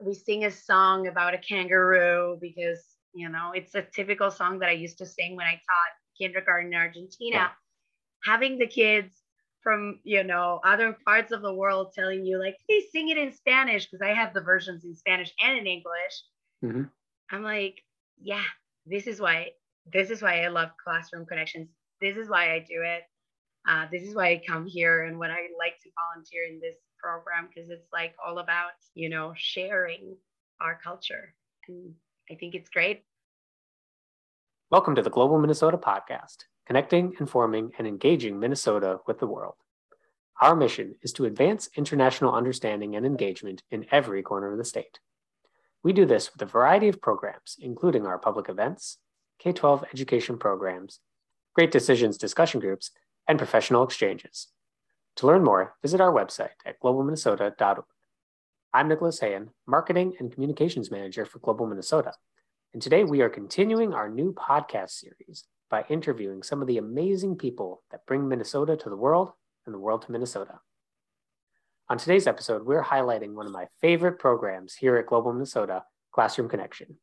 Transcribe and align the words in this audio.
we 0.00 0.14
sing 0.14 0.44
a 0.44 0.50
song 0.50 1.06
about 1.08 1.34
a 1.34 1.38
kangaroo 1.38 2.38
because 2.40 2.82
you 3.14 3.28
know 3.28 3.52
it's 3.54 3.74
a 3.74 3.82
typical 3.82 4.30
song 4.30 4.58
that 4.60 4.68
I 4.68 4.72
used 4.72 4.98
to 4.98 5.06
sing 5.06 5.36
when 5.36 5.46
I 5.46 5.52
taught 5.52 5.92
kindergarten 6.18 6.72
in 6.72 6.78
Argentina. 6.78 7.36
Yeah. 7.36 7.48
Having 8.24 8.58
the 8.58 8.66
kids 8.66 9.22
from 9.62 10.00
you 10.04 10.24
know 10.24 10.60
other 10.64 10.96
parts 11.04 11.32
of 11.32 11.42
the 11.42 11.52
world 11.52 11.92
telling 11.94 12.24
you 12.24 12.38
like 12.38 12.56
please 12.66 12.84
sing 12.92 13.08
it 13.08 13.18
in 13.18 13.32
spanish 13.32 13.86
because 13.86 14.02
i 14.02 14.14
have 14.14 14.32
the 14.32 14.40
versions 14.40 14.84
in 14.84 14.94
spanish 14.94 15.32
and 15.42 15.58
in 15.58 15.66
english 15.66 16.22
mm-hmm. 16.64 16.82
i'm 17.32 17.42
like 17.42 17.82
yeah 18.20 18.44
this 18.86 19.06
is 19.06 19.20
why 19.20 19.48
this 19.92 20.10
is 20.10 20.22
why 20.22 20.42
i 20.44 20.48
love 20.48 20.70
classroom 20.82 21.26
connections 21.26 21.68
this 22.00 22.16
is 22.16 22.28
why 22.28 22.52
i 22.54 22.58
do 22.60 22.82
it 22.82 23.02
uh, 23.68 23.86
this 23.92 24.02
is 24.02 24.14
why 24.14 24.28
i 24.28 24.42
come 24.46 24.66
here 24.66 25.04
and 25.04 25.18
what 25.18 25.30
i 25.30 25.48
like 25.58 25.78
to 25.82 25.90
volunteer 26.14 26.44
in 26.48 26.60
this 26.60 26.76
program 26.98 27.48
because 27.48 27.70
it's 27.70 27.92
like 27.92 28.14
all 28.24 28.38
about 28.38 28.72
you 28.94 29.08
know 29.08 29.32
sharing 29.36 30.16
our 30.60 30.78
culture 30.82 31.34
and 31.68 31.92
i 32.30 32.34
think 32.34 32.54
it's 32.54 32.70
great 32.70 33.04
welcome 34.70 34.94
to 34.94 35.02
the 35.02 35.10
global 35.10 35.38
minnesota 35.38 35.78
podcast 35.78 36.44
connecting, 36.68 37.14
informing, 37.18 37.72
and 37.78 37.86
engaging 37.86 38.38
Minnesota 38.38 38.98
with 39.06 39.18
the 39.18 39.26
world. 39.26 39.54
Our 40.38 40.54
mission 40.54 40.96
is 41.02 41.14
to 41.14 41.24
advance 41.24 41.70
international 41.74 42.34
understanding 42.34 42.94
and 42.94 43.06
engagement 43.06 43.62
in 43.70 43.86
every 43.90 44.22
corner 44.22 44.52
of 44.52 44.58
the 44.58 44.66
state. 44.66 45.00
We 45.82 45.94
do 45.94 46.04
this 46.04 46.30
with 46.30 46.42
a 46.42 46.52
variety 46.52 46.88
of 46.88 47.00
programs, 47.00 47.56
including 47.58 48.06
our 48.06 48.18
public 48.18 48.50
events, 48.50 48.98
K 49.38 49.52
12 49.52 49.86
education 49.94 50.36
programs, 50.36 51.00
Great 51.54 51.70
Decisions 51.70 52.18
discussion 52.18 52.60
groups, 52.60 52.90
and 53.26 53.38
professional 53.38 53.82
exchanges. 53.82 54.48
To 55.18 55.26
learn 55.26 55.42
more, 55.42 55.74
visit 55.82 56.00
our 56.00 56.12
website 56.12 56.50
at 56.64 56.80
globalminnesota.org. 56.80 57.84
I'm 58.72 58.86
Nicholas 58.86 59.18
Hayen, 59.18 59.50
Marketing 59.66 60.12
and 60.20 60.32
Communications 60.32 60.92
Manager 60.92 61.26
for 61.26 61.40
Global 61.40 61.66
Minnesota, 61.66 62.12
and 62.72 62.80
today 62.80 63.02
we 63.02 63.20
are 63.20 63.28
continuing 63.28 63.92
our 63.92 64.08
new 64.08 64.32
podcast 64.32 64.90
series 64.90 65.42
by 65.70 65.84
interviewing 65.88 66.44
some 66.44 66.62
of 66.62 66.68
the 66.68 66.78
amazing 66.78 67.34
people 67.34 67.82
that 67.90 68.06
bring 68.06 68.28
Minnesota 68.28 68.76
to 68.76 68.88
the 68.88 68.96
world 68.96 69.32
and 69.66 69.74
the 69.74 69.80
world 69.80 70.02
to 70.02 70.12
Minnesota. 70.12 70.60
On 71.88 71.98
today's 71.98 72.28
episode, 72.28 72.64
we're 72.64 72.84
highlighting 72.84 73.34
one 73.34 73.46
of 73.46 73.52
my 73.52 73.66
favorite 73.80 74.20
programs 74.20 74.76
here 74.76 74.96
at 74.98 75.06
Global 75.06 75.32
Minnesota, 75.32 75.82
Classroom 76.12 76.48
Connection. 76.48 76.96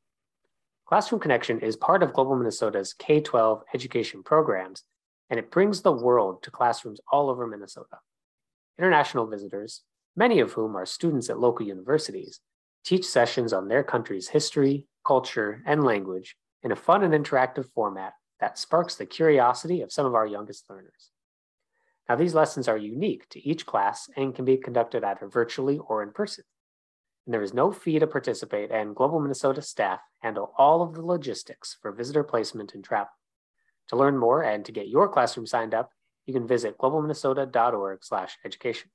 Classroom 0.88 1.20
Connection 1.20 1.60
is 1.60 1.76
part 1.76 2.02
of 2.02 2.14
Global 2.14 2.38
Minnesota's 2.38 2.94
K 2.94 3.20
12 3.20 3.64
education 3.74 4.24
programs, 4.24 4.86
and 5.30 5.40
it 5.40 5.52
brings 5.52 5.82
the 5.82 5.92
world 5.92 6.44
to 6.44 6.52
classrooms 6.52 7.00
all 7.12 7.30
over 7.30 7.48
Minnesota. 7.48 7.98
International 8.78 9.26
visitors, 9.26 9.82
many 10.16 10.40
of 10.40 10.54
whom 10.54 10.76
are 10.76 10.86
students 10.86 11.30
at 11.30 11.40
local 11.40 11.66
universities, 11.66 12.40
teach 12.84 13.06
sessions 13.06 13.54
on 13.54 13.68
their 13.68 13.84
country's 13.84 14.30
history, 14.30 14.86
culture, 15.06 15.64
and 15.66 15.84
language 15.84 16.36
in 16.64 16.72
a 16.72 16.76
fun 16.76 17.04
and 17.04 17.14
interactive 17.14 17.70
format 17.74 18.14
that 18.40 18.58
sparks 18.58 18.96
the 18.96 19.06
curiosity 19.06 19.82
of 19.82 19.92
some 19.92 20.06
of 20.06 20.16
our 20.16 20.28
youngest 20.28 20.70
learners. 20.70 21.12
Now, 22.08 22.16
these 22.16 22.36
lessons 22.36 22.68
are 22.68 22.78
unique 22.78 23.28
to 23.30 23.48
each 23.48 23.66
class 23.66 24.10
and 24.16 24.36
can 24.36 24.46
be 24.46 24.58
conducted 24.58 25.04
either 25.04 25.28
virtually 25.28 25.80
or 25.80 26.04
in 26.04 26.12
person. 26.12 26.44
And 27.26 27.34
there 27.34 27.42
is 27.42 27.54
no 27.54 27.72
fee 27.72 27.98
to 27.98 28.06
participate, 28.06 28.70
and 28.70 28.96
Global 28.96 29.20
Minnesota 29.20 29.62
staff 29.62 30.02
handle 30.20 30.54
all 30.58 30.84
of 30.84 30.94
the 30.94 31.02
logistics 31.02 31.76
for 31.82 31.92
visitor 31.92 32.24
placement 32.24 32.76
and 32.76 32.84
travel. 32.84 33.10
To 33.90 33.96
learn 33.96 34.18
more 34.18 34.44
and 34.44 34.66
to 34.66 34.72
get 34.72 34.88
your 34.88 35.08
classroom 35.08 35.46
signed 35.46 35.74
up, 35.74 35.92
you 36.26 36.34
can 36.34 36.48
visit 36.48 36.78
globalminnesota.org/education. 36.78 38.90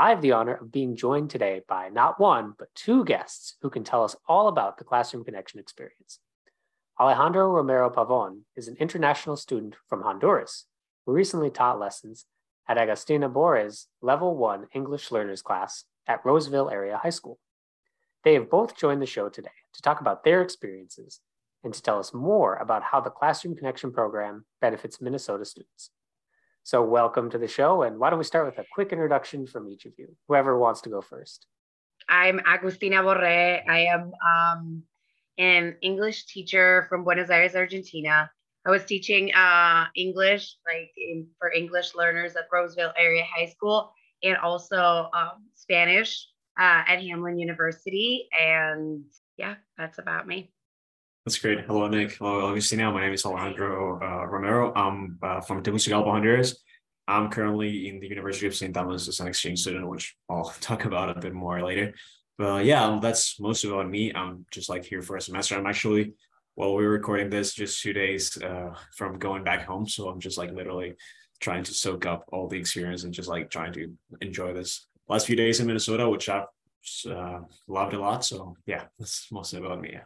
I 0.00 0.10
have 0.10 0.22
the 0.22 0.32
honor 0.32 0.54
of 0.54 0.70
being 0.70 0.94
joined 0.94 1.30
today 1.30 1.62
by 1.66 1.88
not 1.88 2.20
one, 2.20 2.54
but 2.56 2.72
two 2.76 3.04
guests 3.04 3.56
who 3.62 3.68
can 3.68 3.82
tell 3.82 4.04
us 4.04 4.14
all 4.28 4.46
about 4.46 4.78
the 4.78 4.84
Classroom 4.84 5.24
Connection 5.24 5.58
experience. 5.58 6.20
Alejandro 7.00 7.50
Romero 7.50 7.90
Pavon 7.90 8.42
is 8.54 8.68
an 8.68 8.76
international 8.76 9.36
student 9.36 9.74
from 9.88 10.02
Honduras 10.02 10.66
who 11.04 11.12
recently 11.12 11.50
taught 11.50 11.80
lessons 11.80 12.26
at 12.68 12.76
Agustina 12.76 13.32
Borges 13.32 13.88
Level 14.00 14.36
1 14.36 14.68
English 14.72 15.10
Learners 15.10 15.42
class 15.42 15.84
at 16.06 16.24
Roseville 16.24 16.70
Area 16.70 16.96
High 16.96 17.10
School. 17.10 17.40
They 18.22 18.34
have 18.34 18.50
both 18.50 18.76
joined 18.76 19.02
the 19.02 19.06
show 19.06 19.28
today 19.28 19.50
to 19.72 19.82
talk 19.82 20.00
about 20.00 20.22
their 20.22 20.42
experiences 20.42 21.20
and 21.64 21.74
to 21.74 21.82
tell 21.82 21.98
us 21.98 22.14
more 22.14 22.56
about 22.56 22.82
how 22.82 23.00
the 23.00 23.10
Classroom 23.10 23.56
Connection 23.56 23.92
program 23.92 24.44
benefits 24.60 25.00
Minnesota 25.00 25.44
students. 25.44 25.90
So, 26.62 26.82
welcome 26.82 27.30
to 27.30 27.38
the 27.38 27.48
show. 27.48 27.82
And 27.82 27.98
why 27.98 28.10
don't 28.10 28.18
we 28.18 28.24
start 28.24 28.46
with 28.46 28.58
a 28.58 28.68
quick 28.72 28.92
introduction 28.92 29.46
from 29.46 29.68
each 29.68 29.86
of 29.86 29.92
you? 29.96 30.16
Whoever 30.28 30.58
wants 30.58 30.82
to 30.82 30.90
go 30.90 31.00
first. 31.00 31.46
I'm 32.08 32.40
Agustina 32.40 33.02
Borre. 33.02 33.62
I 33.68 33.86
am 33.86 34.12
um, 34.26 34.82
an 35.38 35.76
English 35.82 36.26
teacher 36.26 36.86
from 36.88 37.04
Buenos 37.04 37.30
Aires, 37.30 37.54
Argentina. 37.54 38.30
I 38.66 38.70
was 38.70 38.84
teaching 38.84 39.32
uh, 39.34 39.86
English, 39.96 40.56
like 40.66 40.90
in, 40.96 41.26
for 41.38 41.50
English 41.52 41.94
learners 41.94 42.36
at 42.36 42.48
Roseville 42.52 42.92
Area 42.98 43.24
High 43.24 43.46
School, 43.46 43.90
and 44.22 44.36
also 44.36 45.08
um, 45.14 45.46
Spanish 45.54 46.28
uh, 46.58 46.82
at 46.86 46.98
Hamline 46.98 47.40
University. 47.40 48.28
And 48.38 49.04
yeah, 49.36 49.54
that's 49.78 49.98
about 49.98 50.26
me. 50.26 50.50
That's 51.28 51.40
great. 51.40 51.66
Hello, 51.66 51.86
Nick. 51.88 52.12
Hello, 52.12 52.54
Agustina. 52.54 52.90
My 52.90 53.02
name 53.02 53.12
is 53.12 53.26
Alejandro 53.26 54.00
uh, 54.00 54.24
Romero. 54.24 54.72
I'm 54.74 55.18
uh, 55.22 55.42
from 55.42 55.62
Tegucigalpa, 55.62 56.10
Honduras. 56.10 56.64
I'm 57.06 57.28
currently 57.28 57.86
in 57.86 58.00
the 58.00 58.08
University 58.08 58.46
of 58.46 58.54
St. 58.54 58.72
Thomas 58.72 59.08
as 59.08 59.20
an 59.20 59.26
exchange 59.26 59.60
student, 59.60 59.86
which 59.86 60.16
I'll 60.30 60.54
talk 60.62 60.86
about 60.86 61.14
a 61.14 61.20
bit 61.20 61.34
more 61.34 61.62
later. 61.62 61.92
But 62.38 62.64
yeah, 62.64 62.98
that's 63.02 63.38
most 63.38 63.62
about 63.64 63.90
me. 63.90 64.10
I'm 64.14 64.46
just 64.50 64.70
like 64.70 64.86
here 64.86 65.02
for 65.02 65.16
a 65.16 65.20
semester. 65.20 65.54
I'm 65.54 65.66
actually, 65.66 66.14
while 66.54 66.74
we're 66.74 66.88
recording 66.88 67.28
this, 67.28 67.52
just 67.52 67.82
two 67.82 67.92
days 67.92 68.42
uh, 68.42 68.74
from 68.96 69.18
going 69.18 69.44
back 69.44 69.66
home. 69.66 69.86
So 69.86 70.08
I'm 70.08 70.20
just 70.20 70.38
like 70.38 70.52
literally 70.52 70.94
trying 71.40 71.64
to 71.64 71.74
soak 71.74 72.06
up 72.06 72.24
all 72.32 72.48
the 72.48 72.56
experience 72.56 73.04
and 73.04 73.12
just 73.12 73.28
like 73.28 73.50
trying 73.50 73.74
to 73.74 73.92
enjoy 74.22 74.54
this 74.54 74.86
last 75.10 75.26
few 75.26 75.36
days 75.36 75.60
in 75.60 75.66
Minnesota, 75.66 76.08
which 76.08 76.30
I've 76.30 76.46
uh, 77.06 77.40
loved 77.66 77.92
a 77.92 78.00
lot. 78.00 78.24
So 78.24 78.56
yeah, 78.64 78.84
that's 78.98 79.30
mostly 79.30 79.58
about 79.58 79.82
me. 79.82 79.90
Yeah. 79.92 80.04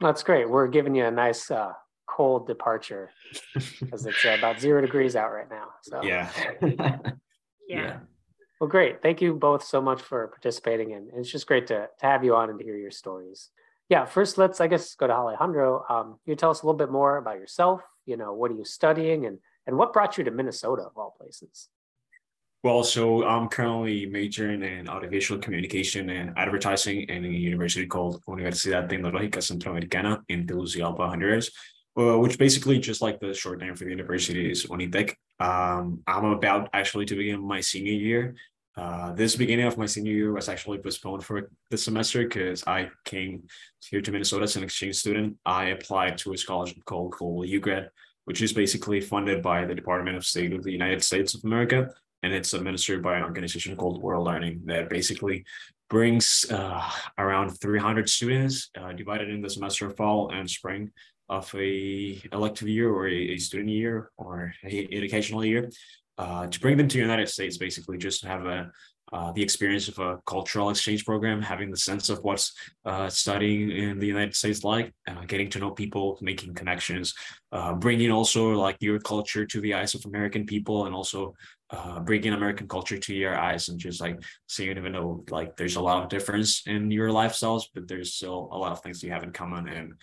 That's 0.00 0.22
great. 0.22 0.48
We're 0.48 0.68
giving 0.68 0.94
you 0.94 1.04
a 1.06 1.10
nice 1.10 1.50
uh, 1.50 1.72
cold 2.06 2.46
departure 2.46 3.10
because 3.80 4.06
it's 4.06 4.24
about 4.24 4.60
zero 4.60 4.80
degrees 4.80 5.16
out 5.16 5.32
right 5.32 5.48
now. 5.50 5.66
So 5.82 6.02
yeah. 6.02 6.30
yeah. 6.62 6.98
yeah. 7.68 7.96
Well, 8.60 8.68
great. 8.68 9.02
Thank 9.02 9.20
you 9.20 9.34
both 9.34 9.64
so 9.64 9.80
much 9.80 10.00
for 10.00 10.28
participating. 10.28 10.92
And 10.92 11.10
it's 11.16 11.30
just 11.30 11.46
great 11.46 11.66
to, 11.68 11.88
to 11.98 12.06
have 12.06 12.24
you 12.24 12.34
on 12.34 12.50
and 12.50 12.58
to 12.58 12.64
hear 12.64 12.76
your 12.76 12.90
stories. 12.90 13.50
Yeah, 13.88 14.06
first, 14.06 14.38
let's, 14.38 14.60
I 14.60 14.66
guess, 14.66 14.94
go 14.94 15.06
to 15.06 15.12
Alejandro. 15.12 15.84
Um, 15.88 16.18
you 16.24 16.36
tell 16.36 16.50
us 16.50 16.62
a 16.62 16.66
little 16.66 16.78
bit 16.78 16.90
more 16.90 17.18
about 17.18 17.36
yourself. 17.36 17.82
You 18.06 18.16
know, 18.16 18.32
what 18.32 18.50
are 18.50 18.54
you 18.54 18.64
studying 18.64 19.26
and, 19.26 19.38
and 19.66 19.76
what 19.76 19.92
brought 19.92 20.16
you 20.16 20.24
to 20.24 20.30
Minnesota 20.30 20.82
of 20.82 20.96
all 20.96 21.14
places? 21.18 21.68
Well, 22.64 22.82
so 22.82 23.26
I'm 23.26 23.48
currently 23.48 24.06
majoring 24.06 24.62
in 24.62 24.88
audiovisual 24.88 25.38
communication 25.38 26.08
and 26.08 26.32
advertising 26.38 27.02
in 27.10 27.26
a 27.26 27.28
university 27.28 27.86
called 27.86 28.22
Universidad 28.24 28.88
Tecnológica 28.88 29.42
Centroamericana 29.42 30.22
in 30.30 30.46
Tegucigalpa, 30.46 31.06
Honduras, 31.06 31.50
uh, 31.98 32.18
which 32.18 32.38
basically 32.38 32.78
just 32.78 33.02
like 33.02 33.20
the 33.20 33.34
short 33.34 33.60
name 33.60 33.74
for 33.74 33.84
the 33.84 33.90
university 33.90 34.50
is 34.50 34.64
Unitec. 34.64 35.12
Um, 35.40 36.00
I'm 36.06 36.24
about 36.24 36.70
actually 36.72 37.04
to 37.04 37.16
begin 37.16 37.46
my 37.46 37.60
senior 37.60 37.92
year. 37.92 38.34
Uh, 38.78 39.12
this 39.12 39.36
beginning 39.36 39.66
of 39.66 39.76
my 39.76 39.84
senior 39.84 40.14
year 40.14 40.32
was 40.32 40.48
actually 40.48 40.78
postponed 40.78 41.22
for 41.22 41.50
the 41.70 41.76
semester 41.76 42.22
because 42.22 42.64
I 42.66 42.88
came 43.04 43.42
here 43.90 44.00
to 44.00 44.10
Minnesota 44.10 44.44
as 44.44 44.56
an 44.56 44.64
exchange 44.64 44.96
student. 44.96 45.36
I 45.44 45.66
applied 45.66 46.16
to 46.18 46.32
a 46.32 46.38
scholarship 46.38 46.82
called 46.86 47.12
Global 47.12 47.42
UGrad, 47.42 47.88
which 48.24 48.40
is 48.40 48.54
basically 48.54 49.02
funded 49.02 49.42
by 49.42 49.66
the 49.66 49.74
Department 49.74 50.16
of 50.16 50.24
State 50.24 50.54
of 50.54 50.62
the 50.64 50.72
United 50.72 51.04
States 51.04 51.34
of 51.34 51.44
America. 51.44 51.90
And 52.24 52.32
it's 52.32 52.54
administered 52.54 53.02
by 53.02 53.18
an 53.18 53.22
organization 53.22 53.76
called 53.76 54.02
World 54.02 54.26
Learning 54.26 54.62
that 54.64 54.88
basically 54.88 55.44
brings 55.90 56.46
uh, 56.50 56.82
around 57.18 57.50
300 57.50 58.08
students 58.08 58.70
uh, 58.80 58.94
divided 58.94 59.28
in 59.28 59.42
the 59.42 59.50
semester 59.50 59.90
fall 59.90 60.30
and 60.30 60.48
spring 60.48 60.90
of 61.28 61.54
a 61.54 62.18
elective 62.32 62.66
year 62.66 62.90
or 62.90 63.08
a, 63.08 63.34
a 63.34 63.36
student 63.36 63.68
year 63.68 64.10
or 64.16 64.54
a 64.64 64.88
educational 64.90 65.44
year 65.44 65.68
uh, 66.16 66.46
to 66.46 66.58
bring 66.60 66.78
them 66.78 66.88
to 66.88 66.96
the 66.96 67.02
United 67.02 67.28
States, 67.28 67.58
basically 67.58 67.98
just 67.98 68.22
to 68.22 68.28
have 68.28 68.46
a 68.46 68.70
uh, 69.14 69.30
the 69.30 69.42
experience 69.42 69.86
of 69.86 69.96
a 70.00 70.18
cultural 70.26 70.70
exchange 70.70 71.04
program, 71.04 71.40
having 71.40 71.70
the 71.70 71.76
sense 71.76 72.10
of 72.10 72.18
what's 72.24 72.52
uh, 72.84 73.08
studying 73.08 73.70
in 73.70 74.00
the 74.00 74.06
United 74.08 74.34
States 74.34 74.64
like, 74.64 74.92
uh, 75.06 75.24
getting 75.26 75.48
to 75.48 75.60
know 75.60 75.70
people, 75.70 76.18
making 76.20 76.52
connections, 76.52 77.14
uh, 77.52 77.72
bringing 77.74 78.10
also 78.10 78.50
like 78.66 78.76
your 78.80 78.98
culture 78.98 79.46
to 79.46 79.60
the 79.60 79.72
eyes 79.72 79.94
of 79.94 80.04
American 80.04 80.44
people, 80.44 80.86
and 80.86 80.94
also 80.94 81.32
uh, 81.70 82.00
bringing 82.00 82.32
American 82.32 82.66
culture 82.66 82.98
to 82.98 83.14
your 83.14 83.38
eyes, 83.38 83.68
and 83.68 83.78
just 83.78 84.00
like 84.00 84.18
seeing 84.48 84.76
even 84.76 84.92
though 84.92 85.24
like 85.30 85.56
there's 85.56 85.76
a 85.76 85.86
lot 85.88 86.02
of 86.02 86.08
difference 86.08 86.66
in 86.66 86.90
your 86.90 87.10
lifestyles, 87.10 87.62
but 87.72 87.86
there's 87.86 88.14
still 88.14 88.48
a 88.50 88.58
lot 88.58 88.72
of 88.72 88.80
things 88.82 89.00
you 89.00 89.12
have 89.12 89.22
in 89.22 89.30
common, 89.30 89.68
and 89.68 89.94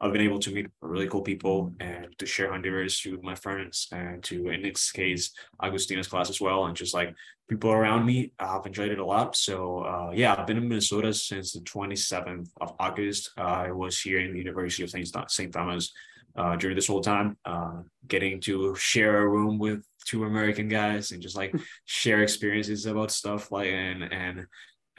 I've 0.00 0.12
been 0.12 0.22
able 0.22 0.38
to 0.40 0.52
meet 0.52 0.66
really 0.82 1.08
cool 1.08 1.22
people 1.22 1.72
and 1.80 2.08
to 2.18 2.26
share 2.26 2.50
Honduras 2.50 3.00
to 3.00 3.18
my 3.22 3.34
friends 3.34 3.88
and 3.92 4.22
to, 4.24 4.50
in 4.50 4.62
this 4.62 4.92
case, 4.92 5.32
Agustina's 5.62 6.08
class 6.08 6.28
as 6.28 6.40
well. 6.40 6.66
And 6.66 6.76
just 6.76 6.92
like 6.92 7.14
people 7.48 7.70
around 7.70 8.04
me, 8.04 8.32
I've 8.38 8.66
enjoyed 8.66 8.92
it 8.92 8.98
a 8.98 9.04
lot. 9.04 9.36
So 9.36 9.78
uh, 9.84 10.10
yeah, 10.12 10.34
I've 10.36 10.46
been 10.46 10.58
in 10.58 10.68
Minnesota 10.68 11.14
since 11.14 11.52
the 11.52 11.60
27th 11.60 12.50
of 12.60 12.74
August. 12.78 13.30
Uh, 13.38 13.42
I 13.42 13.70
was 13.70 13.98
here 13.98 14.20
in 14.20 14.32
the 14.32 14.38
University 14.38 14.82
of 14.82 14.90
St. 15.30 15.52
Thomas 15.52 15.92
uh, 16.36 16.56
during 16.56 16.76
this 16.76 16.86
whole 16.86 17.00
time, 17.00 17.36
uh, 17.44 17.80
getting 18.06 18.40
to 18.42 18.74
share 18.76 19.22
a 19.22 19.28
room 19.28 19.58
with 19.58 19.82
two 20.04 20.24
American 20.24 20.68
guys 20.68 21.10
and 21.10 21.22
just 21.22 21.36
like 21.36 21.54
share 21.86 22.22
experiences 22.22 22.86
about 22.86 23.10
stuff 23.10 23.50
like 23.50 23.68
and 23.68 24.04
and 24.12 24.46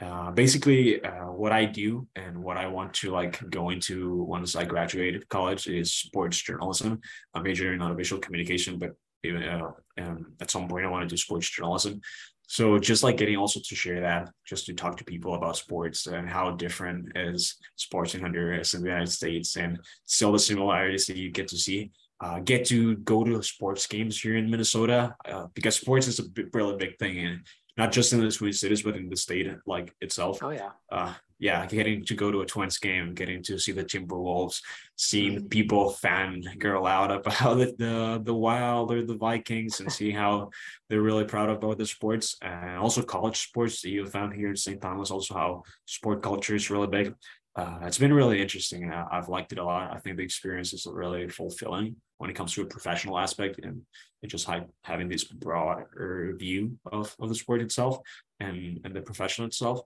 uh, 0.00 0.30
basically 0.30 1.02
uh, 1.02 1.26
what 1.26 1.52
I 1.52 1.64
do 1.64 2.06
and 2.14 2.42
what 2.42 2.56
I 2.56 2.68
want 2.68 2.94
to 2.94 3.10
like 3.10 3.40
go 3.50 3.70
into 3.70 4.22
once 4.22 4.54
I 4.54 4.64
graduate 4.64 5.28
college 5.28 5.66
is 5.66 5.92
sports 5.92 6.40
journalism. 6.40 7.00
I'm 7.34 7.42
majoring 7.42 7.74
in 7.74 7.82
audiovisual 7.82 8.20
communication, 8.20 8.78
but 8.78 8.92
uh, 9.26 9.70
um, 9.98 10.26
at 10.40 10.50
some 10.50 10.68
point 10.68 10.86
I 10.86 10.88
want 10.88 11.02
to 11.02 11.12
do 11.12 11.16
sports 11.16 11.50
journalism. 11.50 12.00
So 12.46 12.78
just 12.78 13.02
like 13.02 13.18
getting 13.18 13.36
also 13.36 13.60
to 13.60 13.74
share 13.74 14.00
that, 14.00 14.30
just 14.46 14.66
to 14.66 14.72
talk 14.72 14.96
to 14.96 15.04
people 15.04 15.34
about 15.34 15.56
sports 15.56 16.06
and 16.06 16.30
how 16.30 16.52
different 16.52 17.12
is 17.14 17.56
sports 17.76 18.14
in 18.14 18.22
Honduras 18.22 18.72
and 18.72 18.82
the 18.82 18.88
United 18.88 19.12
States, 19.12 19.56
and 19.56 19.78
still 20.06 20.32
the 20.32 20.38
similarities 20.38 21.06
that 21.06 21.16
you 21.16 21.30
get 21.30 21.48
to 21.48 21.58
see. 21.58 21.90
Uh, 22.20 22.40
get 22.40 22.64
to 22.64 22.96
go 22.96 23.22
to 23.22 23.40
sports 23.42 23.86
games 23.86 24.20
here 24.20 24.36
in 24.36 24.50
Minnesota 24.50 25.14
uh, 25.26 25.46
because 25.54 25.76
sports 25.76 26.08
is 26.08 26.18
a 26.18 26.24
really 26.52 26.76
big 26.76 26.98
thing, 26.98 27.18
and 27.18 27.40
not 27.78 27.92
just 27.92 28.12
in 28.12 28.20
the 28.20 28.30
Twin 28.30 28.52
Cities, 28.52 28.82
but 28.82 28.96
in 28.96 29.08
the 29.08 29.16
state 29.16 29.48
like 29.64 29.94
itself. 30.00 30.42
Oh 30.42 30.50
yeah. 30.50 30.70
Uh, 30.90 31.14
yeah, 31.38 31.64
getting 31.66 32.04
to 32.06 32.14
go 32.14 32.32
to 32.32 32.40
a 32.40 32.46
Twins 32.46 32.78
game, 32.78 33.14
getting 33.14 33.44
to 33.44 33.60
see 33.60 33.70
the 33.70 33.84
Timberwolves, 33.84 34.60
seeing 34.96 35.36
mm-hmm. 35.36 35.46
people 35.46 35.90
fan 35.90 36.42
girl 36.58 36.84
out 36.84 37.12
about 37.12 37.54
the, 37.58 37.74
the 37.78 38.20
the 38.24 38.34
Wild 38.34 38.92
or 38.92 39.04
the 39.04 39.16
Vikings, 39.16 39.78
and 39.78 39.92
see 39.92 40.10
how 40.10 40.50
they're 40.88 41.00
really 41.00 41.24
proud 41.24 41.48
about 41.48 41.78
the 41.78 41.86
sports, 41.86 42.36
and 42.42 42.76
also 42.76 43.02
college 43.02 43.38
sports 43.38 43.80
that 43.82 43.90
you 43.90 44.04
found 44.06 44.34
here 44.34 44.48
in 44.48 44.56
St. 44.56 44.82
Thomas. 44.82 45.12
Also, 45.12 45.34
how 45.34 45.62
sport 45.86 46.22
culture 46.22 46.56
is 46.56 46.70
really 46.70 46.88
big. 46.88 47.14
Uh, 47.54 47.78
it's 47.82 47.98
been 47.98 48.12
really 48.12 48.42
interesting. 48.42 48.92
I've 48.92 49.28
liked 49.28 49.52
it 49.52 49.58
a 49.58 49.64
lot. 49.64 49.92
I 49.92 49.98
think 49.98 50.16
the 50.16 50.24
experience 50.24 50.72
is 50.72 50.86
really 50.90 51.28
fulfilling 51.28 51.96
when 52.18 52.30
it 52.30 52.34
comes 52.34 52.52
to 52.54 52.62
a 52.62 52.66
professional 52.66 53.18
aspect 53.18 53.60
and 53.62 53.82
just 54.26 54.48
having 54.82 55.08
this 55.08 55.24
broader 55.24 56.34
view 56.38 56.78
of, 56.92 57.14
of 57.20 57.28
the 57.28 57.34
sport 57.34 57.62
itself 57.62 57.98
and, 58.40 58.80
and 58.84 58.94
the 58.94 59.00
profession 59.00 59.44
itself. 59.44 59.80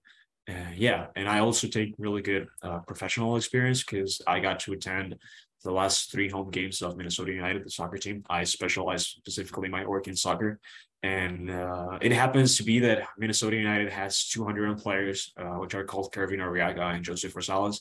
Uh, 0.48 0.72
yeah, 0.74 1.06
and 1.14 1.28
I 1.28 1.38
also 1.38 1.68
take 1.68 1.94
really 1.98 2.22
good 2.22 2.48
uh, 2.62 2.80
professional 2.80 3.36
experience 3.36 3.84
because 3.84 4.20
I 4.26 4.40
got 4.40 4.58
to 4.60 4.72
attend 4.72 5.16
the 5.62 5.70
last 5.70 6.10
three 6.10 6.28
home 6.28 6.50
games 6.50 6.82
of 6.82 6.96
Minnesota 6.96 7.32
United, 7.32 7.64
the 7.64 7.70
soccer 7.70 7.96
team. 7.96 8.24
I 8.28 8.42
specialize 8.42 9.06
specifically 9.06 9.68
my 9.68 9.86
work 9.86 10.08
in 10.08 10.16
soccer, 10.16 10.58
and 11.04 11.50
uh, 11.50 11.98
it 12.00 12.12
happens 12.12 12.56
to 12.56 12.64
be 12.64 12.80
that 12.80 13.06
Minnesota 13.18 13.56
United 13.56 13.90
has 13.90 14.28
200 14.28 14.78
players, 14.78 15.32
uh, 15.36 15.58
which 15.60 15.74
are 15.74 15.84
called 15.84 16.12
Kervin 16.12 16.40
Arriaga 16.40 16.94
and 16.94 17.04
Joseph 17.04 17.34
Rosales. 17.34 17.80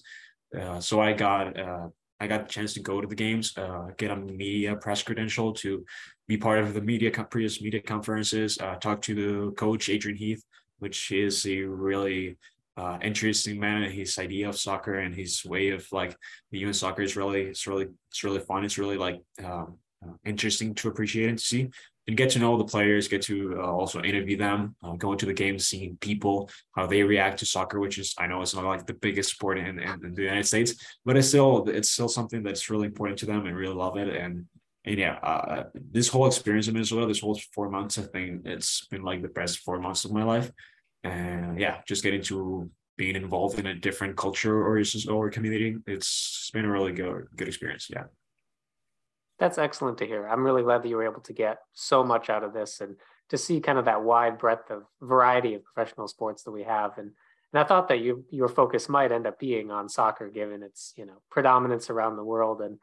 Uh, 0.58 0.80
so 0.80 1.02
I 1.02 1.14
got 1.14 1.60
uh, 1.60 1.88
I 2.22 2.28
got 2.28 2.42
a 2.42 2.48
chance 2.48 2.74
to 2.76 2.80
go 2.80 3.02
to 3.02 3.08
the 3.08 3.16
games, 3.16 3.58
uh, 3.58 3.88
get 3.98 4.12
a 4.12 4.16
media 4.16 4.76
press 4.76 5.02
credential 5.02 5.54
to 5.54 5.84
be 6.28 6.38
part 6.38 6.60
of 6.60 6.76
the 6.76 6.82
media 6.82 7.10
previous 7.10 7.62
media 7.62 7.82
conferences, 7.82 8.60
uh, 8.62 8.76
talk 8.76 9.02
to 9.02 9.16
the 9.16 9.52
coach 9.54 9.90
Adrian 9.90 10.18
Heath, 10.18 10.44
which 10.78 11.12
is 11.12 11.46
a 11.48 11.62
really 11.62 12.38
uh, 12.78 13.00
interesting 13.02 13.60
man. 13.60 13.90
His 13.90 14.20
idea 14.20 14.50
of 14.50 14.56
soccer 14.56 15.00
and 15.00 15.16
his 15.16 15.44
way 15.44 15.70
of 15.70 15.86
like 15.92 16.16
viewing 16.52 16.74
soccer 16.74 17.02
is 17.02 17.16
really 17.16 17.42
it's 17.42 17.66
really 17.66 17.88
it's 18.12 18.24
really 18.24 18.40
fun. 18.40 18.64
It's 18.66 18.78
really 18.78 18.98
like 18.98 19.20
um, 19.44 19.80
uh, 20.06 20.14
interesting 20.24 20.76
to 20.76 20.90
appreciate 20.90 21.30
and 21.30 21.40
to 21.40 21.44
see 21.44 21.70
and 22.08 22.18
get 22.18 22.32
to 22.32 22.40
know 22.40 22.58
the 22.58 22.66
players, 22.66 23.08
get 23.08 23.22
to 23.24 23.56
uh, 23.60 23.66
also 23.66 24.02
interview 24.02 24.38
them, 24.38 24.76
uh, 24.84 24.94
go 24.94 25.12
into 25.12 25.26
the 25.26 25.34
game, 25.34 25.60
seeing 25.60 25.98
people, 25.98 26.50
how 26.76 26.88
they 26.88 27.04
react 27.04 27.40
to 27.40 27.46
soccer, 27.46 27.80
which 27.80 27.98
is, 27.98 28.16
I 28.18 28.28
know 28.28 28.42
it's 28.42 28.56
not 28.56 28.66
like 28.66 28.86
the 28.86 28.94
biggest 28.94 29.32
sport 29.32 29.60
in, 29.60 29.80
in, 29.80 30.06
in, 30.06 30.14
the 30.14 30.24
United 30.24 30.48
States, 30.48 30.76
but 31.06 31.16
it's 31.16 31.28
still, 31.28 31.68
it's 31.70 31.92
still 31.92 32.08
something 32.08 32.42
that's 32.42 32.70
really 32.70 32.88
important 32.88 33.20
to 33.20 33.26
them 33.28 33.46
and 33.46 33.56
really 33.56 33.76
love 33.76 33.98
it. 33.98 34.10
And, 34.10 34.46
and 34.84 34.98
yeah, 34.98 35.20
uh, 35.22 35.64
this 35.74 36.08
whole 36.08 36.26
experience 36.26 36.68
in 36.68 36.74
Minnesota, 36.74 37.06
this 37.06 37.22
whole 37.22 37.40
four 37.54 37.70
months, 37.70 38.00
I 38.00 38.04
think 38.04 38.42
it's 38.46 38.88
been 38.88 39.04
like 39.04 39.22
the 39.22 39.30
best 39.30 39.60
four 39.60 39.80
months 39.80 40.04
of 40.04 40.12
my 40.12 40.24
life. 40.24 40.52
And 41.04 41.60
yeah, 41.60 41.82
just 41.88 42.04
getting 42.04 42.24
to 42.24 42.70
being 42.98 43.16
involved 43.16 43.60
in 43.60 43.68
a 43.68 43.76
different 43.76 44.18
culture 44.18 44.58
or, 44.58 44.84
or 45.10 45.30
community, 45.30 45.78
it's 45.86 46.50
been 46.52 46.66
a 46.66 46.72
really 46.72 46.94
good, 46.94 47.28
good 47.36 47.48
experience. 47.48 47.90
Yeah. 47.92 48.06
That's 49.42 49.58
excellent 49.58 49.98
to 49.98 50.06
hear. 50.06 50.28
I'm 50.28 50.44
really 50.44 50.62
glad 50.62 50.84
that 50.84 50.90
you 50.90 50.98
were 50.98 51.04
able 51.04 51.22
to 51.22 51.34
get 51.34 51.62
so 51.74 52.04
much 52.04 52.30
out 52.30 52.44
of 52.44 52.54
this 52.54 52.80
and 52.80 52.96
to 53.30 53.40
see 53.40 53.60
kind 53.60 53.80
of 53.80 53.86
that 53.86 54.04
wide 54.04 54.38
breadth 54.38 54.70
of 54.70 54.84
variety 55.02 55.56
of 55.56 55.64
professional 55.64 56.08
sports 56.08 56.44
that 56.44 56.52
we 56.52 56.62
have. 56.62 57.00
And 57.00 57.10
and 57.52 57.60
I 57.60 57.64
thought 57.64 57.88
that 57.88 58.02
you 58.02 58.24
your 58.30 58.48
focus 58.48 58.88
might 58.88 59.12
end 59.12 59.26
up 59.26 59.40
being 59.40 59.72
on 59.72 59.90
soccer, 59.90 60.30
given 60.30 60.62
its 60.62 60.94
you 60.96 61.08
know 61.08 61.24
predominance 61.32 61.90
around 61.90 62.18
the 62.18 62.24
world 62.24 62.62
and 62.62 62.78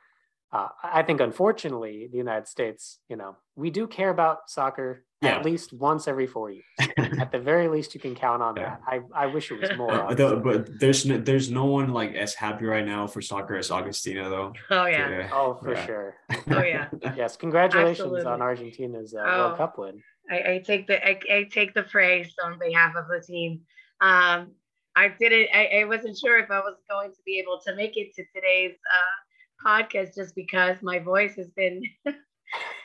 uh, 0.51 0.69
I 0.83 1.03
think, 1.03 1.21
unfortunately, 1.21 2.09
the 2.11 2.17
United 2.19 2.49
States, 2.49 2.99
you 3.09 3.17
know, 3.17 3.37
we 3.57 3.71
do 3.71 3.87
care 3.87 4.11
about 4.11 4.49
soccer 4.49 5.05
yeah. 5.21 5.37
at 5.37 5.45
least 5.45 5.73
once 5.73 6.09
every 6.09 6.27
four 6.27 6.51
years. 6.51 6.65
at 7.19 7.33
the 7.33 7.39
very 7.39 7.69
least, 7.69 7.95
you 7.95 8.01
can 8.01 8.15
count 8.15 8.43
on 8.43 8.57
yeah. 8.57 8.77
that. 8.77 8.81
I, 8.87 9.25
I 9.25 9.27
wish 9.27 9.51
it 9.51 9.61
was 9.61 9.77
more. 9.77 9.93
Uh, 9.93 10.15
but 10.37 10.79
there's 10.79 11.05
no, 11.05 11.19
there's 11.19 11.51
no 11.51 11.65
one 11.65 11.93
like 11.93 12.15
as 12.15 12.35
happy 12.35 12.65
right 12.65 12.87
now 12.87 13.07
for 13.07 13.21
soccer 13.21 13.57
as 13.57 13.69
Agustina, 13.69 14.31
though. 14.31 14.53
Oh 14.71 14.87
yeah. 14.87 15.11
yeah. 15.11 15.31
Oh, 15.33 15.55
for 15.55 15.77
sure. 15.85 16.15
Oh 16.51 16.63
yeah. 16.63 16.89
yes, 17.17 17.37
congratulations 17.37 18.01
Absolutely. 18.01 18.25
on 18.25 18.41
Argentina's 18.41 19.15
uh, 19.15 19.23
oh, 19.23 19.39
World 19.39 19.59
Cup 19.59 19.79
win. 19.79 20.03
I, 20.31 20.53
I 20.53 20.63
take 20.65 20.87
the 20.87 21.05
I, 21.05 21.19
I, 21.31 21.49
take 21.51 21.75
the 21.75 21.83
praise 21.83 22.33
on 22.43 22.59
behalf 22.59 22.95
of 22.97 23.07
the 23.09 23.21
team. 23.21 23.61
Um, 24.01 24.53
I 24.97 25.09
didn't. 25.09 25.49
I, 25.55 25.81
I 25.81 25.85
wasn't 25.85 26.17
sure 26.17 26.39
if 26.39 26.51
I 26.51 26.61
was 26.61 26.77
going 26.89 27.11
to 27.11 27.19
be 27.25 27.39
able 27.39 27.61
to 27.67 27.75
make 27.75 27.97
it 27.97 28.15
to 28.15 28.25
today's. 28.35 28.73
Uh, 28.73 29.19
podcast 29.65 30.15
just 30.15 30.35
because 30.35 30.83
my 30.83 30.99
voice 30.99 31.35
has 31.37 31.49
been 31.51 31.83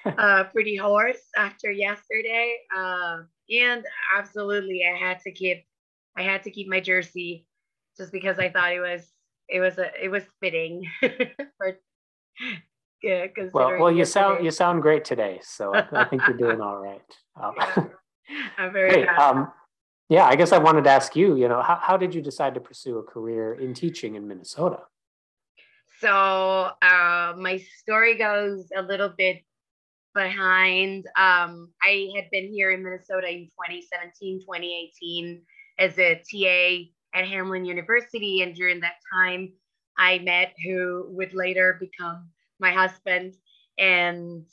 uh, 0.06 0.46
pretty 0.46 0.76
hoarse 0.76 1.22
after 1.38 1.72
yesterday. 1.72 2.58
Uh, 2.76 3.20
and 3.50 3.86
absolutely, 4.18 4.84
I 4.86 4.98
had 4.98 5.20
to 5.22 5.32
keep 5.32 5.64
I 6.16 6.24
had 6.24 6.44
to 6.44 6.52
keep 6.52 6.68
my 6.68 6.80
jersey 6.80 7.46
just 7.98 8.12
because 8.12 8.40
I 8.40 8.50
thought 8.50 8.74
it 8.74 8.80
was 8.80 9.08
it 9.50 9.60
was 9.60 9.78
a 9.78 9.90
it 10.02 10.10
was 10.10 10.24
fitting 10.42 10.88
for. 11.58 11.78
Yeah, 13.02 13.26
well, 13.54 13.78
well, 13.80 13.92
you 13.92 14.06
sound 14.06 14.46
you 14.46 14.50
sound 14.50 14.82
great 14.82 15.04
today, 15.04 15.42
so 15.44 15.74
I 15.76 16.06
think 16.06 16.22
you're 16.26 16.38
doing 16.38 16.62
all 16.62 16.78
right. 16.78 17.02
Um, 17.36 17.54
yeah, 17.58 17.88
I'm 18.58 18.72
very 18.72 19.02
hey, 19.02 19.08
um, 19.08 19.52
yeah, 20.08 20.24
I 20.24 20.38
guess 20.38 20.54
I 20.54 20.58
wanted 20.58 20.86
to 20.86 20.90
ask 20.90 21.14
you. 21.14 21.36
You 21.36 21.50
know, 21.50 21.62
how 21.62 21.78
how 21.82 21.98
did 21.98 22.16
you 22.16 22.22
decide 22.22 22.54
to 22.54 22.62
pursue 22.62 23.00
a 23.00 23.04
career 23.04 23.56
in 23.56 23.74
teaching 23.74 24.16
in 24.16 24.26
Minnesota? 24.26 24.84
So 26.00 26.72
uh, 26.82 27.34
my 27.38 27.64
story 27.78 28.18
goes 28.18 28.68
a 28.76 28.82
little 28.82 29.14
bit 29.18 29.44
behind. 30.14 31.06
Um, 31.18 31.70
I 31.82 32.10
had 32.16 32.30
been 32.32 32.52
here 32.52 32.72
in 32.72 32.84
Minnesota 32.84 33.30
in 33.30 33.46
2017, 33.46 34.42
2018 34.42 35.42
as 35.80 35.98
a 35.98 36.16
TA 36.16 37.20
at 37.20 37.26
Hamline 37.26 37.66
University. 37.66 38.42
And 38.42 38.56
during 38.56 38.80
that 38.82 38.96
time, 39.14 39.54
I 39.98 40.20
met 40.20 40.54
who 40.66 41.08
would 41.10 41.34
later 41.34 41.78
become 41.80 42.30
my 42.60 42.72
husband. 42.72 43.36
And 43.78 44.46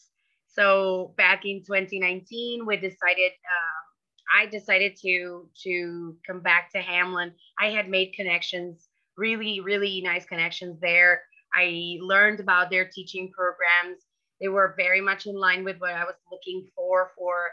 so 0.48 1.14
back 1.16 1.44
in 1.44 1.62
2019, 1.66 2.66
we 2.66 2.76
decided, 2.76 3.32
uh, 3.32 4.38
I 4.38 4.46
decided 4.46 4.96
to, 5.02 5.48
to 5.64 6.16
come 6.26 6.40
back 6.40 6.70
to 6.72 6.80
Hamline. 6.80 7.32
I 7.58 7.70
had 7.70 7.88
made 7.88 8.12
connections, 8.14 8.88
really, 9.16 9.60
really 9.60 10.02
nice 10.02 10.26
connections 10.26 10.78
there 10.80 11.22
I 11.54 11.98
learned 12.00 12.40
about 12.40 12.70
their 12.70 12.88
teaching 12.88 13.30
programs. 13.32 14.02
They 14.40 14.48
were 14.48 14.74
very 14.76 15.00
much 15.00 15.26
in 15.26 15.34
line 15.34 15.64
with 15.64 15.78
what 15.78 15.92
I 15.92 16.04
was 16.04 16.14
looking 16.30 16.66
for 16.74 17.10
for 17.16 17.50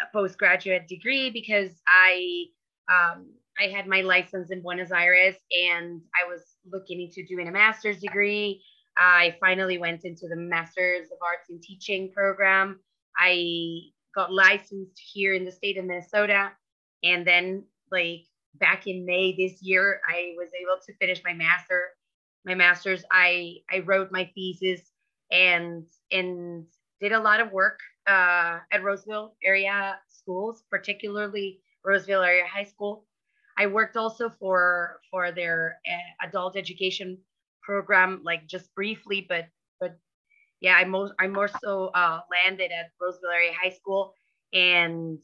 a 0.00 0.12
postgraduate 0.12 0.88
degree 0.88 1.30
because 1.30 1.80
I 1.86 2.44
um, 2.90 3.26
I 3.60 3.68
had 3.68 3.86
my 3.86 4.00
license 4.00 4.50
in 4.50 4.62
Buenos 4.62 4.90
Aires 4.90 5.36
and 5.52 6.00
I 6.14 6.28
was 6.28 6.56
looking 6.70 7.00
into 7.00 7.24
doing 7.26 7.48
a 7.48 7.52
master's 7.52 8.00
degree. 8.00 8.62
I 8.96 9.36
finally 9.40 9.78
went 9.78 10.04
into 10.04 10.28
the 10.28 10.36
Masters 10.36 11.06
of 11.06 11.18
Arts 11.22 11.50
in 11.50 11.60
Teaching 11.60 12.10
program. 12.12 12.80
I 13.18 13.80
got 14.14 14.32
licensed 14.32 15.00
here 15.12 15.34
in 15.34 15.44
the 15.44 15.52
state 15.52 15.78
of 15.78 15.84
Minnesota. 15.84 16.52
And 17.02 17.26
then, 17.26 17.64
like 17.90 18.26
back 18.54 18.86
in 18.86 19.06
May 19.06 19.34
this 19.36 19.62
year, 19.62 20.00
I 20.08 20.34
was 20.36 20.48
able 20.60 20.80
to 20.86 20.94
finish 20.96 21.22
my 21.24 21.32
master 21.32 21.90
my 22.44 22.54
master's, 22.54 23.04
I 23.10 23.58
I 23.70 23.80
wrote 23.80 24.10
my 24.10 24.30
thesis 24.34 24.80
and 25.30 25.84
and 26.10 26.64
did 27.00 27.12
a 27.12 27.20
lot 27.20 27.40
of 27.40 27.52
work 27.52 27.78
uh, 28.06 28.58
at 28.72 28.82
Roseville 28.82 29.34
area 29.44 29.98
schools, 30.08 30.64
particularly 30.70 31.60
Roseville 31.84 32.22
area 32.22 32.44
high 32.46 32.64
school. 32.64 33.06
I 33.58 33.66
worked 33.66 33.96
also 33.96 34.30
for 34.30 35.00
for 35.10 35.32
their 35.32 35.78
uh, 35.86 36.26
adult 36.26 36.56
education 36.56 37.18
program 37.62 38.22
like 38.24 38.46
just 38.46 38.74
briefly, 38.74 39.26
but 39.28 39.46
but 39.80 39.98
yeah, 40.60 40.74
I 40.74 40.84
most 40.84 41.12
I 41.18 41.26
more 41.26 41.50
so 41.62 41.90
uh, 41.94 42.20
landed 42.30 42.70
at 42.72 42.90
Roseville 43.00 43.30
Area 43.30 43.52
High 43.60 43.70
School, 43.70 44.14
and 44.52 45.18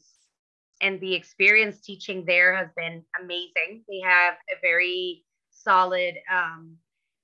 and 0.81 0.99
the 0.99 1.13
experience 1.13 1.81
teaching 1.81 2.25
there 2.25 2.55
has 2.55 2.69
been 2.75 3.03
amazing. 3.19 3.83
They 3.87 4.01
have 4.03 4.35
a 4.51 4.59
very 4.61 5.23
solid 5.49 6.15
um, 6.31 6.77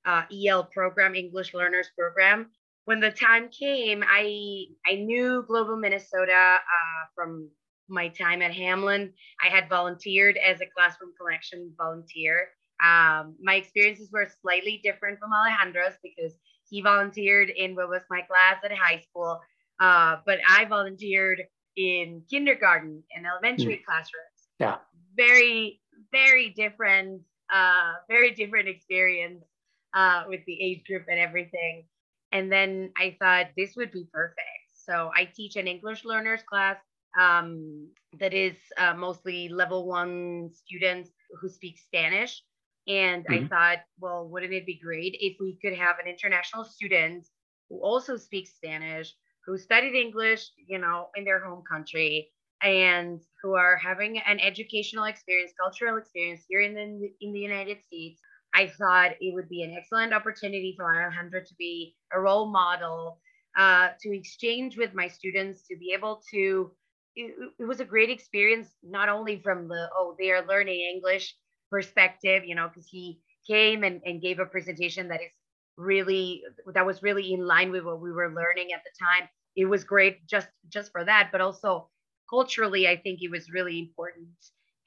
uh, 0.05 0.23
EL 0.31 0.65
program, 0.65 1.15
English 1.15 1.53
Learners 1.53 1.89
Program. 1.97 2.49
When 2.85 2.99
the 2.99 3.11
time 3.11 3.49
came, 3.49 4.03
I 4.05 4.65
I 4.85 4.95
knew 4.95 5.45
Global 5.47 5.77
Minnesota 5.77 6.33
uh, 6.57 7.05
from 7.15 7.49
my 7.87 8.09
time 8.09 8.41
at 8.41 8.51
Hamline. 8.51 9.11
I 9.43 9.49
had 9.49 9.69
volunteered 9.69 10.37
as 10.37 10.61
a 10.61 10.65
classroom 10.75 11.11
connection 11.19 11.71
volunteer. 11.77 12.49
Um, 12.83 13.35
my 13.41 13.55
experiences 13.55 14.09
were 14.11 14.27
slightly 14.41 14.81
different 14.83 15.19
from 15.19 15.31
Alejandro's 15.31 15.93
because 16.03 16.33
he 16.69 16.81
volunteered 16.81 17.49
in 17.49 17.75
what 17.75 17.87
was 17.87 18.01
my 18.09 18.21
class 18.21 18.57
at 18.63 18.75
high 18.75 18.99
school, 18.99 19.39
uh, 19.79 20.17
but 20.25 20.39
I 20.49 20.65
volunteered 20.65 21.43
in 21.77 22.23
kindergarten 22.29 23.03
and 23.15 23.25
elementary 23.25 23.77
mm. 23.77 23.85
classrooms. 23.85 24.49
Yeah. 24.59 24.77
Very, 25.15 25.81
very 26.11 26.49
different, 26.49 27.21
uh, 27.53 27.93
very 28.09 28.31
different 28.31 28.67
experience 28.67 29.45
uh, 29.93 30.23
with 30.27 30.41
the 30.45 30.61
age 30.61 30.83
group 30.85 31.05
and 31.09 31.19
everything. 31.19 31.85
And 32.31 32.51
then 32.51 32.91
I 32.97 33.15
thought 33.19 33.47
this 33.55 33.75
would 33.75 33.91
be 33.91 34.07
perfect. 34.11 34.39
So 34.73 35.11
I 35.15 35.25
teach 35.25 35.55
an 35.55 35.67
English 35.67 36.03
learners 36.03 36.41
class 36.43 36.77
um, 37.19 37.89
that 38.19 38.33
is 38.33 38.55
uh, 38.77 38.93
mostly 38.95 39.49
level 39.49 39.87
one 39.87 40.49
students 40.53 41.11
who 41.39 41.47
speak 41.47 41.77
Spanish. 41.77 42.43
And 42.87 43.25
mm-hmm. 43.25 43.45
I 43.45 43.47
thought, 43.47 43.83
well, 43.99 44.27
wouldn't 44.27 44.53
it 44.53 44.65
be 44.65 44.79
great 44.83 45.15
if 45.19 45.37
we 45.39 45.57
could 45.61 45.77
have 45.77 45.97
an 46.03 46.09
international 46.09 46.65
student 46.65 47.25
who 47.69 47.79
also 47.81 48.17
speaks 48.17 48.55
Spanish, 48.55 49.13
who 49.45 49.57
studied 49.57 49.95
English, 49.95 50.49
you 50.57 50.79
know, 50.79 51.07
in 51.15 51.23
their 51.23 51.43
home 51.43 51.63
country, 51.69 52.29
and 52.61 53.21
who 53.41 53.53
are 53.53 53.77
having 53.77 54.19
an 54.19 54.39
educational 54.39 55.05
experience, 55.05 55.51
cultural 55.59 55.97
experience 55.97 56.43
here 56.47 56.61
in 56.61 56.73
the 56.73 57.11
in 57.21 57.33
the 57.33 57.39
United 57.39 57.81
States. 57.83 58.21
I 58.53 58.67
thought 58.67 59.11
it 59.19 59.33
would 59.33 59.49
be 59.49 59.63
an 59.63 59.75
excellent 59.77 60.13
opportunity 60.13 60.73
for 60.77 60.85
Alejandro 60.85 61.41
to 61.41 61.55
be 61.57 61.95
a 62.13 62.19
role 62.19 62.51
model, 62.51 63.19
uh, 63.57 63.89
to 64.01 64.15
exchange 64.15 64.77
with 64.77 64.93
my 64.93 65.07
students, 65.07 65.67
to 65.67 65.77
be 65.77 65.93
able 65.93 66.21
to. 66.31 66.71
It, 67.15 67.35
it 67.59 67.65
was 67.65 67.79
a 67.79 67.85
great 67.85 68.09
experience, 68.09 68.69
not 68.83 69.09
only 69.09 69.39
from 69.39 69.67
the 69.67 69.89
oh 69.95 70.15
they 70.19 70.31
are 70.31 70.45
learning 70.47 70.79
English 70.95 71.35
perspective, 71.71 72.43
you 72.45 72.55
know, 72.55 72.67
because 72.67 72.87
he 72.89 73.19
came 73.47 73.83
and, 73.83 74.01
and 74.05 74.21
gave 74.21 74.39
a 74.39 74.45
presentation 74.45 75.07
that 75.09 75.21
is 75.21 75.31
really 75.77 76.43
that 76.73 76.85
was 76.85 77.03
really 77.03 77.33
in 77.33 77.45
line 77.45 77.71
with 77.71 77.83
what 77.83 77.99
we 78.01 78.11
were 78.11 78.33
learning 78.33 78.69
at 78.73 78.81
the 78.83 78.91
time. 79.03 79.27
It 79.55 79.65
was 79.65 79.83
great 79.83 80.25
just 80.27 80.47
just 80.69 80.91
for 80.91 81.03
that, 81.05 81.29
but 81.31 81.41
also 81.41 81.89
culturally, 82.29 82.87
I 82.87 82.97
think 82.97 83.21
it 83.21 83.31
was 83.31 83.51
really 83.51 83.79
important. 83.79 84.29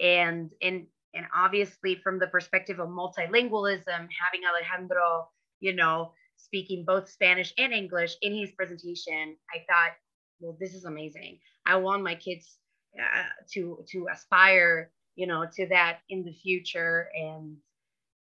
And 0.01 0.51
and 0.63 0.87
and 1.17 1.27
obviously 1.35 1.97
from 1.97 2.19
the 2.19 2.27
perspective 2.27 2.79
of 2.79 2.89
multilingualism, 2.89 3.87
having 3.87 4.43
Alejandro, 4.49 5.29
you 5.61 5.75
know, 5.75 6.13
speaking 6.37 6.85
both 6.85 7.09
Spanish 7.09 7.53
and 7.59 7.73
English 7.73 8.15
in 8.23 8.35
his 8.35 8.53
presentation, 8.53 9.37
I 9.53 9.59
thought, 9.69 9.93
well, 10.41 10.57
this 10.61 10.75
is 10.75 10.85
amazing. 10.85 11.39
I 11.65 11.77
want 11.77 12.05
my 12.05 12.15
kids 12.15 12.59
uh, 12.99 13.23
to 13.53 13.85
to 13.91 14.07
aspire 14.13 14.91
you 15.17 15.27
know, 15.27 15.47
to 15.55 15.67
that 15.69 15.99
in 16.09 16.23
the 16.23 16.33
future 16.33 17.09
and 17.19 17.57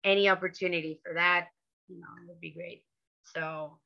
any 0.04 0.30
opportunity 0.30 1.00
for 1.04 1.16
that, 1.16 1.48
you 1.90 2.00
know, 2.00 2.08
would 2.28 2.40
be 2.40 2.52
great. 2.52 2.84
So 3.36 3.80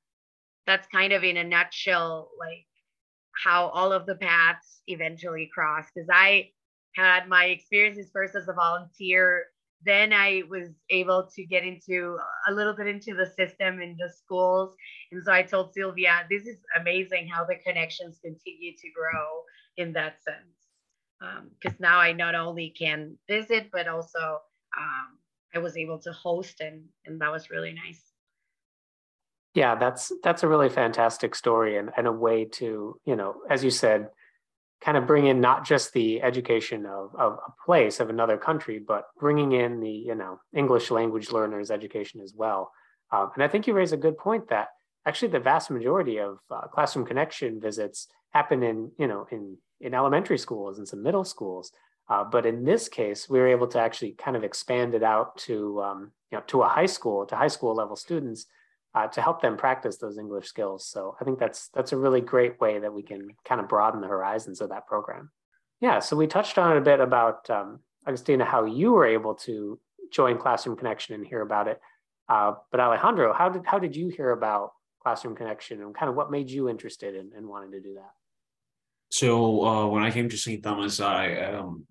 that's 0.66 0.88
kind 0.90 1.14
of 1.14 1.24
in 1.24 1.38
a 1.38 1.44
nutshell, 1.44 2.30
like 2.38 2.66
how 3.44 3.68
all 3.68 3.94
of 3.94 4.06
the 4.06 4.16
paths 4.16 4.82
eventually 4.88 5.50
cross. 5.54 5.86
Because 5.94 6.10
I 6.12 6.50
had 6.98 7.30
my 7.30 7.46
experiences 7.46 8.10
first 8.12 8.36
as 8.36 8.48
a 8.48 8.54
volunteer. 8.54 9.46
Then 9.86 10.12
I 10.12 10.42
was 10.50 10.70
able 10.90 11.30
to 11.36 11.46
get 11.46 11.64
into 11.64 12.18
a 12.48 12.52
little 12.52 12.74
bit 12.74 12.88
into 12.88 13.14
the 13.14 13.28
system 13.28 13.80
in 13.80 13.96
the 14.00 14.10
schools. 14.10 14.76
And 15.12 15.24
so 15.24 15.32
I 15.32 15.44
told 15.44 15.74
Sylvia, 15.74 16.26
this 16.30 16.48
is 16.48 16.58
amazing 16.76 17.28
how 17.28 17.46
the 17.46 17.58
connections 17.58 18.20
continue 18.24 18.74
to 18.76 18.90
grow 18.92 19.44
in 19.78 19.94
that 19.94 20.24
sense 20.24 20.58
because 21.20 21.74
um, 21.74 21.78
now 21.80 22.00
I 22.00 22.14
not 22.14 22.36
only 22.36 22.70
can 22.70 23.18
visit, 23.28 23.70
but 23.72 23.88
also 23.88 24.40
um, 24.78 25.18
I 25.56 25.60
was 25.60 25.78
able 25.78 26.00
to 26.00 26.12
host, 26.12 26.62
and 26.62 26.84
and 27.06 27.20
that 27.22 27.32
was 27.32 27.50
really 27.50 27.74
nice. 27.74 28.02
Yeah, 29.54 29.76
that's 29.76 30.12
that's 30.24 30.44
a 30.44 30.48
really 30.48 30.70
fantastic 30.70 31.34
story, 31.34 31.78
and, 31.78 31.90
and 31.98 32.08
a 32.08 32.12
way 32.12 32.46
to 32.46 33.00
you 33.06 33.16
know, 33.16 33.42
as 33.50 33.64
you 33.64 33.72
said, 33.72 34.10
kind 34.82 34.98
of 34.98 35.08
bring 35.08 35.26
in 35.26 35.42
not 35.42 35.66
just 35.66 35.94
the 35.94 36.22
education 36.22 36.86
of 36.86 37.16
of 37.16 37.34
a 37.34 37.66
place 37.66 38.00
of 38.00 38.10
another 38.10 38.38
country, 38.38 38.80
but 38.80 39.06
bringing 39.20 39.52
in 39.52 39.80
the 39.80 39.90
you 39.90 40.16
know 40.16 40.40
English 40.54 40.92
language 40.92 41.32
learners 41.32 41.72
education 41.72 42.22
as 42.22 42.34
well. 42.36 42.72
Um, 43.12 43.32
and 43.36 43.44
I 43.44 43.48
think 43.48 43.68
you 43.68 43.74
raise 43.74 43.94
a 43.94 43.98
good 43.98 44.18
point 44.18 44.50
that 44.50 44.68
actually 45.06 45.30
the 45.30 45.40
vast 45.40 45.72
majority 45.72 46.20
of 46.20 46.40
uh, 46.52 46.68
classroom 46.68 47.06
connection 47.06 47.60
visits 47.60 48.08
happen 48.32 48.64
in 48.64 48.92
you 48.98 49.08
know 49.08 49.28
in 49.32 49.58
in 49.80 49.94
elementary 49.94 50.38
schools 50.38 50.78
and 50.78 50.88
some 50.88 51.04
middle 51.04 51.24
schools. 51.24 51.72
Uh, 52.10 52.24
but 52.24 52.46
in 52.46 52.64
this 52.64 52.88
case, 52.88 53.28
we 53.30 53.40
were 53.40 53.48
able 53.48 53.68
to 53.68 53.80
actually 53.80 54.12
kind 54.14 54.38
of 54.38 54.44
expand 54.44 54.96
it 54.96 55.04
out 55.04 55.36
to, 55.38 55.82
um, 55.82 56.12
you 56.32 56.38
know, 56.38 56.44
to 56.48 56.62
a 56.62 56.68
high 56.68 56.86
school, 56.86 57.26
to 57.26 57.36
high 57.36 57.50
school 57.50 57.76
level 57.76 57.98
students, 57.98 58.46
uh, 58.98 59.08
to 59.08 59.22
help 59.22 59.42
them 59.44 59.58
practice 59.58 59.98
those 59.98 60.18
English 60.18 60.48
skills. 60.48 60.88
So 60.88 61.16
I 61.22 61.24
think 61.24 61.38
that's 61.38 61.70
that's 61.70 61.92
a 61.92 61.98
really 61.98 62.22
great 62.22 62.60
way 62.60 62.80
that 62.80 62.92
we 62.92 63.04
can 63.04 63.30
kind 63.46 63.62
of 63.62 63.70
broaden 63.70 64.02
the 64.02 64.08
horizons 64.08 64.60
of 64.60 64.70
that 64.70 64.88
program. 64.88 65.30
Yeah. 65.80 66.00
So 66.00 66.16
we 66.16 66.26
touched 66.26 66.58
on 66.58 66.76
it 66.76 66.80
a 66.80 66.82
bit 66.82 67.00
about 67.00 67.48
um, 67.52 67.80
Agustina, 68.08 68.44
how 68.44 68.66
you 68.66 68.94
were 68.94 69.06
able 69.06 69.36
to 69.48 69.80
join 70.12 70.40
Classroom 70.40 70.78
Connection 70.78 71.14
and 71.14 71.28
hear 71.28 71.42
about 71.42 71.68
it. 71.68 71.80
Uh, 72.28 72.54
but 72.72 72.80
Alejandro, 72.80 73.34
how 73.34 73.50
did 73.50 73.64
how 73.68 73.78
did 73.78 73.96
you 73.96 74.08
hear 74.10 74.32
about 74.32 74.72
Classroom 75.04 75.36
Connection 75.36 75.84
and 75.84 75.94
kind 75.94 76.10
of 76.10 76.16
what 76.16 76.32
made 76.32 76.50
you 76.50 76.68
interested 76.68 77.14
in, 77.14 77.30
in 77.38 77.48
wanting 77.48 77.72
to 77.74 77.80
do 77.80 77.94
that? 77.94 78.14
So 79.10 79.64
uh, 79.64 79.88
when 79.88 80.02
I 80.02 80.10
came 80.10 80.28
to 80.28 80.38
St. 80.38 80.64
Thomas, 80.64 81.00
I 81.00 81.36
um, 81.36 81.86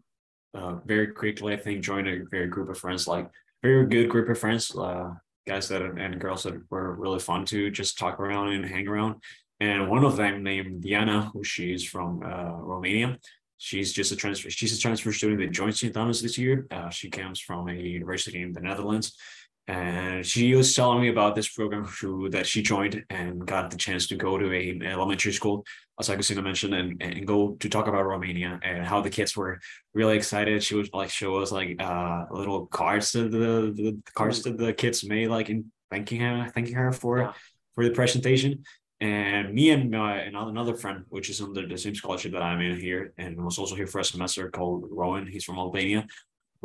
uh, 0.54 0.74
very 0.84 1.08
quickly, 1.12 1.52
I 1.52 1.56
think, 1.56 1.84
joined 1.84 2.08
a 2.08 2.24
very 2.30 2.48
group 2.48 2.68
of 2.68 2.78
friends, 2.78 3.06
like 3.06 3.30
very 3.62 3.86
good 3.86 4.08
group 4.08 4.28
of 4.28 4.38
friends, 4.38 4.74
uh, 4.76 5.10
guys 5.46 5.68
that 5.68 5.82
and 5.82 6.20
girls 6.20 6.42
that 6.42 6.60
were 6.70 6.94
really 6.94 7.18
fun 7.18 7.44
to 7.46 7.70
just 7.70 7.98
talk 7.98 8.18
around 8.20 8.52
and 8.52 8.64
hang 8.64 8.88
around. 8.88 9.22
And 9.60 9.88
one 9.88 10.04
of 10.04 10.16
them 10.16 10.42
named 10.42 10.82
Diana, 10.82 11.30
who 11.32 11.42
she's 11.42 11.84
from 11.84 12.22
uh, 12.22 12.52
Romania. 12.52 13.18
She's 13.58 13.92
just 13.92 14.12
a 14.12 14.16
transfer. 14.16 14.50
She's 14.50 14.76
a 14.76 14.80
transfer 14.80 15.12
student 15.12 15.40
that 15.40 15.50
joined 15.50 15.76
St. 15.76 15.94
Thomas 15.94 16.20
this 16.20 16.36
year. 16.36 16.66
Uh, 16.70 16.90
she 16.90 17.08
comes 17.08 17.40
from 17.40 17.68
a 17.68 17.72
university 17.72 18.42
in 18.42 18.52
the 18.52 18.60
Netherlands, 18.60 19.16
and 19.68 20.24
she 20.24 20.54
was 20.54 20.74
telling 20.74 21.00
me 21.00 21.08
about 21.08 21.34
this 21.34 21.48
program 21.48 21.84
who, 22.00 22.28
that 22.30 22.46
she 22.46 22.62
joined 22.62 23.04
and 23.10 23.44
got 23.44 23.70
the 23.70 23.76
chance 23.76 24.06
to 24.08 24.16
go 24.16 24.38
to 24.38 24.52
a 24.52 24.78
elementary 24.84 25.32
school, 25.32 25.64
as 25.98 26.08
Agustina 26.08 26.42
mentioned, 26.42 26.74
and, 26.74 27.02
and 27.02 27.26
go 27.26 27.56
to 27.60 27.68
talk 27.68 27.88
about 27.88 28.06
Romania 28.06 28.60
and 28.62 28.86
how 28.86 29.00
the 29.00 29.10
kids 29.10 29.36
were 29.36 29.58
really 29.92 30.16
excited. 30.16 30.62
She 30.62 30.76
was 30.76 30.88
like 30.92 31.10
show 31.10 31.36
us 31.36 31.50
like 31.50 31.80
uh, 31.80 32.26
little 32.30 32.66
cards 32.66 33.12
that 33.12 33.30
the, 33.30 33.72
the 33.74 33.98
cards 34.14 34.42
that 34.42 34.56
the 34.56 34.72
kids 34.72 35.04
made, 35.04 35.28
like 35.28 35.50
in 35.50 35.72
thanking 35.90 36.20
her, 36.20 36.48
thanking 36.54 36.74
her 36.74 36.92
for 36.92 37.18
yeah. 37.18 37.32
for 37.74 37.84
the 37.84 37.90
presentation. 37.90 38.62
And 38.98 39.52
me 39.52 39.70
and 39.70 39.90
my 39.90 40.20
and 40.20 40.36
another 40.36 40.74
friend, 40.74 41.04
which 41.08 41.28
is 41.28 41.42
under 41.42 41.66
the 41.66 41.76
same 41.76 41.94
scholarship 41.94 42.32
that 42.32 42.40
I'm 42.40 42.60
in 42.62 42.80
here, 42.80 43.12
and 43.18 43.36
was 43.44 43.58
also 43.58 43.74
here 43.74 43.86
for 43.86 44.00
a 44.00 44.04
semester, 44.04 44.48
called 44.50 44.86
Rowan. 44.90 45.26
He's 45.26 45.44
from 45.44 45.58
Albania 45.58 46.06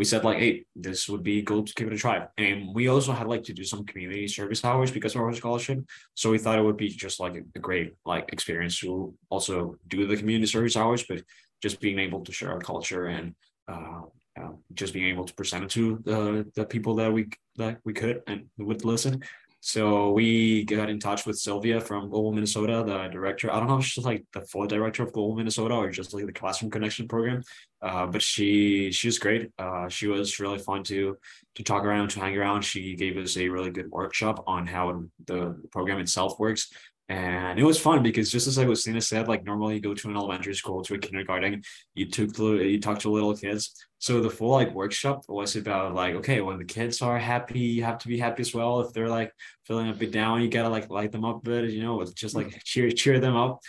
we 0.01 0.05
said 0.05 0.23
like, 0.23 0.39
hey, 0.39 0.65
this 0.75 1.07
would 1.07 1.21
be 1.21 1.43
good 1.43 1.67
to 1.67 1.75
give 1.75 1.87
it 1.87 1.93
a 1.93 1.95
try. 1.95 2.25
And 2.35 2.73
we 2.73 2.87
also 2.87 3.11
had 3.11 3.27
like 3.27 3.43
to 3.43 3.53
do 3.53 3.63
some 3.63 3.85
community 3.85 4.27
service 4.27 4.65
hours 4.65 4.89
because 4.89 5.13
of 5.13 5.21
our 5.21 5.31
scholarship. 5.31 5.85
So 6.15 6.31
we 6.31 6.39
thought 6.39 6.57
it 6.57 6.63
would 6.63 6.81
be 6.85 6.89
just 6.89 7.19
like 7.19 7.35
a, 7.35 7.43
a 7.53 7.59
great 7.59 7.93
like 8.03 8.33
experience 8.33 8.79
to 8.79 9.13
also 9.29 9.75
do 9.87 10.07
the 10.07 10.17
community 10.17 10.47
service 10.47 10.75
hours, 10.75 11.03
but 11.07 11.21
just 11.61 11.79
being 11.79 11.99
able 11.99 12.21
to 12.21 12.31
share 12.31 12.51
our 12.51 12.59
culture 12.71 13.05
and 13.15 13.35
uh, 13.67 14.01
uh, 14.41 14.53
just 14.73 14.91
being 14.91 15.05
able 15.13 15.25
to 15.25 15.35
present 15.35 15.65
it 15.65 15.69
to 15.77 16.01
the 16.03 16.49
the 16.55 16.65
people 16.65 16.95
that 16.95 17.13
we 17.13 17.29
that 17.57 17.77
we 17.85 17.93
could 17.93 18.23
and 18.25 18.45
would 18.57 18.83
listen. 18.83 19.21
So 19.63 20.11
we 20.11 20.65
got 20.65 20.89
in 20.89 20.99
touch 20.99 21.27
with 21.27 21.37
Sylvia 21.37 21.79
from 21.79 22.09
Global 22.09 22.31
Minnesota, 22.31 22.83
the 22.83 23.07
director. 23.09 23.53
I 23.53 23.59
don't 23.59 23.67
know 23.67 23.77
if 23.77 23.85
she's 23.85 24.03
like 24.03 24.25
the 24.33 24.41
full 24.41 24.65
director 24.65 25.03
of 25.03 25.13
Global 25.13 25.35
Minnesota 25.35 25.75
or 25.75 25.91
just 25.91 26.15
like 26.15 26.25
the 26.25 26.33
Classroom 26.33 26.71
Connection 26.71 27.07
program, 27.07 27.43
uh, 27.79 28.07
but 28.07 28.23
she 28.23 28.91
she 28.91 29.07
was 29.07 29.19
great. 29.19 29.51
Uh, 29.59 29.87
she 29.87 30.07
was 30.07 30.39
really 30.39 30.57
fun 30.57 30.81
to 30.85 31.15
to 31.55 31.63
talk 31.63 31.83
around, 31.83 32.09
to 32.09 32.19
hang 32.19 32.35
around. 32.35 32.63
She 32.63 32.95
gave 32.95 33.17
us 33.17 33.37
a 33.37 33.49
really 33.49 33.69
good 33.69 33.91
workshop 33.91 34.43
on 34.47 34.65
how 34.65 35.03
the 35.27 35.61
program 35.71 35.99
itself 35.99 36.39
works, 36.39 36.73
And 37.11 37.59
it 37.59 37.65
was 37.65 37.77
fun 37.77 38.01
because 38.03 38.31
just 38.31 38.47
as 38.47 38.57
Agustina 38.57 39.03
said, 39.03 39.27
like 39.27 39.43
normally 39.43 39.75
you 39.75 39.81
go 39.81 39.93
to 39.93 40.09
an 40.09 40.15
elementary 40.15 40.55
school, 40.55 40.81
to 40.83 40.93
a 40.93 40.97
kindergarten, 40.97 41.61
you 41.93 42.05
took 42.09 42.33
to, 42.35 42.63
you 42.63 42.79
talk 42.79 42.99
to 42.99 43.09
little 43.09 43.35
kids. 43.35 43.75
So 43.99 44.21
the 44.21 44.29
full 44.29 44.51
like 44.51 44.73
workshop 44.73 45.25
was 45.27 45.57
about 45.57 45.93
like, 45.93 46.15
okay, 46.15 46.39
when 46.39 46.57
the 46.57 46.63
kids 46.63 47.01
are 47.01 47.19
happy, 47.19 47.59
you 47.59 47.83
have 47.83 47.97
to 47.97 48.07
be 48.07 48.17
happy 48.17 48.39
as 48.39 48.53
well. 48.53 48.79
If 48.79 48.93
they're 48.93 49.09
like 49.09 49.33
feeling 49.65 49.89
a 49.89 49.93
bit 49.93 50.13
down, 50.13 50.41
you 50.41 50.47
gotta 50.47 50.69
like 50.69 50.89
light 50.89 51.11
them 51.11 51.25
up 51.25 51.45
a 51.45 51.49
bit, 51.49 51.71
you 51.71 51.83
know, 51.83 52.01
just 52.15 52.33
like 52.33 52.63
cheer 52.63 52.89
cheer 52.91 53.19
them 53.19 53.35
up. 53.35 53.59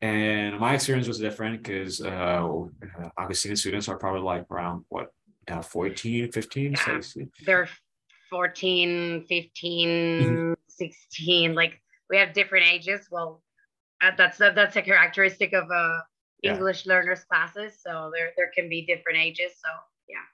And 0.00 0.58
my 0.58 0.74
experience 0.74 1.06
was 1.06 1.20
different 1.20 1.62
because 1.62 2.00
uh, 2.00 2.42
Agustina 3.16 3.56
students 3.56 3.88
are 3.88 3.96
probably 3.96 4.22
like 4.22 4.46
around 4.50 4.84
what, 4.88 5.12
uh, 5.46 5.62
14, 5.62 6.32
15? 6.32 6.72
Yeah. 6.72 7.00
So, 7.00 7.20
they're 7.46 7.68
14, 8.28 9.24
15, 9.28 9.88
mm-hmm. 9.88 10.52
16, 10.68 11.54
like 11.54 11.80
we 12.10 12.16
have 12.16 12.32
different 12.32 12.66
ages. 12.66 13.08
Well, 13.10 13.42
uh, 14.02 14.12
that's 14.16 14.38
that's 14.38 14.76
a 14.76 14.82
characteristic 14.82 15.52
of 15.52 15.64
uh, 15.70 15.98
English 16.42 16.86
yeah. 16.86 16.94
learners 16.94 17.24
classes. 17.24 17.80
So 17.84 18.10
there 18.14 18.32
there 18.36 18.50
can 18.54 18.68
be 18.68 18.86
different 18.86 19.18
ages. 19.18 19.52
So 19.62 19.70
yeah. 20.08 20.26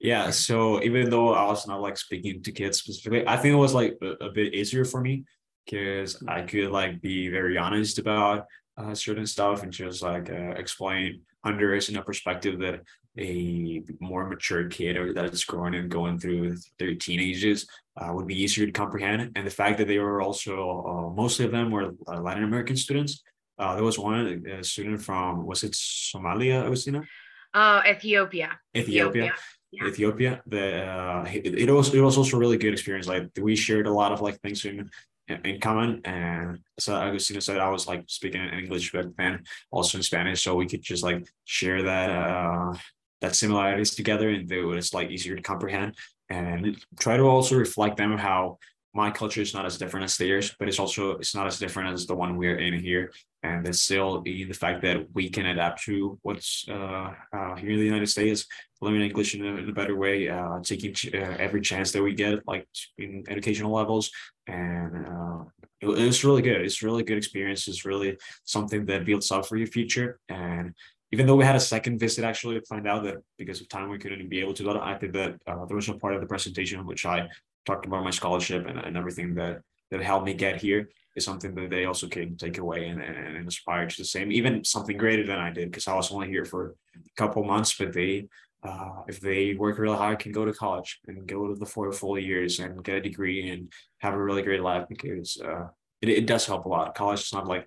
Yeah. 0.00 0.30
So 0.30 0.82
even 0.82 1.10
though 1.10 1.34
I 1.34 1.44
was 1.46 1.66
not 1.66 1.80
like 1.80 1.96
speaking 1.96 2.42
to 2.42 2.52
kids 2.52 2.78
specifically, 2.78 3.26
I 3.26 3.36
think 3.36 3.52
it 3.52 3.58
was 3.58 3.74
like 3.74 3.98
a, 4.02 4.26
a 4.26 4.30
bit 4.30 4.54
easier 4.54 4.84
for 4.84 5.00
me 5.00 5.24
because 5.64 6.22
I 6.26 6.42
could 6.42 6.70
like 6.70 7.00
be 7.00 7.28
very 7.28 7.58
honest 7.58 7.98
about 7.98 8.46
uh, 8.76 8.94
certain 8.94 9.26
stuff 9.26 9.62
and 9.62 9.72
just 9.72 10.02
like 10.02 10.30
uh, 10.30 10.54
explain 10.56 11.22
under 11.44 11.74
in 11.74 11.96
a 11.96 12.02
perspective 12.02 12.58
that 12.60 12.80
a 13.18 13.82
more 14.00 14.28
mature 14.28 14.68
kid 14.68 14.96
or 14.96 15.12
that 15.12 15.32
is 15.32 15.44
growing 15.44 15.74
and 15.74 15.90
going 15.90 16.18
through 16.18 16.56
their 16.78 16.94
teenagers 16.94 17.66
uh, 17.98 18.12
would 18.12 18.26
be 18.26 18.40
easier 18.40 18.66
to 18.66 18.72
comprehend. 18.72 19.32
And 19.34 19.46
the 19.46 19.50
fact 19.50 19.78
that 19.78 19.88
they 19.88 19.98
were 19.98 20.20
also, 20.22 20.54
uh, 20.86 21.14
mostly 21.14 21.44
of 21.44 21.52
them 21.52 21.70
were 21.70 21.94
uh, 22.06 22.20
Latin 22.20 22.44
American 22.44 22.76
students. 22.76 23.22
Uh, 23.58 23.74
there 23.74 23.84
was 23.84 23.98
one 23.98 24.44
a 24.46 24.62
student 24.62 25.02
from, 25.02 25.44
was 25.44 25.64
it 25.64 25.72
Somalia, 25.72 26.64
Agustina? 26.64 27.04
Uh, 27.52 27.82
Ethiopia. 27.86 28.58
Ethiopia. 28.76 29.24
Ethiopia. 29.24 29.32
Yeah. 29.70 29.86
Ethiopia. 29.86 30.42
The 30.46 30.86
uh, 30.86 31.24
it, 31.30 31.68
it 31.68 31.70
was 31.70 31.94
it 31.94 32.00
was 32.00 32.16
also 32.16 32.36
a 32.36 32.40
really 32.40 32.56
good 32.56 32.72
experience. 32.72 33.06
Like 33.06 33.28
we 33.38 33.54
shared 33.56 33.86
a 33.86 33.92
lot 33.92 34.12
of 34.12 34.20
like 34.20 34.40
things 34.40 34.64
in 34.64 34.88
in 35.28 35.60
common, 35.60 36.00
and 36.04 36.60
so 36.78 36.94
Agustina 36.94 37.42
said 37.42 37.58
I 37.58 37.68
was 37.68 37.86
like 37.86 38.04
speaking 38.06 38.42
in 38.42 38.54
English 38.54 38.92
but 38.92 39.14
then 39.18 39.44
also 39.70 39.98
in 39.98 40.02
Spanish, 40.02 40.42
so 40.42 40.54
we 40.54 40.66
could 40.66 40.80
just 40.80 41.02
like 41.02 41.26
share 41.44 41.82
that 41.82 42.08
uh 42.10 42.72
that 43.20 43.34
similarities 43.34 43.94
together 43.94 44.30
and 44.30 44.50
it 44.50 44.64
was 44.64 44.94
like 44.94 45.10
easier 45.10 45.36
to 45.36 45.42
comprehend 45.42 45.94
and 46.30 46.76
try 46.98 47.16
to 47.16 47.24
also 47.24 47.56
reflect 47.56 47.96
them 47.96 48.16
how 48.18 48.58
my 48.94 49.10
culture 49.10 49.42
is 49.42 49.54
not 49.54 49.66
as 49.66 49.78
different 49.78 50.04
as 50.04 50.16
theirs, 50.16 50.54
but 50.58 50.66
it's 50.68 50.78
also 50.78 51.12
it's 51.18 51.34
not 51.34 51.46
as 51.46 51.58
different 51.58 51.92
as 51.92 52.06
the 52.06 52.14
one 52.14 52.36
we're 52.36 52.58
in 52.58 52.74
here. 52.78 53.12
And 53.42 53.66
it's 53.68 53.80
still 53.80 54.20
the, 54.22 54.52
fact 54.52 54.82
that 54.82 54.98
we 55.14 55.30
can 55.30 55.46
adapt 55.46 55.84
to 55.84 56.18
what's 56.22 56.66
uh, 56.68 57.12
uh, 57.36 57.54
here 57.56 57.70
in 57.70 57.78
the 57.78 57.84
United 57.84 58.08
States, 58.08 58.46
learning 58.80 59.02
English 59.02 59.36
in 59.36 59.44
a, 59.44 59.54
in 59.62 59.68
a 59.68 59.72
better 59.72 59.94
way, 59.94 60.28
uh, 60.28 60.58
taking 60.64 60.92
ch- 60.92 61.14
uh, 61.14 61.36
every 61.38 61.60
chance 61.60 61.92
that 61.92 62.02
we 62.02 62.14
get, 62.14 62.46
like 62.48 62.66
in 62.96 63.22
educational 63.28 63.72
levels. 63.72 64.10
And 64.48 65.06
uh, 65.06 65.44
it, 65.80 65.88
it's 66.06 66.24
really 66.24 66.42
good. 66.42 66.62
It's 66.62 66.82
really 66.82 67.04
good 67.04 67.18
experience. 67.18 67.68
It's 67.68 67.84
really 67.84 68.16
something 68.44 68.84
that 68.86 69.04
builds 69.04 69.30
up 69.30 69.46
for 69.46 69.56
your 69.56 69.68
future. 69.68 70.18
And 70.28 70.74
even 71.10 71.26
though 71.26 71.36
we 71.36 71.44
had 71.44 71.56
a 71.56 71.60
second 71.60 71.98
visit 71.98 72.24
actually 72.24 72.58
to 72.58 72.66
find 72.66 72.86
out 72.86 73.02
that 73.04 73.16
because 73.38 73.60
of 73.60 73.68
time 73.68 73.88
we 73.88 73.98
couldn't 73.98 74.28
be 74.28 74.40
able 74.40 74.54
to 74.54 74.62
do 74.62 74.72
that, 74.72 74.82
I 74.82 74.94
think 74.98 75.12
that 75.14 75.36
uh, 75.46 75.64
there 75.66 75.76
was 75.76 75.88
a 75.88 75.94
part 75.94 76.14
of 76.14 76.20
the 76.20 76.26
presentation 76.26 76.84
which 76.86 77.06
I 77.06 77.28
talked 77.66 77.86
about 77.86 78.04
my 78.04 78.10
scholarship 78.10 78.66
and, 78.66 78.78
and 78.78 78.96
everything 78.96 79.34
that 79.36 79.60
that 79.90 80.02
helped 80.02 80.26
me 80.26 80.34
get 80.34 80.60
here 80.60 80.90
is 81.16 81.24
something 81.24 81.54
that 81.54 81.70
they 81.70 81.86
also 81.86 82.06
can 82.08 82.36
take 82.36 82.58
away 82.58 82.88
and, 82.88 83.00
and, 83.00 83.16
and 83.16 83.36
inspire 83.36 83.86
to 83.86 83.96
the 83.96 84.04
same, 84.04 84.30
even 84.30 84.62
something 84.64 84.98
greater 84.98 85.26
than 85.26 85.38
I 85.38 85.50
did 85.50 85.70
because 85.70 85.88
I 85.88 85.94
was 85.94 86.12
only 86.12 86.28
here 86.28 86.44
for 86.44 86.74
a 86.94 86.98
couple 87.16 87.42
months, 87.42 87.74
but 87.78 87.92
they 87.92 88.28
uh, 88.64 89.02
if 89.06 89.20
they 89.20 89.54
work 89.54 89.78
really 89.78 89.96
hard, 89.96 90.18
can 90.18 90.32
go 90.32 90.44
to 90.44 90.52
college 90.52 91.00
and 91.06 91.26
go 91.26 91.46
to 91.46 91.54
the 91.54 91.66
four 91.66 91.92
full 91.92 92.18
years 92.18 92.58
and 92.58 92.82
get 92.82 92.96
a 92.96 93.00
degree 93.00 93.50
and 93.50 93.72
have 93.98 94.14
a 94.14 94.22
really 94.22 94.42
great 94.42 94.62
life 94.62 94.84
because 94.88 95.40
uh, 95.44 95.68
it, 96.02 96.08
it 96.08 96.26
does 96.26 96.44
help 96.44 96.64
a 96.64 96.68
lot. 96.68 96.94
College 96.94 97.20
is 97.20 97.32
not 97.32 97.46
like 97.46 97.66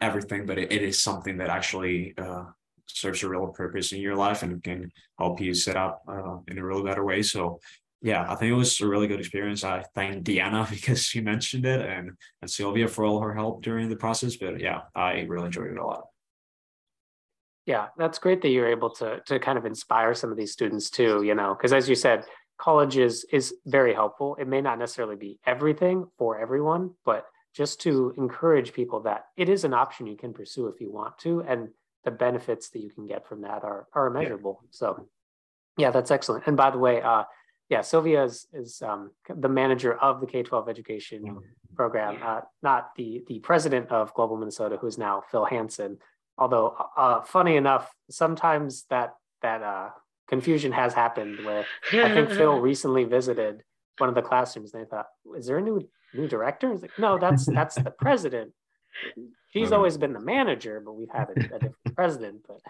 everything, 0.00 0.44
but 0.44 0.58
it, 0.58 0.70
it 0.70 0.82
is 0.82 1.00
something 1.00 1.38
that 1.38 1.48
actually 1.48 2.12
uh, 2.18 2.44
serves 2.86 3.22
a 3.22 3.28
real 3.28 3.46
purpose 3.48 3.92
in 3.92 4.00
your 4.00 4.16
life 4.16 4.42
and 4.42 4.62
can 4.62 4.90
help 5.18 5.40
you 5.40 5.54
set 5.54 5.76
up 5.76 6.02
uh, 6.08 6.38
in 6.48 6.58
a 6.58 6.64
really 6.64 6.82
better 6.82 7.04
way. 7.04 7.22
So 7.22 7.60
yeah, 8.02 8.26
I 8.28 8.34
think 8.34 8.50
it 8.50 8.54
was 8.54 8.80
a 8.80 8.86
really 8.86 9.08
good 9.08 9.20
experience. 9.20 9.64
I 9.64 9.82
thank 9.94 10.24
Diana 10.24 10.66
because 10.70 11.02
she 11.02 11.20
mentioned 11.20 11.66
it 11.66 11.80
and, 11.80 12.12
and 12.40 12.50
Sylvia 12.50 12.88
for 12.88 13.04
all 13.04 13.20
her 13.20 13.34
help 13.34 13.62
during 13.62 13.88
the 13.88 13.96
process. 13.96 14.36
But 14.36 14.60
yeah, 14.60 14.82
I 14.94 15.20
really 15.22 15.46
enjoyed 15.46 15.72
it 15.72 15.78
a 15.78 15.84
lot. 15.84 16.04
Yeah, 17.66 17.88
that's 17.98 18.20
great 18.20 18.42
that 18.42 18.50
you're 18.50 18.68
able 18.68 18.90
to 18.90 19.20
to 19.26 19.40
kind 19.40 19.58
of 19.58 19.66
inspire 19.66 20.14
some 20.14 20.30
of 20.30 20.36
these 20.36 20.52
students 20.52 20.88
too, 20.88 21.24
you 21.24 21.34
know, 21.34 21.52
because 21.52 21.72
as 21.72 21.88
you 21.88 21.96
said, 21.96 22.24
college 22.58 22.96
is 22.96 23.26
is 23.32 23.54
very 23.66 23.92
helpful. 23.92 24.36
It 24.38 24.46
may 24.46 24.60
not 24.60 24.78
necessarily 24.78 25.16
be 25.16 25.40
everything 25.44 26.06
for 26.16 26.38
everyone, 26.38 26.92
but 27.04 27.26
just 27.54 27.80
to 27.80 28.14
encourage 28.18 28.72
people 28.72 29.00
that 29.00 29.24
it 29.36 29.48
is 29.48 29.64
an 29.64 29.74
option 29.74 30.06
you 30.06 30.16
can 30.16 30.32
pursue 30.32 30.68
if 30.68 30.80
you 30.80 30.92
want 30.92 31.18
to. 31.18 31.40
And 31.40 31.70
the 32.06 32.10
benefits 32.12 32.70
that 32.70 32.78
you 32.78 32.88
can 32.88 33.06
get 33.06 33.28
from 33.28 33.42
that 33.42 33.64
are 33.64 33.86
are 33.92 34.06
immeasurable. 34.06 34.60
Yeah. 34.62 34.68
So 34.70 35.08
yeah, 35.76 35.90
that's 35.90 36.10
excellent. 36.10 36.44
And 36.46 36.56
by 36.56 36.70
the 36.70 36.78
way, 36.78 37.02
uh, 37.02 37.24
yeah, 37.68 37.82
Sylvia 37.82 38.24
is, 38.24 38.46
is 38.54 38.80
um, 38.80 39.10
the 39.28 39.48
manager 39.48 39.92
of 39.92 40.20
the 40.20 40.26
K-12 40.26 40.70
education 40.70 41.40
program, 41.74 42.18
uh, 42.24 42.40
not 42.62 42.94
the 42.96 43.24
the 43.26 43.40
president 43.40 43.90
of 43.90 44.14
Global 44.14 44.36
Minnesota, 44.38 44.78
who 44.80 44.86
is 44.86 44.96
now 44.96 45.22
Phil 45.30 45.44
Hansen. 45.44 45.98
Although, 46.38 46.76
uh, 46.96 47.22
funny 47.22 47.56
enough, 47.56 47.92
sometimes 48.08 48.84
that 48.88 49.14
that 49.42 49.62
uh, 49.62 49.90
confusion 50.28 50.72
has 50.72 50.94
happened 50.94 51.44
where 51.44 51.66
I 51.92 52.14
think 52.14 52.30
Phil 52.30 52.60
recently 52.70 53.04
visited 53.04 53.62
one 53.98 54.08
of 54.08 54.14
the 54.14 54.22
classrooms 54.22 54.72
and 54.72 54.84
they 54.84 54.88
thought, 54.88 55.06
is 55.36 55.46
there 55.46 55.58
a 55.58 55.62
new 55.62 55.88
new 56.14 56.28
director? 56.28 56.70
He's 56.70 56.82
like, 56.82 56.98
no, 56.98 57.18
that's 57.18 57.46
that's 57.58 57.74
the 57.74 57.90
president. 57.90 58.52
She's 59.52 59.72
always 59.72 59.96
been 59.96 60.12
the 60.12 60.20
manager, 60.20 60.82
but 60.84 60.92
we've 60.92 61.10
had 61.10 61.28
a, 61.28 61.32
a 61.32 61.58
different 61.58 61.76
president. 61.94 62.42
But 62.46 62.60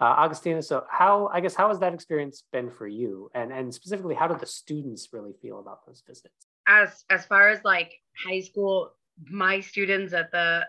uh, 0.00 0.28
Agustina, 0.28 0.62
so 0.62 0.84
how 0.90 1.28
I 1.32 1.40
guess 1.40 1.54
how 1.54 1.68
has 1.68 1.80
that 1.80 1.92
experience 1.92 2.44
been 2.52 2.70
for 2.70 2.86
you, 2.86 3.30
and 3.34 3.52
and 3.52 3.74
specifically, 3.74 4.14
how 4.14 4.28
did 4.28 4.38
the 4.38 4.46
students 4.46 5.08
really 5.12 5.32
feel 5.42 5.58
about 5.58 5.84
those 5.86 6.02
visits? 6.06 6.46
As 6.66 7.04
as 7.10 7.26
far 7.26 7.48
as 7.48 7.64
like 7.64 7.92
high 8.26 8.40
school, 8.40 8.92
my 9.30 9.60
students 9.60 10.12
at 10.12 10.30
the 10.30 10.62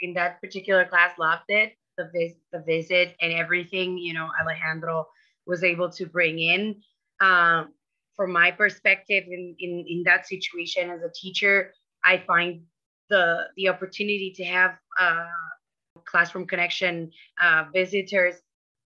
in 0.00 0.14
that 0.14 0.40
particular 0.40 0.84
class 0.84 1.18
loved 1.18 1.48
it. 1.48 1.72
The 1.98 2.10
vis- 2.14 2.38
the 2.52 2.60
visit 2.60 3.16
and 3.20 3.32
everything, 3.32 3.96
you 3.98 4.12
know, 4.12 4.28
Alejandro 4.40 5.08
was 5.46 5.64
able 5.64 5.90
to 5.90 6.06
bring 6.06 6.38
in. 6.38 6.76
Um, 7.20 7.72
from 8.14 8.32
my 8.32 8.50
perspective, 8.50 9.24
in, 9.26 9.56
in 9.58 9.84
in 9.88 10.02
that 10.04 10.26
situation 10.26 10.90
as 10.90 11.02
a 11.02 11.10
teacher, 11.14 11.72
I 12.04 12.18
find 12.18 12.62
the 13.08 13.44
the 13.56 13.68
opportunity 13.68 14.32
to 14.36 14.44
have 14.44 14.72
uh, 15.00 15.26
classroom 16.04 16.46
connection 16.46 17.10
uh, 17.42 17.64
visitors. 17.72 18.36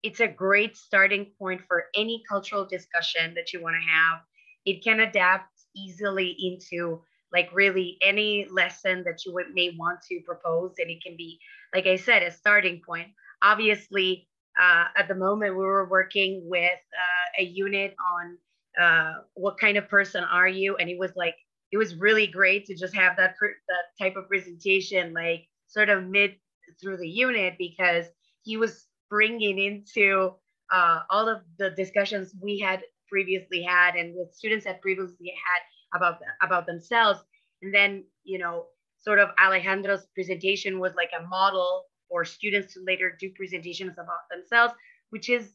It's 0.03 0.21
a 0.21 0.29
great 0.29 0.77
starting 0.77 1.27
point 1.39 1.61
for 1.69 1.85
any 1.95 2.23
cultural 2.29 2.65
discussion 2.65 3.35
that 3.35 3.53
you 3.53 3.63
want 3.63 3.77
to 3.77 3.89
have. 3.89 4.21
It 4.65 4.83
can 4.83 5.01
adapt 5.01 5.49
easily 5.77 6.37
into 6.41 7.03
like 7.33 7.49
really 7.53 7.97
any 8.03 8.47
lesson 8.51 9.05
that 9.05 9.25
you 9.25 9.33
would, 9.35 9.55
may 9.55 9.75
want 9.79 10.01
to 10.09 10.21
propose 10.27 10.73
and 10.79 10.91
it 10.91 11.01
can 11.01 11.17
be 11.17 11.39
like 11.73 11.87
i 11.87 11.97
said 11.97 12.23
a 12.23 12.31
starting 12.31 12.81
point. 12.85 13.09
Obviously 13.43 14.29
uh, 14.61 14.85
at 14.97 15.09
the 15.09 15.15
moment 15.15 15.57
we 15.57 15.65
were 15.65 15.89
working 15.89 16.43
with 16.47 16.73
uh, 16.73 17.43
a 17.43 17.45
unit 17.45 17.95
on 18.13 18.37
uh, 18.83 19.15
what 19.35 19.59
kind 19.59 19.77
of 19.77 19.89
person 19.89 20.25
are 20.25 20.49
you? 20.49 20.77
And 20.77 20.89
it 20.89 20.99
was 20.99 21.13
like 21.17 21.37
it 21.73 21.77
was 21.77 21.95
really 21.95 22.27
great 22.27 22.67
to 22.67 22.75
just 22.75 22.95
have 22.95 23.17
that 23.17 23.35
that 23.69 23.85
type 23.99 24.17
of 24.17 24.29
presentation 24.29 25.13
like 25.13 25.47
sort 25.69 25.89
of 25.89 26.05
mid 26.05 26.35
through 26.81 26.97
the 26.97 27.09
unit 27.09 27.55
because 27.59 28.07
he 28.43 28.57
was 28.57 28.87
bringing 29.09 29.59
into 29.59 30.33
uh, 30.73 31.01
all 31.11 31.29
of 31.29 31.43
the 31.59 31.71
discussions 31.71 32.35
we 32.43 32.59
had 32.59 32.81
previously 33.09 33.63
had 33.63 33.97
and 33.97 34.15
with 34.17 34.33
students 34.33 34.65
had 34.65 34.81
previously 34.81 35.33
had 35.35 35.99
about 35.99 36.19
about 36.43 36.67
themselves. 36.67 37.21
And 37.63 37.75
then 37.75 38.05
you 38.25 38.39
know 38.39 38.67
sort 38.99 39.19
of 39.19 39.31
alejandro's 39.39 40.07
presentation 40.15 40.79
was 40.79 40.95
like 40.95 41.11
a 41.19 41.27
model 41.27 41.85
for 42.09 42.25
students 42.25 42.75
to 42.75 42.81
later 42.87 43.17
do 43.19 43.31
presentations 43.37 43.93
about 43.95 44.29
themselves 44.31 44.75
which 45.11 45.29
is 45.29 45.55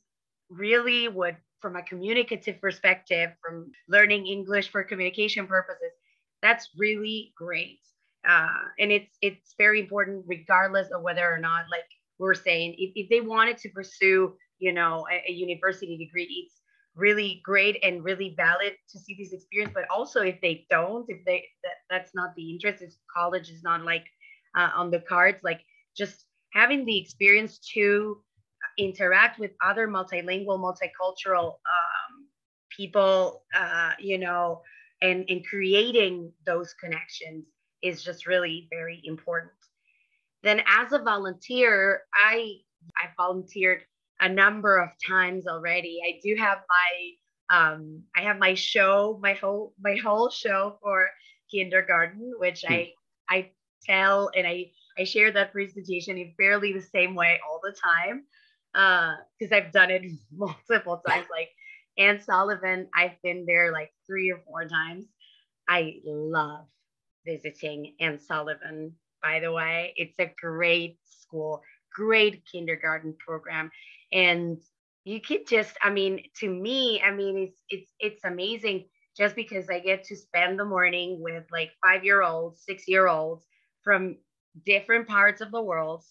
really 0.49 1.07
what 1.07 1.35
from 1.61 1.75
a 1.75 1.83
communicative 1.83 2.59
perspective 2.59 3.29
from 3.41 3.71
learning 3.87 4.25
english 4.25 4.69
for 4.69 4.83
communication 4.83 5.45
purposes 5.47 5.91
that's 6.45 6.69
really 6.77 7.33
great. 7.35 7.79
Uh, 8.27 8.65
and 8.79 8.91
it's 8.91 9.17
it's 9.21 9.53
very 9.57 9.79
important 9.79 10.23
regardless 10.27 10.89
of 10.91 11.01
whether 11.01 11.31
or 11.31 11.39
not 11.39 11.65
like 11.71 11.89
we're 12.19 12.33
saying 12.33 12.75
if, 12.77 12.91
if 12.95 13.09
they 13.09 13.21
wanted 13.21 13.57
to 13.57 13.69
pursue 13.69 14.33
you 14.57 14.71
know 14.71 15.05
a, 15.11 15.31
a, 15.31 15.31
university 15.31 15.95
degree 15.97 16.45
it's 16.45 16.61
really 16.95 17.41
great 17.43 17.77
and 17.83 18.03
really 18.03 18.33
valid 18.35 18.73
to 18.89 18.97
see 18.97 19.15
this 19.19 19.33
experience. 19.33 19.73
But 19.75 19.85
also 19.95 20.21
if 20.21 20.39
they 20.41 20.65
don't 20.69 21.05
if 21.09 21.23
they 21.25 21.45
that, 21.63 21.77
that's 21.89 22.15
not 22.15 22.35
the 22.35 22.51
interest 22.51 22.81
if 22.81 22.93
college 23.15 23.49
is 23.49 23.63
not 23.63 23.83
like 23.83 24.05
uh, 24.57 24.69
on 24.75 24.91
the 24.91 24.99
cards 24.99 25.39
like 25.43 25.61
just 25.95 26.25
having 26.53 26.85
the 26.85 26.97
experience 26.97 27.59
to 27.73 28.17
interact 28.77 29.39
with 29.39 29.51
other 29.63 29.87
multilingual 29.87 30.59
multicultural 30.59 31.47
um, 31.75 32.27
people 32.75 33.43
uh, 33.55 33.91
you 33.99 34.17
know 34.17 34.61
and 35.01 35.25
and 35.29 35.45
creating 35.45 36.31
those 36.45 36.73
connections 36.73 37.45
is 37.81 38.03
just 38.03 38.27
really 38.27 38.67
very 38.69 39.01
important 39.03 39.51
then 40.43 40.61
as 40.67 40.91
a 40.93 40.99
volunteer 40.99 42.01
i 42.13 42.53
i 43.01 43.07
volunteered 43.17 43.81
a 44.21 44.29
number 44.29 44.77
of 44.77 44.89
times 45.05 45.47
already 45.47 45.99
i 46.05 46.19
do 46.23 46.35
have 46.35 46.59
my 46.69 47.11
um, 47.49 48.03
I 48.15 48.21
have 48.21 48.37
my 48.37 48.53
show, 48.53 49.19
my 49.21 49.33
whole 49.33 49.73
my 49.79 49.95
whole 49.95 50.29
show 50.29 50.77
for 50.81 51.09
kindergarten, 51.51 52.33
which 52.37 52.63
hmm. 52.67 52.73
I 52.73 52.91
I 53.29 53.51
tell 53.83 54.31
and 54.35 54.47
I 54.47 54.71
I 54.97 55.03
share 55.03 55.31
that 55.31 55.51
presentation 55.51 56.17
in 56.17 56.33
fairly 56.37 56.73
the 56.73 56.81
same 56.81 57.15
way 57.15 57.39
all 57.47 57.59
the 57.63 57.73
time 57.73 58.23
because 58.73 59.51
uh, 59.51 59.55
I've 59.55 59.71
done 59.71 59.91
it 59.91 60.03
multiple 60.33 61.01
times. 61.07 61.27
Like 61.29 61.49
Anne 61.97 62.21
Sullivan, 62.21 62.87
I've 62.95 63.21
been 63.23 63.45
there 63.45 63.71
like 63.71 63.91
three 64.05 64.31
or 64.31 64.41
four 64.47 64.67
times. 64.67 65.05
I 65.67 65.95
love 66.05 66.65
visiting 67.25 67.95
Anne 67.99 68.19
Sullivan. 68.19 68.93
By 69.21 69.39
the 69.39 69.51
way, 69.51 69.93
it's 69.95 70.19
a 70.19 70.31
great 70.39 70.97
school, 71.03 71.61
great 71.93 72.43
kindergarten 72.51 73.15
program, 73.19 73.71
and 74.11 74.59
you 75.05 75.21
could 75.21 75.47
just 75.47 75.77
i 75.83 75.89
mean 75.89 76.21
to 76.35 76.49
me 76.49 77.01
i 77.01 77.11
mean 77.11 77.37
it's 77.37 77.61
it's 77.69 77.91
it's 77.99 78.25
amazing 78.25 78.85
just 79.15 79.35
because 79.35 79.69
i 79.69 79.79
get 79.79 80.03
to 80.03 80.15
spend 80.15 80.59
the 80.59 80.65
morning 80.65 81.17
with 81.21 81.43
like 81.51 81.71
five 81.83 82.03
year 82.03 82.21
olds 82.23 82.61
six 82.65 82.87
year 82.87 83.07
olds 83.07 83.45
from 83.83 84.17
different 84.65 85.07
parts 85.07 85.41
of 85.41 85.51
the 85.51 85.61
world 85.61 86.03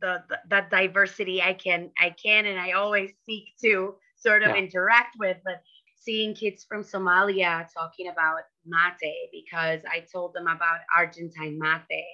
the, 0.00 0.22
the 0.28 0.38
that 0.48 0.70
diversity 0.70 1.40
i 1.42 1.52
can 1.52 1.90
i 2.00 2.10
can 2.10 2.46
and 2.46 2.58
i 2.58 2.72
always 2.72 3.10
seek 3.24 3.52
to 3.62 3.94
sort 4.18 4.42
of 4.42 4.50
yeah. 4.50 4.62
interact 4.62 5.16
with 5.18 5.36
but 5.44 5.62
seeing 5.96 6.34
kids 6.34 6.64
from 6.68 6.82
somalia 6.82 7.66
talking 7.72 8.08
about 8.08 8.40
mate 8.66 9.28
because 9.32 9.80
i 9.90 10.00
told 10.12 10.32
them 10.34 10.46
about 10.46 10.80
argentine 10.96 11.58
mate 11.58 12.04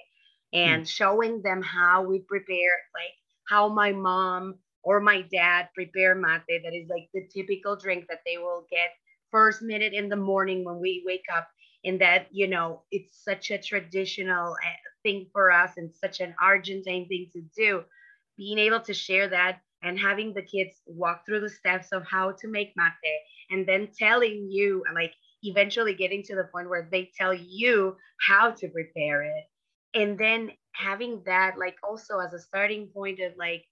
and 0.53 0.83
mm. 0.83 0.89
showing 0.89 1.41
them 1.41 1.61
how 1.61 2.03
we 2.03 2.19
prepare 2.19 2.73
like 2.93 3.15
how 3.47 3.67
my 3.67 3.91
mom 3.91 4.55
or 4.83 4.99
my 4.99 5.21
dad 5.31 5.67
prepare 5.73 6.15
mate 6.15 6.41
that 6.47 6.73
is 6.73 6.89
like 6.89 7.09
the 7.13 7.27
typical 7.33 7.75
drink 7.75 8.05
that 8.09 8.21
they 8.25 8.37
will 8.37 8.65
get 8.69 8.89
first 9.31 9.61
minute 9.61 9.93
in 9.93 10.09
the 10.09 10.15
morning 10.15 10.63
when 10.63 10.79
we 10.79 11.03
wake 11.05 11.25
up 11.35 11.47
and 11.83 12.01
that 12.01 12.27
you 12.31 12.47
know 12.47 12.81
it's 12.91 13.23
such 13.23 13.51
a 13.51 13.57
traditional 13.57 14.55
eh, 14.63 14.75
thing 15.03 15.27
for 15.31 15.51
us 15.51 15.71
and 15.77 15.91
such 15.93 16.19
an 16.19 16.33
argentine 16.41 17.07
thing 17.07 17.29
to 17.33 17.41
do 17.55 17.83
being 18.37 18.57
able 18.57 18.79
to 18.81 18.93
share 18.93 19.29
that 19.29 19.59
and 19.85 19.99
having 19.99 20.33
the 20.33 20.41
kids 20.41 20.81
walk 20.85 21.25
through 21.25 21.39
the 21.39 21.49
steps 21.49 21.89
of 21.91 22.03
how 22.09 22.31
to 22.31 22.47
make 22.47 22.73
mate 22.75 22.93
and 23.51 23.67
then 23.67 23.87
telling 23.97 24.49
you 24.49 24.83
like 24.93 25.13
eventually 25.43 25.93
getting 25.93 26.23
to 26.23 26.35
the 26.35 26.49
point 26.51 26.69
where 26.69 26.87
they 26.91 27.11
tell 27.17 27.33
you 27.33 27.95
how 28.27 28.51
to 28.51 28.67
prepare 28.69 29.23
it 29.23 29.43
and 29.95 30.17
then 30.17 30.51
having 30.73 31.21
that 31.25 31.55
like 31.57 31.77
also 31.83 32.19
as 32.19 32.33
a 32.33 32.39
starting 32.39 32.87
point 32.87 33.19
of 33.19 33.31
like 33.37 33.63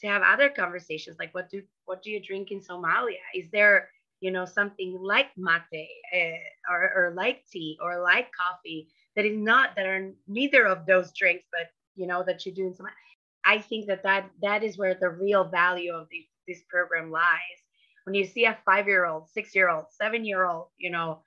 to 0.00 0.06
have 0.06 0.22
other 0.22 0.48
conversations 0.48 1.16
like 1.18 1.32
what 1.34 1.48
do 1.50 1.62
what 1.84 2.02
do 2.02 2.10
you 2.10 2.20
drink 2.22 2.50
in 2.50 2.60
Somalia? 2.60 3.22
Is 3.34 3.50
there 3.52 3.88
you 4.20 4.30
know 4.30 4.44
something 4.44 4.98
like 5.00 5.28
mate 5.36 5.88
uh, 6.14 6.72
or, 6.72 6.92
or 6.96 7.14
like 7.16 7.44
tea 7.50 7.78
or 7.82 8.02
like 8.02 8.30
coffee 8.32 8.88
that 9.16 9.24
is 9.24 9.36
not 9.36 9.74
that 9.76 9.86
are 9.86 10.12
neither 10.28 10.66
of 10.66 10.86
those 10.86 11.12
drinks, 11.12 11.44
but 11.50 11.68
you 11.96 12.06
know 12.06 12.22
that 12.24 12.44
you 12.44 12.52
do 12.52 12.66
in 12.66 12.72
Somalia. 12.72 13.09
I 13.44 13.58
think 13.58 13.86
that 13.86 14.02
that 14.02 14.30
that 14.42 14.62
is 14.62 14.76
where 14.76 14.94
the 14.94 15.08
real 15.08 15.44
value 15.44 15.92
of 15.92 16.08
the, 16.10 16.26
this 16.46 16.62
program 16.68 17.10
lies. 17.10 17.58
When 18.04 18.14
you 18.14 18.24
see 18.24 18.44
a 18.44 18.58
five-year-old, 18.64 19.28
six-year-old, 19.28 19.86
seven-year-old, 19.90 20.68
you 20.78 20.90
know, 20.90 21.22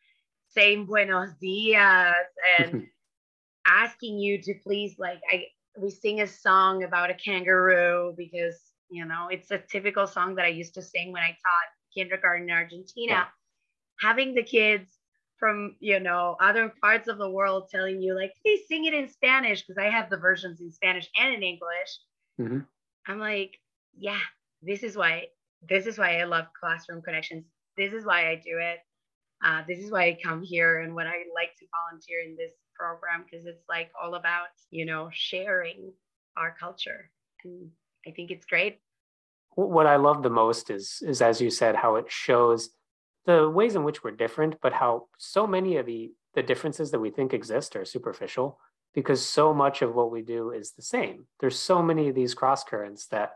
saying 0.49 0.85
buenos 0.85 1.29
dias 1.41 2.13
and 2.59 2.87
asking 3.65 4.19
you 4.19 4.41
to 4.41 4.53
please 4.63 4.95
like 4.99 5.19
I 5.31 5.45
we 5.77 5.89
sing 5.89 6.21
a 6.21 6.27
song 6.27 6.83
about 6.83 7.09
a 7.09 7.15
kangaroo 7.15 8.13
because 8.15 8.59
you 8.89 9.05
know 9.05 9.27
it's 9.31 9.51
a 9.51 9.57
typical 9.57 10.05
song 10.05 10.35
that 10.35 10.45
I 10.45 10.49
used 10.49 10.75
to 10.75 10.81
sing 10.81 11.11
when 11.11 11.23
I 11.23 11.29
taught 11.29 11.69
kindergarten 11.95 12.49
in 12.49 12.55
Argentina. 12.55 13.11
Yeah. 13.11 13.25
Having 14.01 14.35
the 14.35 14.43
kids 14.43 14.89
from 15.43 15.75
you 15.81 15.99
know 15.99 16.37
other 16.39 16.73
parts 16.81 17.09
of 17.09 17.17
the 17.17 17.29
world 17.29 17.67
telling 17.69 18.01
you 18.01 18.15
like, 18.15 18.31
please 18.41 18.61
sing 18.67 18.85
it 18.85 18.93
in 18.93 19.09
Spanish 19.09 19.61
because 19.61 19.77
I 19.77 19.89
have 19.89 20.09
the 20.09 20.15
versions 20.15 20.61
in 20.61 20.71
Spanish 20.71 21.09
and 21.19 21.33
in 21.33 21.43
English. 21.43 21.91
Mm-hmm. 22.39 22.59
I'm 23.07 23.19
like, 23.19 23.59
yeah, 23.97 24.23
this 24.61 24.83
is 24.83 24.95
why 24.95 25.25
this 25.67 25.85
is 25.85 25.97
why 25.97 26.19
I 26.19 26.23
love 26.23 26.45
classroom 26.57 27.01
connections. 27.01 27.43
This 27.75 27.91
is 27.91 28.05
why 28.05 28.29
I 28.29 28.35
do 28.35 28.57
it. 28.57 28.79
Uh, 29.43 29.63
this 29.67 29.79
is 29.79 29.91
why 29.91 30.03
I 30.03 30.17
come 30.23 30.43
here 30.43 30.79
and 30.79 30.95
what 30.95 31.07
I 31.07 31.25
like 31.35 31.55
to 31.59 31.65
volunteer 31.75 32.19
in 32.25 32.37
this 32.37 32.53
program 32.73 33.25
because 33.29 33.45
it's 33.45 33.65
like 33.67 33.91
all 34.01 34.15
about 34.15 34.47
you 34.71 34.85
know 34.85 35.09
sharing 35.11 35.91
our 36.37 36.55
culture 36.59 37.09
and 37.43 37.69
i 38.07 38.11
think 38.11 38.31
it's 38.31 38.45
great 38.45 38.79
what 39.55 39.85
i 39.85 39.95
love 39.95 40.23
the 40.23 40.29
most 40.29 40.69
is 40.69 41.01
is 41.05 41.21
as 41.21 41.39
you 41.39 41.49
said 41.49 41.75
how 41.75 41.95
it 41.95 42.05
shows 42.09 42.69
the 43.25 43.49
ways 43.49 43.75
in 43.75 43.83
which 43.83 44.03
we're 44.03 44.11
different 44.11 44.55
but 44.61 44.73
how 44.73 45.07
so 45.17 45.47
many 45.47 45.77
of 45.77 45.85
the 45.85 46.11
the 46.33 46.43
differences 46.43 46.91
that 46.91 46.99
we 46.99 47.09
think 47.09 47.33
exist 47.33 47.75
are 47.75 47.85
superficial 47.85 48.59
because 48.93 49.25
so 49.25 49.53
much 49.53 49.81
of 49.81 49.95
what 49.95 50.11
we 50.11 50.21
do 50.21 50.51
is 50.51 50.71
the 50.71 50.81
same. 50.81 51.25
There's 51.39 51.57
so 51.57 51.81
many 51.81 52.09
of 52.09 52.15
these 52.15 52.33
cross 52.33 52.63
currents 52.63 53.07
that 53.07 53.33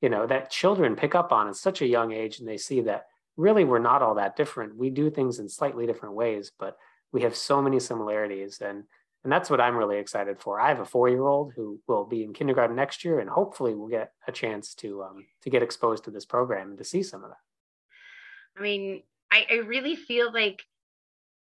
you 0.00 0.08
know 0.08 0.26
that 0.26 0.50
children 0.50 0.96
pick 0.96 1.14
up 1.14 1.32
on 1.32 1.48
at 1.48 1.56
such 1.56 1.82
a 1.82 1.86
young 1.86 2.12
age 2.12 2.38
and 2.38 2.48
they 2.48 2.56
see 2.56 2.80
that 2.82 3.06
really 3.36 3.64
we're 3.64 3.78
not 3.78 4.02
all 4.02 4.14
that 4.14 4.36
different. 4.36 4.76
We 4.76 4.90
do 4.90 5.10
things 5.10 5.38
in 5.38 5.48
slightly 5.48 5.86
different 5.86 6.14
ways 6.14 6.52
but 6.58 6.76
we 7.12 7.22
have 7.22 7.36
so 7.36 7.60
many 7.60 7.80
similarities. 7.80 8.60
And 8.60 8.84
and 9.22 9.30
that's 9.30 9.50
what 9.50 9.60
i'm 9.60 9.76
really 9.76 9.98
excited 9.98 10.40
for. 10.40 10.58
I 10.58 10.68
have 10.68 10.80
a 10.80 10.84
four 10.86 11.08
year 11.08 11.26
old 11.26 11.52
who 11.54 11.80
will 11.86 12.06
be 12.06 12.24
in 12.24 12.32
kindergarten 12.32 12.74
next 12.74 13.04
year 13.04 13.20
and 13.20 13.28
hopefully 13.28 13.74
we'll 13.74 13.88
get 13.88 14.12
a 14.26 14.32
chance 14.32 14.74
to 14.76 15.02
um, 15.02 15.26
to 15.42 15.50
get 15.50 15.62
exposed 15.62 16.04
to 16.04 16.10
this 16.10 16.24
program 16.24 16.70
and 16.70 16.78
to 16.78 16.84
see 16.84 17.02
some 17.02 17.22
of 17.22 17.30
that. 17.30 18.58
I 18.58 18.62
mean 18.62 19.02
I, 19.32 19.46
I 19.50 19.54
really 19.66 19.96
feel 19.96 20.32
like 20.32 20.62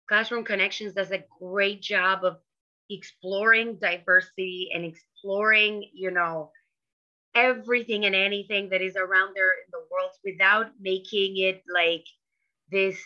classroom 0.08 0.44
connections 0.44 0.94
does 0.94 1.10
a 1.10 1.24
great 1.40 1.82
job 1.82 2.24
of 2.24 2.38
exploring 2.90 3.78
diversity 3.80 4.70
and 4.74 4.84
exploring 4.84 5.88
you 5.92 6.10
know 6.10 6.50
everything 7.34 8.06
and 8.06 8.14
anything 8.14 8.70
that 8.70 8.80
is 8.80 8.96
around 8.96 9.34
there 9.34 9.52
in 9.52 9.70
the 9.70 9.84
world 9.90 10.10
without 10.24 10.72
making 10.80 11.36
it 11.36 11.62
like 11.72 12.04
this 12.70 12.98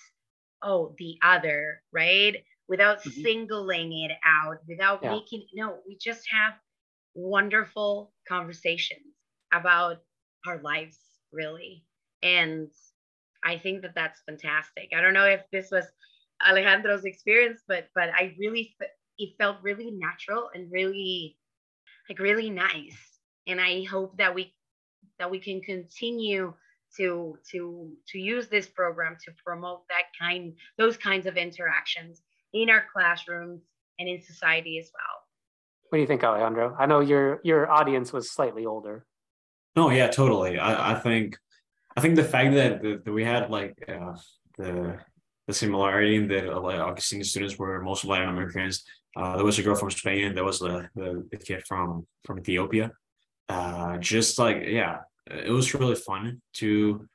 oh 0.63 0.95
the 0.99 1.19
other 1.23 1.83
right 1.93 2.37
without 2.73 3.01
mm-hmm. 3.01 3.23
singling 3.23 3.93
it 3.93 4.13
out, 4.25 4.57
without 4.67 5.01
yeah. 5.03 5.11
making 5.11 5.45
no, 5.55 5.77
we 5.87 5.97
just 6.01 6.23
have 6.31 6.55
wonderful 7.15 8.13
conversations 8.27 9.15
about 9.53 9.99
our 10.47 10.59
lives, 10.63 10.99
really. 11.33 11.85
And 12.23 12.71
I 13.45 13.59
think 13.59 13.83
that 13.83 13.95
that's 13.95 14.21
fantastic. 14.27 14.91
I 14.97 15.01
don't 15.01 15.15
know 15.15 15.27
if 15.27 15.43
this 15.53 15.71
was 15.71 15.85
Alejandro's 16.47 17.05
experience, 17.05 17.61
but 17.67 17.89
but 17.95 18.11
I 18.11 18.35
really 18.39 18.75
it 19.19 19.35
felt 19.39 19.59
really 19.63 19.91
natural 19.91 20.51
and 20.55 20.71
really 20.71 21.37
like 22.09 22.19
really 22.19 22.51
nice. 22.51 22.99
And 23.47 23.61
I 23.61 23.85
hope 23.85 24.17
that 24.19 24.35
we 24.35 24.55
that 25.19 25.31
we 25.31 25.39
can 25.39 25.61
continue 25.61 26.55
to 26.97 27.39
to 27.51 27.91
to 28.09 28.19
use 28.19 28.49
this 28.49 28.67
program 28.67 29.17
to 29.25 29.33
promote 29.45 29.83
that 29.89 30.05
kind 30.19 30.55
those 30.79 30.97
kinds 30.97 31.27
of 31.27 31.37
interactions 31.37 32.23
in 32.53 32.71
our 32.71 32.85
classrooms 32.93 33.63
and 33.99 34.09
in 34.09 34.21
society 34.21 34.79
as 34.79 34.91
well. 34.93 35.23
What 35.89 35.97
do 35.97 36.01
you 36.01 36.07
think, 36.07 36.25
Alejandro? 36.25 36.77
I 36.79 36.87
know 36.87 37.01
your 37.01 37.41
your 37.45 37.71
audience 37.71 38.13
was 38.13 38.31
slightly 38.31 38.67
older. 38.67 39.07
No, 39.75 39.91
yeah, 39.91 40.09
totally. 40.09 40.59
I, 40.59 40.93
I 40.93 41.01
think 41.01 41.39
I 41.97 42.01
think 42.01 42.17
the 42.17 42.25
fact 42.25 42.55
that, 42.55 42.83
that, 42.83 43.05
that 43.05 43.13
we 43.13 43.25
had 43.25 43.51
like 43.51 43.83
uh, 43.89 44.15
the 44.59 44.99
the 45.47 45.53
similarity 45.53 46.17
in 46.17 46.29
that 46.29 46.47
like 46.63 46.79
Agustina 46.79 47.25
students 47.25 47.59
were 47.59 47.83
mostly 47.83 48.11
Latin 48.11 48.29
Americans. 48.29 48.85
Uh, 49.17 49.37
there 49.37 49.45
was 49.45 49.59
a 49.59 49.63
girl 49.63 49.75
from 49.75 49.91
Spain. 49.91 50.35
There 50.35 50.45
was 50.45 50.61
the, 50.61 50.89
the, 50.95 51.27
the 51.31 51.37
kid 51.37 51.65
from 51.67 52.07
from 52.25 52.39
Ethiopia. 52.39 52.93
Uh, 53.49 53.99
just 53.99 54.39
like 54.39 54.63
yeah, 54.67 54.99
it 55.27 55.51
was 55.51 55.75
really 55.75 55.97
fun 55.97 56.41
to 56.55 57.09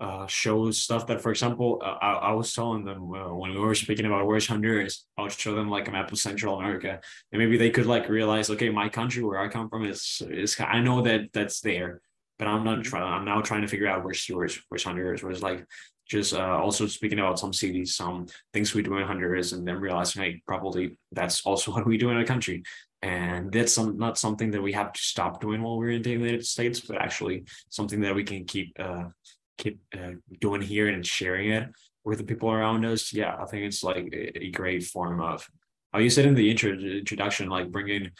uh, 0.00 0.26
shows 0.26 0.78
stuff 0.78 1.06
that, 1.06 1.20
for 1.20 1.30
example, 1.30 1.80
uh, 1.84 1.96
I, 2.02 2.12
I, 2.12 2.32
was 2.32 2.52
telling 2.52 2.84
them 2.84 3.14
uh, 3.14 3.32
when 3.32 3.52
we 3.52 3.58
were 3.58 3.76
speaking 3.76 4.06
about 4.06 4.26
where's 4.26 4.46
Honduras, 4.46 5.06
I 5.16 5.22
would 5.22 5.32
show 5.32 5.54
them 5.54 5.70
like 5.70 5.86
a 5.86 5.92
map 5.92 6.10
of 6.10 6.18
Central 6.18 6.58
America, 6.58 7.00
and 7.30 7.38
maybe 7.38 7.56
they 7.56 7.70
could 7.70 7.86
like 7.86 8.08
realize, 8.08 8.50
okay, 8.50 8.70
my 8.70 8.88
country 8.88 9.22
where 9.22 9.38
I 9.38 9.48
come 9.48 9.68
from 9.68 9.84
is 9.84 10.20
is 10.28 10.56
I 10.58 10.80
know 10.80 11.02
that 11.02 11.32
that's 11.32 11.60
there, 11.60 12.00
but 12.38 12.48
I'm 12.48 12.64
not 12.64 12.78
mm-hmm. 12.78 12.82
trying. 12.82 13.04
I'm 13.04 13.24
now 13.24 13.40
trying 13.40 13.62
to 13.62 13.68
figure 13.68 13.88
out 13.88 14.04
where's 14.04 14.26
where's 14.28 14.60
where's 14.68 14.84
Honduras, 14.84 15.22
where's 15.22 15.42
like 15.42 15.66
just 16.08 16.34
uh, 16.34 16.58
also 16.58 16.86
speaking 16.86 17.18
about 17.18 17.38
some 17.38 17.52
cities, 17.52 17.96
some 17.96 18.26
things 18.52 18.74
we 18.74 18.82
do 18.82 18.96
in 18.98 19.06
Honduras, 19.06 19.52
and 19.52 19.66
then 19.66 19.80
realizing, 19.80 20.22
hey, 20.22 20.42
probably 20.46 20.98
that's 21.12 21.44
also 21.46 21.72
what 21.74 21.86
we 21.86 21.96
do 21.96 22.10
in 22.10 22.18
a 22.18 22.24
country. 22.24 22.62
And 23.02 23.52
that's 23.52 23.72
some, 23.72 23.98
not 23.98 24.16
something 24.16 24.50
that 24.52 24.62
we 24.62 24.72
have 24.72 24.92
to 24.92 25.00
stop 25.00 25.40
doing 25.40 25.62
while 25.62 25.76
we're 25.76 25.90
in 25.90 26.02
the 26.02 26.10
United 26.10 26.46
States, 26.46 26.80
but 26.80 26.96
actually 26.96 27.44
something 27.68 28.00
that 28.00 28.14
we 28.14 28.24
can 28.24 28.46
keep 28.46 28.74
uh, 28.78 29.04
keep 29.58 29.80
uh, 29.94 30.12
doing 30.40 30.62
here 30.62 30.88
and 30.88 31.06
sharing 31.06 31.50
it 31.50 31.68
with 32.04 32.18
the 32.18 32.24
people 32.24 32.50
around 32.50 32.84
us. 32.84 33.12
Yeah, 33.12 33.36
I 33.38 33.44
think 33.44 33.64
it's 33.64 33.84
like 33.84 34.08
a, 34.12 34.44
a 34.44 34.50
great 34.50 34.84
form 34.84 35.20
of, 35.20 35.46
how 35.92 36.00
you 36.00 36.10
said 36.10 36.26
in 36.26 36.34
the 36.34 36.50
intro, 36.50 36.72
introduction, 36.72 37.48
like 37.48 37.70
bringing 37.70 38.10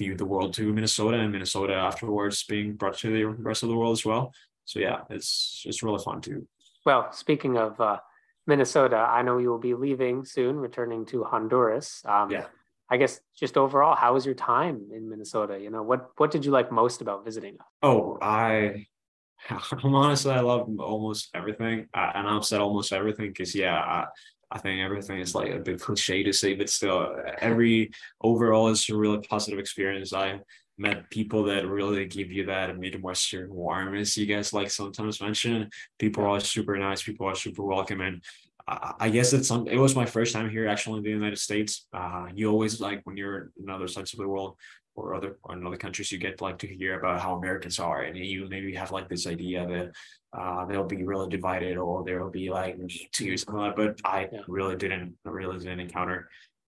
the, 0.00 0.14
the 0.14 0.24
world 0.24 0.54
to 0.54 0.72
Minnesota 0.72 1.18
and 1.18 1.30
Minnesota 1.30 1.74
afterwards 1.74 2.42
being 2.44 2.72
brought 2.72 2.96
to 2.98 3.12
the 3.12 3.24
rest 3.24 3.62
of 3.62 3.68
the 3.68 3.76
world 3.76 3.92
as 3.92 4.04
well. 4.04 4.32
So 4.64 4.80
yeah, 4.80 5.00
it's 5.10 5.62
it's 5.66 5.82
really 5.82 6.02
fun 6.02 6.20
too. 6.20 6.46
Well, 6.86 7.12
speaking 7.12 7.58
of 7.58 7.78
uh, 7.80 7.98
Minnesota, 8.46 8.96
I 8.96 9.22
know 9.22 9.38
you 9.38 9.50
will 9.50 9.58
be 9.58 9.74
leaving 9.74 10.24
soon, 10.24 10.56
returning 10.56 11.04
to 11.06 11.24
Honduras. 11.24 12.02
Um, 12.06 12.30
yeah. 12.30 12.46
I 12.92 12.96
guess 12.96 13.20
just 13.38 13.56
overall, 13.56 13.94
how 13.94 14.14
was 14.14 14.24
your 14.26 14.34
time 14.34 14.88
in 14.92 15.08
Minnesota? 15.08 15.60
You 15.60 15.70
know, 15.70 15.82
what 15.82 16.10
what 16.16 16.30
did 16.30 16.44
you 16.44 16.50
like 16.50 16.72
most 16.72 17.02
about 17.02 17.24
visiting? 17.24 17.58
Oh, 17.82 18.18
I 18.20 18.86
I'm 19.50 19.94
honestly, 19.94 20.32
I 20.32 20.40
love 20.40 20.68
almost 20.80 21.28
everything, 21.34 21.86
uh, 21.94 22.10
and 22.14 22.26
I've 22.26 22.44
said 22.44 22.60
almost 22.60 22.92
everything 22.92 23.28
because 23.28 23.54
yeah, 23.54 23.76
I, 23.78 24.06
I 24.50 24.58
think 24.58 24.80
everything 24.80 25.18
is 25.20 25.34
like 25.34 25.52
a 25.52 25.58
bit 25.58 25.80
cliche 25.80 26.22
to 26.24 26.32
say, 26.32 26.54
but 26.54 26.68
still, 26.68 27.16
every 27.38 27.92
overall 28.20 28.68
is 28.68 28.88
a 28.88 28.96
really 28.96 29.18
positive 29.18 29.58
experience. 29.58 30.12
I 30.12 30.40
met 30.76 31.08
people 31.10 31.44
that 31.44 31.68
really 31.68 32.06
give 32.06 32.32
you 32.32 32.46
that 32.46 32.76
Midwestern 32.78 33.52
warmness 33.52 34.16
you 34.16 34.26
guys 34.26 34.52
like 34.52 34.70
sometimes 34.70 35.20
mention. 35.20 35.70
People 35.98 36.24
are 36.24 36.40
super 36.40 36.76
nice, 36.78 37.02
people 37.02 37.26
are 37.26 37.34
super 37.34 37.62
welcoming. 37.62 38.22
I 38.68 39.08
guess 39.08 39.32
it's. 39.32 39.50
It 39.50 39.78
was 39.78 39.96
my 39.96 40.06
first 40.06 40.32
time 40.32 40.48
here, 40.48 40.68
actually, 40.68 40.98
in 40.98 41.04
the 41.04 41.10
United 41.10 41.38
States. 41.38 41.88
Uh, 41.92 42.26
you 42.32 42.48
always 42.48 42.80
like 42.80 43.00
when 43.04 43.16
you're 43.16 43.50
in 43.60 43.68
other 43.68 43.88
sides 43.88 44.12
of 44.12 44.20
the 44.20 44.28
world 44.28 44.56
or 45.00 45.14
other 45.14 45.38
or 45.44 45.54
in 45.54 45.66
other 45.66 45.76
countries, 45.76 46.12
you 46.12 46.18
get 46.18 46.40
like 46.40 46.58
to 46.58 46.66
hear 46.66 46.98
about 46.98 47.20
how 47.20 47.36
Americans 47.36 47.78
are, 47.78 48.02
and 48.02 48.16
you 48.16 48.48
maybe 48.48 48.74
have 48.74 48.92
like 48.92 49.08
this 49.08 49.26
idea 49.26 49.66
that 49.66 49.92
uh, 50.38 50.64
they'll 50.66 50.84
be 50.84 51.04
really 51.04 51.28
divided 51.28 51.76
or 51.76 52.04
there'll 52.04 52.30
be 52.30 52.50
like 52.50 52.76
to 53.12 53.24
you 53.24 53.36
something 53.36 53.60
like. 53.60 53.76
That. 53.76 53.96
But 53.96 54.08
I 54.08 54.28
yeah. 54.32 54.40
really 54.48 54.76
didn't, 54.76 55.16
really 55.24 55.58
didn't 55.58 55.80
encounter 55.80 56.28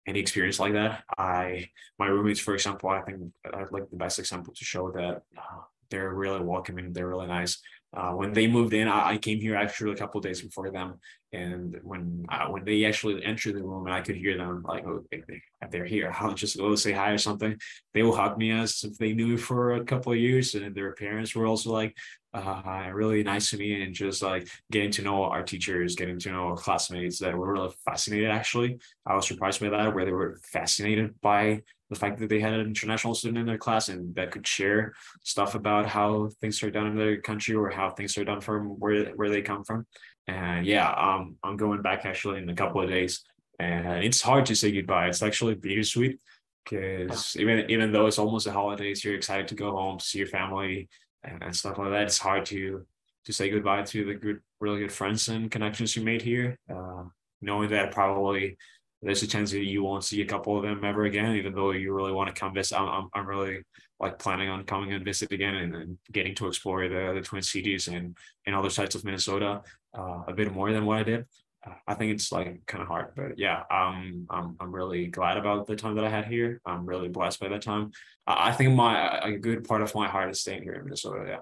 any 0.07 0.19
experience 0.19 0.59
like 0.59 0.73
that. 0.73 1.03
I 1.17 1.69
my 1.97 2.07
roommates, 2.07 2.39
for 2.39 2.53
example, 2.53 2.89
I 2.89 3.01
think 3.01 3.31
I 3.45 3.65
like 3.71 3.89
the 3.89 3.97
best 3.97 4.19
example 4.19 4.53
to 4.53 4.65
show 4.65 4.91
that 4.91 5.23
uh, 5.37 5.61
they're 5.89 6.13
really 6.13 6.41
welcoming, 6.41 6.93
they're 6.93 7.07
really 7.07 7.27
nice. 7.27 7.59
Uh, 7.91 8.11
when 8.11 8.33
they 8.33 8.45
moved 8.45 8.73
in, 8.73 8.87
I, 8.87 9.11
I, 9.13 9.17
came 9.17 9.39
here 9.39 9.55
actually 9.55 9.93
a 9.93 9.95
couple 9.95 10.19
of 10.19 10.23
days 10.23 10.43
before 10.43 10.69
them, 10.69 10.99
and 11.33 11.75
when 11.81 12.23
uh, 12.29 12.45
when 12.45 12.63
they 12.63 12.85
actually 12.85 13.25
entered 13.25 13.55
the 13.55 13.63
room 13.63 13.87
and 13.87 13.95
I 13.95 14.01
could 14.01 14.15
hear 14.15 14.37
them 14.37 14.63
like, 14.67 14.85
oh, 14.85 15.03
they, 15.09 15.23
they, 15.27 15.41
they're 15.71 15.85
here, 15.85 16.13
I'll 16.19 16.35
just 16.35 16.55
go 16.55 16.75
say 16.75 16.91
hi 16.91 17.09
or 17.09 17.17
something. 17.17 17.57
They 17.95 18.03
will 18.03 18.15
hug 18.15 18.37
me 18.37 18.51
as 18.51 18.83
if 18.83 18.95
they 18.99 19.13
knew 19.13 19.29
me 19.29 19.37
for 19.37 19.73
a 19.73 19.83
couple 19.83 20.11
of 20.11 20.19
years, 20.19 20.53
and 20.53 20.75
their 20.75 20.93
parents 20.93 21.33
were 21.33 21.47
also 21.47 21.71
like, 21.71 21.97
uh, 22.31 22.91
really 22.93 23.23
nice 23.23 23.49
to 23.49 23.57
me, 23.57 23.81
and 23.81 23.95
just 23.95 24.21
like 24.21 24.47
getting 24.71 24.91
to 24.91 25.01
know 25.01 25.23
our 25.23 25.41
teachers, 25.41 25.95
getting 25.95 26.19
to 26.19 26.31
know 26.31 26.49
our 26.49 26.55
classmates 26.55 27.17
that 27.19 27.35
were 27.35 27.51
really 27.51 27.73
fascinated. 27.85 28.29
Actually, 28.29 28.77
I 29.03 29.15
was 29.15 29.27
surprised 29.27 29.61
by 29.61 29.69
that, 29.69 29.95
where 29.95 30.05
they 30.05 30.11
were 30.11 30.39
fascinated 30.43 31.19
by 31.21 31.63
the 31.89 31.95
fact 31.95 32.19
that 32.19 32.29
they 32.29 32.39
had 32.39 32.53
an 32.53 32.67
international 32.67 33.15
student 33.15 33.39
in 33.39 33.45
their 33.45 33.57
class 33.57 33.89
and 33.89 34.13
that 34.15 34.31
could 34.31 34.45
share 34.45 34.93
stuff 35.23 35.55
about 35.55 35.87
how 35.87 36.29
things 36.39 36.61
are 36.61 36.71
done 36.71 36.87
in 36.87 36.95
their 36.95 37.19
country 37.21 37.55
or 37.55 37.69
how 37.69 37.89
things 37.89 38.17
are 38.17 38.25
done 38.25 38.41
from 38.41 38.79
where 38.79 39.05
where 39.11 39.29
they 39.29 39.41
come 39.41 39.63
from. 39.63 39.85
And 40.27 40.65
yeah, 40.65 40.91
um, 40.91 41.37
I'm 41.43 41.57
going 41.57 41.81
back 41.81 42.05
actually 42.05 42.41
in 42.41 42.49
a 42.49 42.55
couple 42.55 42.81
of 42.81 42.89
days, 42.89 43.23
and 43.59 44.03
it's 44.03 44.21
hard 44.21 44.45
to 44.47 44.55
say 44.55 44.71
goodbye. 44.71 45.07
It's 45.07 45.23
actually 45.23 45.55
bittersweet 45.55 46.19
because 46.63 47.35
even 47.37 47.69
even 47.69 47.91
though 47.91 48.05
it's 48.05 48.19
almost 48.19 48.45
the 48.45 48.51
holidays, 48.51 49.03
you're 49.03 49.15
excited 49.15 49.47
to 49.47 49.55
go 49.55 49.71
home 49.71 49.97
to 49.97 50.05
see 50.05 50.19
your 50.19 50.27
family 50.27 50.89
and, 51.23 51.41
and 51.43 51.55
stuff 51.55 51.77
like 51.77 51.89
that. 51.91 52.03
It's 52.03 52.19
hard 52.19 52.45
to 52.47 52.85
to 53.25 53.33
say 53.33 53.49
goodbye 53.49 53.83
to 53.83 54.05
the 54.05 54.13
good, 54.13 54.39
really 54.59 54.79
good 54.79 54.91
friends 54.91 55.27
and 55.27 55.51
connections 55.51 55.95
you 55.95 56.03
made 56.03 56.21
here, 56.21 56.57
uh, 56.73 57.03
knowing 57.41 57.69
that 57.69 57.91
probably 57.91 58.57
there's 59.01 59.23
a 59.23 59.27
chance 59.27 59.51
that 59.51 59.63
you 59.63 59.83
won't 59.83 60.03
see 60.03 60.21
a 60.21 60.25
couple 60.25 60.57
of 60.57 60.63
them 60.63 60.83
ever 60.83 61.05
again, 61.05 61.35
even 61.35 61.53
though 61.53 61.71
you 61.71 61.93
really 61.93 62.11
want 62.11 62.33
to 62.33 62.39
come 62.39 62.53
visit. 62.53 62.79
I'm, 62.79 62.87
I'm, 62.87 63.09
I'm 63.13 63.27
really 63.27 63.63
like 63.99 64.19
planning 64.19 64.49
on 64.49 64.63
coming 64.63 64.93
and 64.93 65.05
visit 65.05 65.31
again 65.31 65.55
and, 65.55 65.75
and 65.75 65.97
getting 66.11 66.35
to 66.35 66.47
explore 66.47 66.87
the, 66.87 67.13
the 67.15 67.21
Twin 67.21 67.41
Cities 67.41 67.87
and, 67.87 68.17
and 68.45 68.55
other 68.55 68.69
sides 68.69 68.95
of 68.95 69.05
Minnesota 69.05 69.61
uh, 69.97 70.23
a 70.27 70.33
bit 70.33 70.53
more 70.53 70.71
than 70.71 70.85
what 70.85 70.97
I 70.97 71.03
did. 71.03 71.25
Uh, 71.65 71.73
I 71.87 71.93
think 71.93 72.13
it's 72.13 72.31
like 72.31 72.65
kind 72.65 72.81
of 72.81 72.87
hard, 72.87 73.11
but 73.15 73.37
yeah, 73.37 73.63
um, 73.69 74.25
I'm 74.29 74.55
I'm 74.61 74.73
really 74.73 75.07
glad 75.07 75.37
about 75.37 75.67
the 75.67 75.75
time 75.75 75.95
that 75.95 76.05
I 76.05 76.09
had 76.09 76.25
here. 76.25 76.61
I'm 76.65 76.85
really 76.85 77.09
blessed 77.09 77.41
by 77.41 77.49
that 77.49 77.61
time. 77.61 77.91
I 78.25 78.53
think 78.53 78.73
my 78.75 79.19
a 79.19 79.37
good 79.37 79.67
part 79.67 79.81
of 79.81 79.93
my 79.93 80.07
heart 80.07 80.29
is 80.29 80.39
staying 80.39 80.63
here 80.63 80.75
in 80.75 80.85
Minnesota. 80.85 81.25
Yeah. 81.27 81.39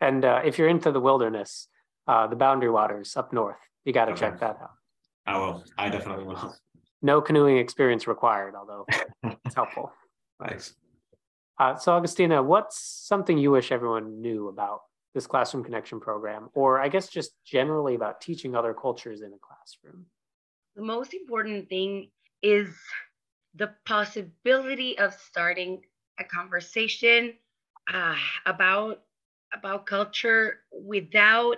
And 0.00 0.24
uh, 0.24 0.40
if 0.42 0.56
you're 0.56 0.68
into 0.68 0.90
the 0.90 1.00
wilderness, 1.00 1.68
uh, 2.06 2.28
the 2.28 2.36
Boundary 2.36 2.70
Waters 2.70 3.14
up 3.14 3.32
north, 3.32 3.58
you 3.84 3.92
got 3.92 4.06
to 4.06 4.12
okay. 4.12 4.20
check 4.20 4.40
that 4.40 4.56
out. 4.62 4.70
I 5.26 5.38
will. 5.38 5.64
I 5.78 5.88
definitely 5.88 6.24
will. 6.24 6.54
No 7.02 7.20
canoeing 7.20 7.58
experience 7.58 8.06
required, 8.06 8.54
although 8.54 8.86
it's 9.44 9.54
helpful. 9.54 9.92
Thanks. 10.42 10.74
Uh, 11.58 11.76
so, 11.76 11.92
Agustina, 11.92 12.44
what's 12.44 12.80
something 12.80 13.36
you 13.36 13.50
wish 13.50 13.70
everyone 13.70 14.20
knew 14.20 14.48
about 14.48 14.80
this 15.14 15.26
classroom 15.26 15.64
connection 15.64 16.00
program, 16.00 16.48
or 16.54 16.80
I 16.80 16.88
guess 16.88 17.08
just 17.08 17.32
generally 17.44 17.94
about 17.94 18.20
teaching 18.20 18.54
other 18.54 18.72
cultures 18.72 19.22
in 19.22 19.32
a 19.32 19.38
classroom? 19.38 20.06
The 20.76 20.82
most 20.82 21.14
important 21.14 21.68
thing 21.68 22.10
is 22.42 22.68
the 23.54 23.70
possibility 23.84 24.96
of 24.98 25.12
starting 25.14 25.82
a 26.18 26.24
conversation 26.24 27.34
uh, 27.92 28.14
about 28.46 29.02
about 29.52 29.84
culture 29.84 30.60
without 30.72 31.56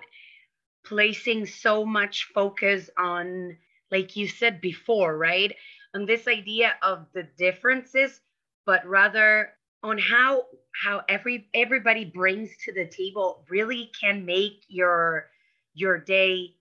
placing 0.85 1.47
so 1.47 1.85
much 1.85 2.31
focus 2.35 2.91
on, 2.99 3.57
like 3.91 4.17
you 4.17 4.29
said 4.29 4.61
before, 4.61 5.17
right? 5.17 5.55
On 5.95 6.07
this 6.07 6.27
idea 6.27 6.75
of 6.83 7.07
the 7.15 7.29
differences, 7.37 8.21
but 8.67 8.87
rather 8.87 9.53
on 9.83 9.99
how 9.99 10.45
how 10.85 11.03
every 11.09 11.49
everybody 11.55 12.05
brings 12.05 12.51
to 12.65 12.73
the 12.73 12.87
table 12.87 13.45
really 13.51 13.91
can 14.01 14.25
make 14.25 14.65
your 14.69 15.29
your 15.75 15.99
day 15.99 16.55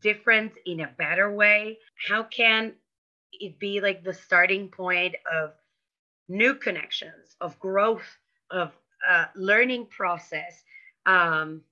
different 0.00 0.52
in 0.66 0.80
a 0.80 0.94
better 0.98 1.32
way 1.32 1.78
how 2.08 2.22
can 2.22 2.72
it 3.32 3.58
be 3.58 3.80
like 3.80 4.04
the 4.04 4.14
starting 4.14 4.68
point 4.68 5.14
of 5.32 5.52
new 6.28 6.54
connections 6.54 7.36
of 7.40 7.58
growth 7.58 8.16
of 8.50 8.72
uh, 9.08 9.26
learning 9.34 9.86
process 9.86 10.62
um, 11.06 11.62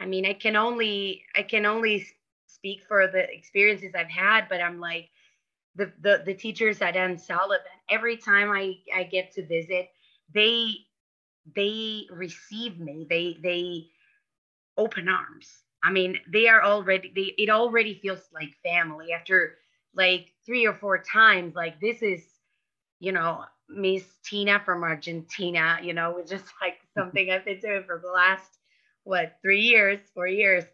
I 0.00 0.06
mean, 0.06 0.26
I 0.26 0.34
can 0.34 0.56
only 0.56 1.22
I 1.36 1.42
can 1.42 1.66
only 1.66 2.06
speak 2.46 2.82
for 2.86 3.06
the 3.06 3.30
experiences 3.32 3.94
I've 3.94 4.10
had, 4.10 4.48
but 4.48 4.60
I'm 4.60 4.80
like 4.80 5.10
the 5.74 5.92
the, 6.00 6.22
the 6.24 6.34
teachers 6.34 6.80
at 6.80 6.96
Anne 6.96 7.18
Sullivan. 7.18 7.66
Every 7.88 8.16
time 8.16 8.50
I 8.50 8.76
I 8.94 9.04
get 9.04 9.32
to 9.32 9.46
visit, 9.46 9.90
they 10.34 10.74
they 11.54 12.06
receive 12.10 12.78
me. 12.78 13.06
They 13.08 13.36
they 13.42 13.88
open 14.76 15.08
arms. 15.08 15.48
I 15.82 15.90
mean, 15.90 16.18
they 16.32 16.48
are 16.48 16.62
already 16.62 17.12
they 17.14 17.34
it 17.42 17.50
already 17.50 17.94
feels 17.94 18.28
like 18.32 18.54
family 18.62 19.12
after 19.12 19.58
like 19.94 20.32
three 20.46 20.66
or 20.66 20.74
four 20.74 20.98
times. 20.98 21.54
Like 21.54 21.80
this 21.80 22.02
is, 22.02 22.22
you 23.00 23.12
know, 23.12 23.44
Miss 23.68 24.04
Tina 24.24 24.60
from 24.64 24.82
Argentina. 24.84 25.78
You 25.82 25.94
know, 25.94 26.18
it's 26.18 26.30
just 26.30 26.46
like 26.60 26.74
mm-hmm. 26.74 27.00
something 27.00 27.30
I've 27.30 27.44
been 27.44 27.60
doing 27.60 27.84
for 27.84 28.00
the 28.02 28.10
last 28.10 28.58
what 29.04 29.36
three 29.42 29.60
years, 29.60 29.98
four 30.14 30.26
years, 30.26 30.64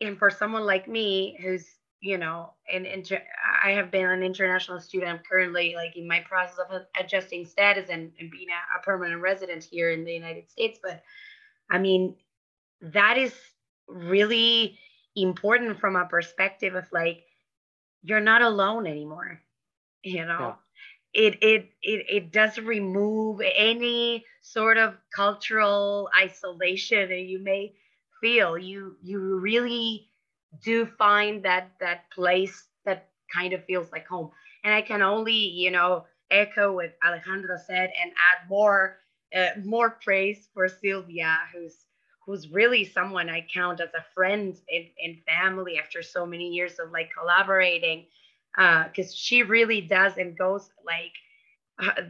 and 0.00 0.18
for 0.18 0.30
someone 0.30 0.64
like 0.64 0.88
me 0.88 1.38
who's 1.42 1.66
you 2.00 2.18
know 2.18 2.52
an 2.72 2.86
inter- 2.86 3.22
I 3.64 3.70
have 3.72 3.90
been 3.90 4.06
an 4.06 4.22
international 4.22 4.80
student. 4.80 5.10
I'm 5.10 5.20
currently 5.28 5.74
like 5.76 5.96
in 5.96 6.06
my 6.08 6.20
process 6.20 6.58
of 6.58 6.82
adjusting 6.98 7.46
status 7.46 7.88
and, 7.90 8.12
and 8.18 8.30
being 8.30 8.48
a, 8.48 8.78
a 8.78 8.82
permanent 8.82 9.20
resident 9.20 9.64
here 9.64 9.90
in 9.90 10.04
the 10.04 10.12
United 10.12 10.50
States. 10.50 10.78
But 10.82 11.02
I 11.70 11.78
mean, 11.78 12.16
that 12.80 13.18
is 13.18 13.34
really 13.88 14.78
important 15.16 15.78
from 15.78 15.96
a 15.96 16.06
perspective 16.06 16.74
of 16.74 16.86
like 16.92 17.24
you're 18.02 18.20
not 18.20 18.42
alone 18.42 18.86
anymore 18.86 19.40
you 20.02 20.24
know 20.24 20.56
it 21.14 21.36
it 21.42 21.70
it 21.82 22.06
it 22.08 22.32
does 22.32 22.58
remove 22.58 23.40
any 23.56 24.24
sort 24.40 24.78
of 24.78 24.94
cultural 25.14 26.08
isolation 26.20 27.08
that 27.08 27.20
you 27.20 27.38
may 27.38 27.72
feel 28.20 28.56
you 28.58 28.96
you 29.02 29.38
really 29.38 30.08
do 30.62 30.86
find 30.86 31.44
that 31.44 31.72
that 31.80 32.10
place 32.10 32.68
that 32.84 33.08
kind 33.34 33.52
of 33.52 33.64
feels 33.64 33.90
like 33.92 34.06
home 34.06 34.30
and 34.64 34.74
i 34.74 34.80
can 34.82 35.02
only 35.02 35.34
you 35.34 35.70
know 35.70 36.04
echo 36.30 36.72
what 36.72 36.96
alejandro 37.04 37.56
said 37.66 37.90
and 38.00 38.10
add 38.12 38.48
more 38.48 38.98
uh, 39.36 39.48
more 39.64 39.90
praise 40.02 40.48
for 40.54 40.68
sylvia 40.68 41.36
who's 41.54 41.86
who's 42.24 42.48
really 42.48 42.84
someone 42.84 43.28
I 43.28 43.46
count 43.52 43.80
as 43.80 43.90
a 43.94 44.04
friend 44.14 44.56
and, 44.72 44.86
and 45.02 45.16
family 45.26 45.78
after 45.78 46.02
so 46.02 46.24
many 46.24 46.50
years 46.50 46.78
of 46.78 46.92
like 46.92 47.10
collaborating. 47.18 48.06
Because 48.56 49.10
uh, 49.10 49.14
she 49.16 49.42
really 49.42 49.80
does 49.80 50.16
and 50.18 50.36
goes 50.36 50.70
like 50.84 51.12
uh, 51.78 52.02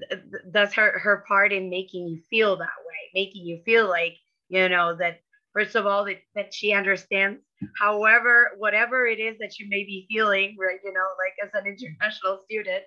does 0.53 0.73
her 0.75 0.99
her 0.99 1.25
part 1.29 1.53
in 1.53 1.71
making 1.71 2.09
you 2.09 2.21
feel 2.29 2.57
that 2.57 2.83
way, 2.87 3.11
making 3.15 3.47
you 3.47 3.61
feel 3.65 3.89
like 3.89 4.17
you 4.49 4.69
know 4.69 4.97
that 4.97 5.21
first 5.53 5.75
of 5.77 5.87
all 5.87 6.05
that, 6.05 6.19
that 6.35 6.53
she 6.53 6.73
understands 6.73 7.41
however 7.79 8.51
whatever 8.59 9.07
it 9.07 9.21
is 9.21 9.39
that 9.39 9.59
you 9.59 9.69
may 9.69 9.85
be 9.85 10.07
feeling 10.11 10.57
right 10.59 10.81
you 10.85 10.93
know 10.93 11.07
like 11.19 11.35
as 11.43 11.51
an 11.55 11.67
international 11.67 12.41
student 12.45 12.83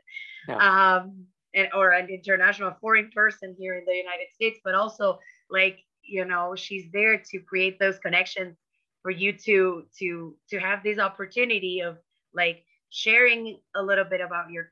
yeah. 0.48 0.96
um 0.98 1.26
and 1.54 1.70
or 1.74 1.92
an 1.92 2.10
international 2.10 2.76
foreign 2.82 3.10
person 3.12 3.56
here 3.58 3.76
in 3.76 3.86
the 3.86 3.94
united 3.94 4.28
states 4.34 4.60
but 4.64 4.76
also 4.76 5.18
like 5.50 5.80
you 6.04 6.26
know 6.26 6.56
she's 6.56 6.92
there 6.92 7.18
to 7.18 7.40
create 7.40 7.80
those 7.80 7.98
connections 8.00 8.58
for 9.02 9.12
you 9.12 9.32
to 9.32 9.84
to 9.98 10.36
to 10.50 10.60
have 10.60 10.84
this 10.84 11.00
opportunity 11.00 11.82
of 11.82 11.98
like 12.34 12.64
sharing 12.96 13.60
a 13.76 13.82
little 13.84 14.06
bit 14.06 14.22
about 14.22 14.50
your 14.50 14.70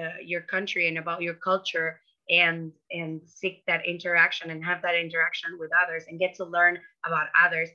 uh, 0.00 0.20
your 0.22 0.42
country 0.42 0.88
and 0.88 0.98
about 0.98 1.22
your 1.22 1.34
culture 1.34 2.00
and 2.30 2.72
and 2.90 3.20
seek 3.26 3.64
that 3.66 3.86
interaction 3.86 4.50
and 4.50 4.64
have 4.64 4.82
that 4.82 4.94
interaction 4.94 5.58
with 5.58 5.70
others 5.82 6.04
and 6.08 6.18
get 6.18 6.34
to 6.34 6.44
learn 6.44 6.78
about 7.04 7.26
others 7.44 7.68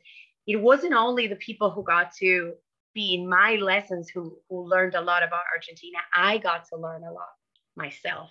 it 0.47 0.57
wasn't 0.57 0.93
only 0.93 1.27
the 1.27 1.35
people 1.37 1.69
who 1.69 1.83
got 1.83 2.11
to 2.13 2.53
be 2.93 3.13
in 3.15 3.29
my 3.29 3.55
lessons 3.55 4.09
who 4.09 4.37
who 4.49 4.67
learned 4.67 4.95
a 4.95 5.01
lot 5.01 5.23
about 5.23 5.43
argentina 5.53 5.97
i 6.15 6.37
got 6.37 6.65
to 6.65 6.75
learn 6.75 7.03
a 7.03 7.11
lot 7.11 7.33
myself 7.75 8.29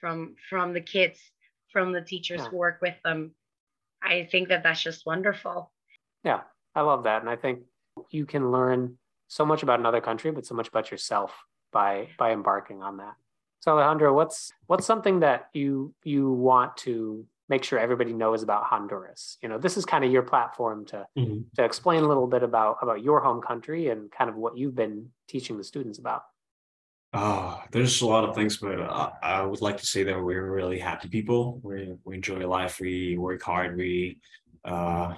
from 0.00 0.34
from 0.48 0.72
the 0.72 0.80
kids 0.80 1.18
from 1.72 1.92
the 1.92 2.00
teachers 2.00 2.40
yeah. 2.40 2.48
who 2.48 2.56
work 2.56 2.78
with 2.80 2.96
them 3.04 3.34
I 4.02 4.28
think 4.30 4.48
that 4.48 4.62
that's 4.62 4.82
just 4.82 5.06
wonderful. 5.06 5.70
Yeah, 6.24 6.40
I 6.74 6.82
love 6.82 7.04
that. 7.04 7.20
And 7.20 7.30
I 7.30 7.36
think 7.36 7.60
you 8.10 8.26
can 8.26 8.50
learn 8.50 8.96
so 9.30 9.46
much 9.46 9.62
about 9.62 9.78
another 9.78 10.00
country, 10.00 10.32
but 10.32 10.44
so 10.44 10.56
much 10.56 10.68
about 10.68 10.90
yourself 10.90 11.32
by 11.72 12.08
by 12.18 12.32
embarking 12.32 12.82
on 12.82 12.96
that. 12.96 13.14
So 13.60 13.72
Alejandro, 13.72 14.12
what's 14.12 14.52
what's 14.66 14.84
something 14.84 15.20
that 15.20 15.48
you 15.54 15.94
you 16.02 16.32
want 16.32 16.76
to 16.78 17.24
make 17.48 17.62
sure 17.62 17.78
everybody 17.78 18.12
knows 18.12 18.42
about 18.42 18.64
Honduras? 18.64 19.38
You 19.40 19.48
know, 19.48 19.56
this 19.56 19.76
is 19.76 19.84
kind 19.84 20.04
of 20.04 20.10
your 20.10 20.22
platform 20.22 20.84
to 20.86 21.06
mm-hmm. 21.16 21.42
to 21.54 21.64
explain 21.64 22.02
a 22.02 22.08
little 22.08 22.26
bit 22.26 22.42
about 22.42 22.78
about 22.82 23.04
your 23.04 23.20
home 23.20 23.40
country 23.40 23.88
and 23.88 24.10
kind 24.10 24.28
of 24.28 24.36
what 24.36 24.58
you've 24.58 24.74
been 24.74 25.10
teaching 25.28 25.56
the 25.56 25.64
students 25.64 26.00
about. 26.00 26.24
Oh, 27.12 27.62
there's 27.70 28.02
a 28.02 28.06
lot 28.06 28.28
of 28.28 28.34
things, 28.34 28.56
but 28.56 28.80
I, 28.80 29.12
I 29.22 29.42
would 29.42 29.60
like 29.60 29.78
to 29.78 29.86
say 29.86 30.02
that 30.04 30.20
we're 30.20 30.50
really 30.50 30.80
happy 30.80 31.08
people. 31.08 31.60
We 31.62 31.94
we 32.04 32.16
enjoy 32.16 32.48
life. 32.48 32.80
We 32.80 33.16
work 33.16 33.42
hard. 33.42 33.76
We 33.76 34.18
uh, 34.64 35.14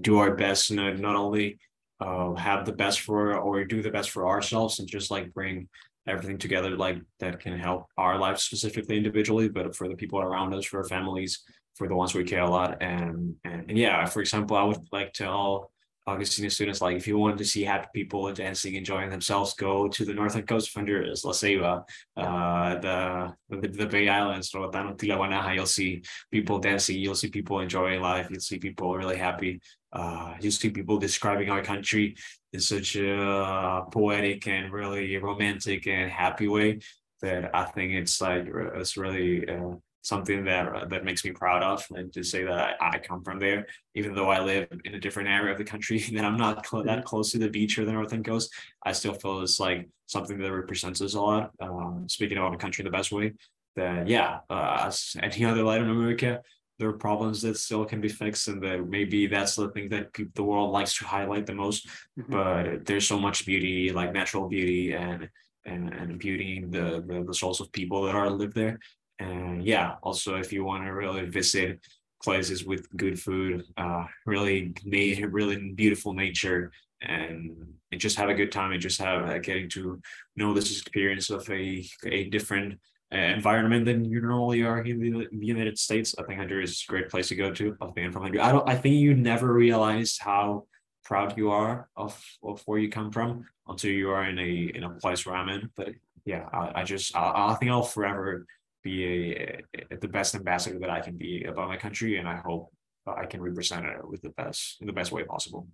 do 0.00 0.18
our 0.18 0.36
best, 0.36 0.70
and 0.70 1.00
not 1.00 1.16
only 1.16 1.58
uh, 2.00 2.34
have 2.34 2.66
the 2.66 2.72
best 2.72 3.00
for 3.00 3.36
or 3.36 3.64
do 3.64 3.82
the 3.82 3.90
best 3.90 4.10
for 4.10 4.28
ourselves, 4.28 4.78
and 4.78 4.88
just 4.88 5.10
like 5.10 5.32
bring 5.32 5.68
everything 6.06 6.38
together 6.38 6.70
like 6.76 6.98
that 7.18 7.40
can 7.40 7.58
help 7.58 7.86
our 7.96 8.18
lives 8.18 8.44
specifically 8.44 8.96
individually, 8.96 9.48
but 9.48 9.74
for 9.74 9.88
the 9.88 9.96
people 9.96 10.20
around 10.20 10.54
us, 10.54 10.64
for 10.64 10.78
our 10.78 10.84
families, 10.84 11.42
for 11.74 11.88
the 11.88 11.96
ones 11.96 12.14
we 12.14 12.24
care 12.24 12.42
a 12.42 12.50
lot, 12.50 12.82
and 12.82 13.34
and, 13.44 13.64
and 13.68 13.78
yeah, 13.78 14.04
for 14.06 14.20
example, 14.20 14.56
I 14.56 14.64
would 14.64 14.86
like 14.92 15.12
to 15.14 15.28
all 15.28 15.70
Agustina 16.08 16.52
students, 16.52 16.80
like 16.80 16.96
if 16.96 17.08
you 17.08 17.18
wanted 17.18 17.38
to 17.38 17.44
see 17.44 17.64
happy 17.64 17.88
people 17.92 18.32
dancing, 18.32 18.76
enjoying 18.76 19.10
themselves, 19.10 19.54
go 19.54 19.88
to 19.88 20.04
the 20.04 20.14
northern 20.14 20.46
coast 20.46 20.68
of 20.68 20.74
Honduras, 20.74 21.24
La 21.24 21.32
Ceiba, 21.32 21.82
uh, 22.16 22.78
the, 22.78 23.34
the, 23.50 23.68
the 23.68 23.86
Bay 23.86 24.08
Islands, 24.08 24.52
Roatán, 24.52 24.96
Utila, 24.96 25.16
Guanaja, 25.18 25.56
you'll 25.56 25.66
see 25.66 26.02
people 26.30 26.60
dancing, 26.60 26.96
you'll 27.00 27.16
see 27.16 27.28
people 27.28 27.58
enjoying 27.58 28.00
life, 28.00 28.28
you'll 28.30 28.38
see 28.38 28.58
people 28.58 28.96
really 28.96 29.16
happy. 29.16 29.60
Uh, 29.96 30.34
you'll 30.40 30.52
see 30.52 30.68
people 30.68 30.98
describing 30.98 31.48
our 31.48 31.62
country 31.62 32.14
in 32.52 32.60
such 32.60 32.96
a 32.96 33.82
poetic 33.90 34.46
and 34.46 34.70
really 34.72 35.16
romantic 35.16 35.86
and 35.86 36.10
happy 36.10 36.48
way 36.48 36.78
that 37.22 37.50
I 37.54 37.64
think 37.64 37.92
it's 37.92 38.20
like 38.20 38.46
it's 38.74 38.98
really 38.98 39.48
uh, 39.48 39.76
something 40.06 40.44
that 40.44 40.68
uh, 40.68 40.84
that 40.84 41.04
makes 41.04 41.24
me 41.24 41.32
proud 41.32 41.62
of 41.62 41.84
and 41.96 42.12
to 42.12 42.22
say 42.22 42.44
that 42.44 42.76
I, 42.80 42.90
I, 42.92 42.98
come 42.98 43.24
from 43.24 43.40
there 43.40 43.66
even 43.96 44.14
though 44.14 44.30
i 44.30 44.40
live 44.40 44.68
in 44.84 44.94
a 44.94 45.00
different 45.00 45.28
area 45.28 45.50
of 45.50 45.58
the 45.58 45.64
country 45.64 45.98
that 46.14 46.24
i'm 46.24 46.36
not 46.36 46.64
cl- 46.64 46.84
that 46.84 46.98
mm-hmm. 46.98 47.06
close 47.06 47.32
to 47.32 47.38
the 47.38 47.50
beach 47.50 47.76
or 47.76 47.84
the 47.84 47.92
northern 47.92 48.22
coast 48.22 48.54
i 48.84 48.92
still 48.92 49.14
feel 49.14 49.40
it's 49.40 49.58
like 49.58 49.88
something 50.06 50.38
that 50.38 50.52
represents 50.52 51.02
us 51.02 51.14
a 51.14 51.20
lot 51.20 51.50
um, 51.60 52.06
speaking 52.08 52.38
about 52.38 52.54
a 52.54 52.56
country 52.56 52.82
in 52.82 52.90
the 52.90 52.96
best 52.96 53.10
way 53.10 53.32
that 53.74 54.06
yeah 54.06 54.38
uh, 54.48 54.84
as 54.86 55.16
any 55.20 55.44
other 55.44 55.64
latin 55.64 55.90
america 55.90 56.40
there 56.78 56.88
are 56.88 56.98
problems 56.98 57.40
that 57.42 57.56
still 57.56 57.84
can 57.84 58.00
be 58.00 58.08
fixed 58.08 58.48
and 58.48 58.62
that 58.62 58.88
maybe 58.88 59.26
that's 59.26 59.56
the 59.56 59.70
thing 59.70 59.88
that 59.88 60.12
people, 60.12 60.32
the 60.34 60.44
world 60.44 60.70
likes 60.70 60.96
to 60.98 61.04
highlight 61.04 61.46
the 61.46 61.54
most 61.54 61.88
mm-hmm. 62.18 62.32
but 62.32 62.84
there's 62.84 63.06
so 63.06 63.18
much 63.18 63.46
beauty 63.46 63.92
like 63.92 64.12
natural 64.12 64.48
beauty 64.48 64.92
and 64.92 65.28
and, 65.64 65.92
and 65.92 66.18
beauty 66.18 66.64
the, 66.68 67.02
the 67.06 67.24
the 67.26 67.34
souls 67.34 67.60
of 67.60 67.72
people 67.72 68.04
that 68.04 68.14
are 68.14 68.30
live 68.30 68.54
there 68.54 68.78
and 69.18 69.64
yeah, 69.64 69.94
also 70.02 70.36
if 70.36 70.52
you 70.52 70.64
want 70.64 70.84
to 70.84 70.92
really 70.92 71.26
visit 71.26 71.80
places 72.22 72.64
with 72.64 72.88
good 72.96 73.20
food, 73.20 73.64
uh, 73.76 74.04
really 74.26 74.74
really 74.84 75.72
beautiful 75.72 76.12
nature, 76.12 76.70
and, 77.02 77.52
and 77.92 78.00
just 78.00 78.16
have 78.16 78.28
a 78.28 78.34
good 78.34 78.52
time 78.52 78.72
and 78.72 78.80
just 78.80 79.00
have 79.00 79.28
uh, 79.28 79.38
getting 79.38 79.68
to 79.70 80.00
know 80.36 80.52
this 80.52 80.70
experience 80.70 81.30
of 81.30 81.48
a 81.50 81.86
a 82.04 82.24
different 82.24 82.78
environment 83.16 83.84
than 83.84 84.04
you 84.04 84.20
normally 84.20 84.62
are 84.62 84.80
in 84.82 85.00
the, 85.00 85.28
the, 85.30 85.46
United 85.46 85.78
States. 85.78 86.14
I 86.18 86.22
think 86.22 86.38
Honduras 86.38 86.70
is 86.70 86.84
a 86.88 86.90
great 86.90 87.08
place 87.08 87.28
to 87.28 87.36
go 87.36 87.52
to. 87.52 87.76
Of 87.80 87.94
being 87.94 88.12
from 88.12 88.22
Honduras, 88.22 88.46
I 88.46 88.52
don't. 88.52 88.68
I 88.68 88.76
think 88.76 88.96
you 88.96 89.14
never 89.14 89.52
realize 89.52 90.18
how 90.20 90.66
proud 91.04 91.36
you 91.36 91.50
are 91.50 91.88
of, 91.96 92.20
of 92.42 92.62
where 92.66 92.80
you 92.80 92.88
come 92.88 93.12
from 93.12 93.46
until 93.68 93.92
you 93.92 94.10
are 94.10 94.24
in 94.24 94.38
a 94.38 94.72
in 94.74 94.84
a 94.84 94.90
place 94.90 95.24
where 95.24 95.36
I'm 95.36 95.48
in. 95.48 95.70
But 95.76 95.90
yeah, 96.24 96.48
I, 96.52 96.80
I 96.80 96.84
just 96.84 97.14
I, 97.16 97.50
I 97.50 97.54
think 97.54 97.70
I'll 97.70 97.82
forever 97.82 98.46
be 98.82 99.04
a, 99.04 99.62
a, 99.90 99.96
the 99.96 100.08
best 100.08 100.34
ambassador 100.34 100.78
that 100.80 100.90
I 100.90 101.00
can 101.00 101.16
be 101.16 101.44
about 101.44 101.68
my 101.68 101.76
country, 101.76 102.18
and 102.18 102.28
I 102.28 102.36
hope 102.36 102.72
I 103.06 103.26
can 103.26 103.40
represent 103.40 103.86
it 103.86 104.08
with 104.08 104.22
the 104.22 104.30
best 104.30 104.80
in 104.80 104.86
the 104.86 104.92
best 104.92 105.12
way 105.12 105.24
possible. 105.24 105.68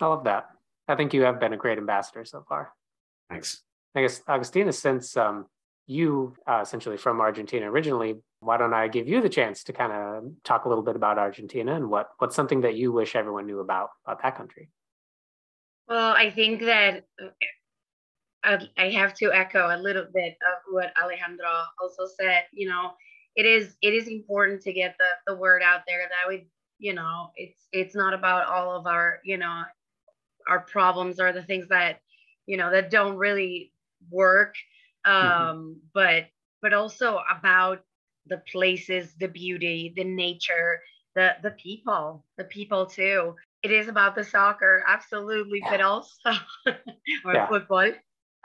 I 0.00 0.06
love 0.06 0.24
that. 0.24 0.48
I 0.86 0.96
think 0.96 1.14
you 1.14 1.22
have 1.22 1.40
been 1.40 1.52
a 1.52 1.56
great 1.56 1.78
ambassador 1.78 2.24
so 2.24 2.44
far. 2.48 2.72
Thanks. 3.30 3.62
I 3.94 4.02
guess 4.02 4.20
Agustina, 4.28 4.74
since 4.74 5.16
um, 5.16 5.46
you 5.86 6.34
uh, 6.46 6.60
essentially 6.62 6.96
from 6.96 7.20
Argentina 7.20 7.70
originally, 7.70 8.16
why 8.40 8.56
don't 8.56 8.74
I 8.74 8.88
give 8.88 9.08
you 9.08 9.20
the 9.20 9.28
chance 9.28 9.64
to 9.64 9.72
kind 9.72 9.92
of 9.92 10.24
talk 10.42 10.64
a 10.64 10.68
little 10.68 10.84
bit 10.84 10.96
about 10.96 11.18
Argentina 11.18 11.74
and 11.74 11.90
what 11.90 12.10
what's 12.18 12.36
something 12.36 12.62
that 12.62 12.74
you 12.74 12.92
wish 12.92 13.16
everyone 13.16 13.46
knew 13.46 13.60
about 13.60 13.90
about 14.04 14.22
that 14.22 14.36
country? 14.36 14.68
Well, 15.88 16.14
I 16.16 16.30
think 16.30 16.62
that 16.62 17.04
I, 18.44 18.90
have 18.90 19.14
to 19.14 19.32
echo 19.32 19.68
a 19.74 19.78
little 19.78 20.06
bit 20.12 20.32
of 20.32 20.72
what 20.72 20.92
Alejandro 21.02 21.46
also 21.80 22.06
said. 22.20 22.44
You 22.52 22.68
know, 22.68 22.92
it 23.36 23.46
is 23.46 23.76
it 23.82 23.94
is 23.94 24.08
important 24.08 24.62
to 24.62 24.72
get 24.72 24.96
the, 24.98 25.32
the 25.32 25.38
word 25.38 25.62
out 25.62 25.80
there 25.86 26.08
that 26.08 26.28
we, 26.28 26.46
you 26.78 26.94
know, 26.94 27.30
it's 27.36 27.68
it's 27.72 27.94
not 27.94 28.14
about 28.14 28.46
all 28.46 28.76
of 28.76 28.86
our, 28.86 29.20
you 29.24 29.36
know, 29.36 29.62
our 30.48 30.60
problems 30.60 31.20
or 31.20 31.32
the 31.32 31.42
things 31.42 31.68
that, 31.68 32.00
you 32.46 32.56
know, 32.56 32.70
that 32.70 32.90
don't 32.90 33.16
really 33.16 33.72
work. 34.10 34.54
Mm-hmm. 35.06 35.42
Um, 35.42 35.56
mm-hmm. 35.56 35.72
but 35.92 36.26
but 36.62 36.72
also 36.72 37.20
about 37.30 37.82
the 38.26 38.38
places, 38.50 39.14
the 39.20 39.28
beauty, 39.28 39.92
the 39.96 40.04
nature, 40.04 40.80
the 41.14 41.36
the 41.42 41.52
people, 41.52 42.24
the 42.38 42.44
people 42.44 42.86
too. 42.86 43.34
It 43.62 43.70
is 43.70 43.88
about 43.88 44.14
the 44.14 44.24
soccer, 44.24 44.84
absolutely, 44.86 45.62
but 45.70 45.80
also 45.80 46.12
or 47.24 47.34
yeah. 47.34 47.48
football 47.48 47.92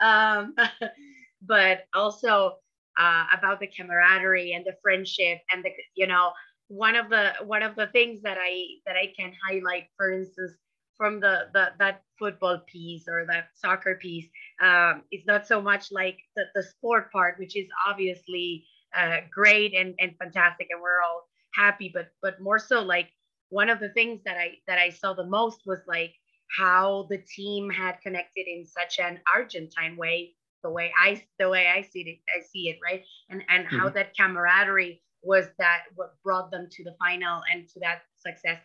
um, 0.00 0.54
but 1.42 1.84
also 1.94 2.56
uh, 2.98 3.24
about 3.36 3.60
the 3.60 3.66
camaraderie 3.66 4.52
and 4.52 4.64
the 4.64 4.76
friendship 4.82 5.38
and 5.50 5.64
the 5.64 5.70
you 5.94 6.06
know 6.06 6.32
one 6.68 6.96
of 6.96 7.08
the 7.08 7.32
one 7.44 7.62
of 7.62 7.76
the 7.76 7.86
things 7.88 8.22
that 8.22 8.38
I 8.40 8.64
that 8.86 8.96
I 8.96 9.12
can 9.18 9.32
highlight, 9.46 9.84
for 9.96 10.12
instance, 10.12 10.52
from 11.00 11.18
the, 11.18 11.48
the 11.54 11.68
that 11.78 12.02
football 12.18 12.58
piece 12.66 13.08
or 13.08 13.24
that 13.24 13.48
soccer 13.54 13.94
piece, 13.94 14.28
um, 14.60 15.02
it's 15.10 15.26
not 15.26 15.46
so 15.46 15.58
much 15.58 15.90
like 15.90 16.18
the, 16.36 16.44
the 16.54 16.62
sport 16.62 17.10
part, 17.10 17.38
which 17.38 17.56
is 17.56 17.66
obviously 17.88 18.66
uh, 18.94 19.16
great 19.32 19.72
and, 19.74 19.94
and 19.98 20.12
fantastic, 20.18 20.66
and 20.70 20.82
we're 20.82 21.00
all 21.02 21.26
happy, 21.54 21.90
but 21.94 22.08
but 22.20 22.38
more 22.38 22.58
so 22.58 22.82
like 22.82 23.08
one 23.48 23.70
of 23.70 23.80
the 23.80 23.88
things 23.88 24.20
that 24.26 24.36
I 24.36 24.58
that 24.66 24.78
I 24.78 24.90
saw 24.90 25.14
the 25.14 25.24
most 25.24 25.62
was 25.64 25.78
like 25.88 26.12
how 26.58 27.06
the 27.08 27.16
team 27.34 27.70
had 27.70 28.02
connected 28.02 28.46
in 28.46 28.66
such 28.66 28.98
an 28.98 29.20
Argentine 29.34 29.96
way, 29.96 30.34
the 30.62 30.70
way 30.70 30.92
I 31.02 31.24
the 31.38 31.48
way 31.48 31.66
I 31.66 31.80
see 31.80 32.00
it, 32.02 32.18
I 32.36 32.42
see 32.42 32.68
it, 32.68 32.78
right? 32.84 33.02
And 33.30 33.42
and 33.48 33.64
mm-hmm. 33.64 33.78
how 33.78 33.88
that 33.88 34.14
camaraderie 34.14 35.00
was 35.22 35.46
that 35.58 35.84
what 35.94 36.14
brought 36.22 36.50
them 36.50 36.68
to 36.70 36.84
the 36.84 36.94
final 36.98 37.40
and 37.50 37.66
to 37.68 37.80
that 37.80 38.02
success. 38.18 38.58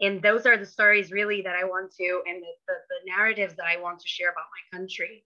And 0.00 0.22
those 0.22 0.46
are 0.46 0.56
the 0.56 0.66
stories 0.66 1.10
really 1.10 1.42
that 1.42 1.56
I 1.56 1.64
want 1.64 1.92
to, 1.96 2.22
and 2.26 2.40
the, 2.42 2.52
the, 2.68 2.74
the 2.88 3.10
narratives 3.10 3.54
that 3.56 3.66
I 3.66 3.80
want 3.80 3.98
to 4.00 4.08
share 4.08 4.30
about 4.30 4.44
my 4.72 4.78
country. 4.78 5.24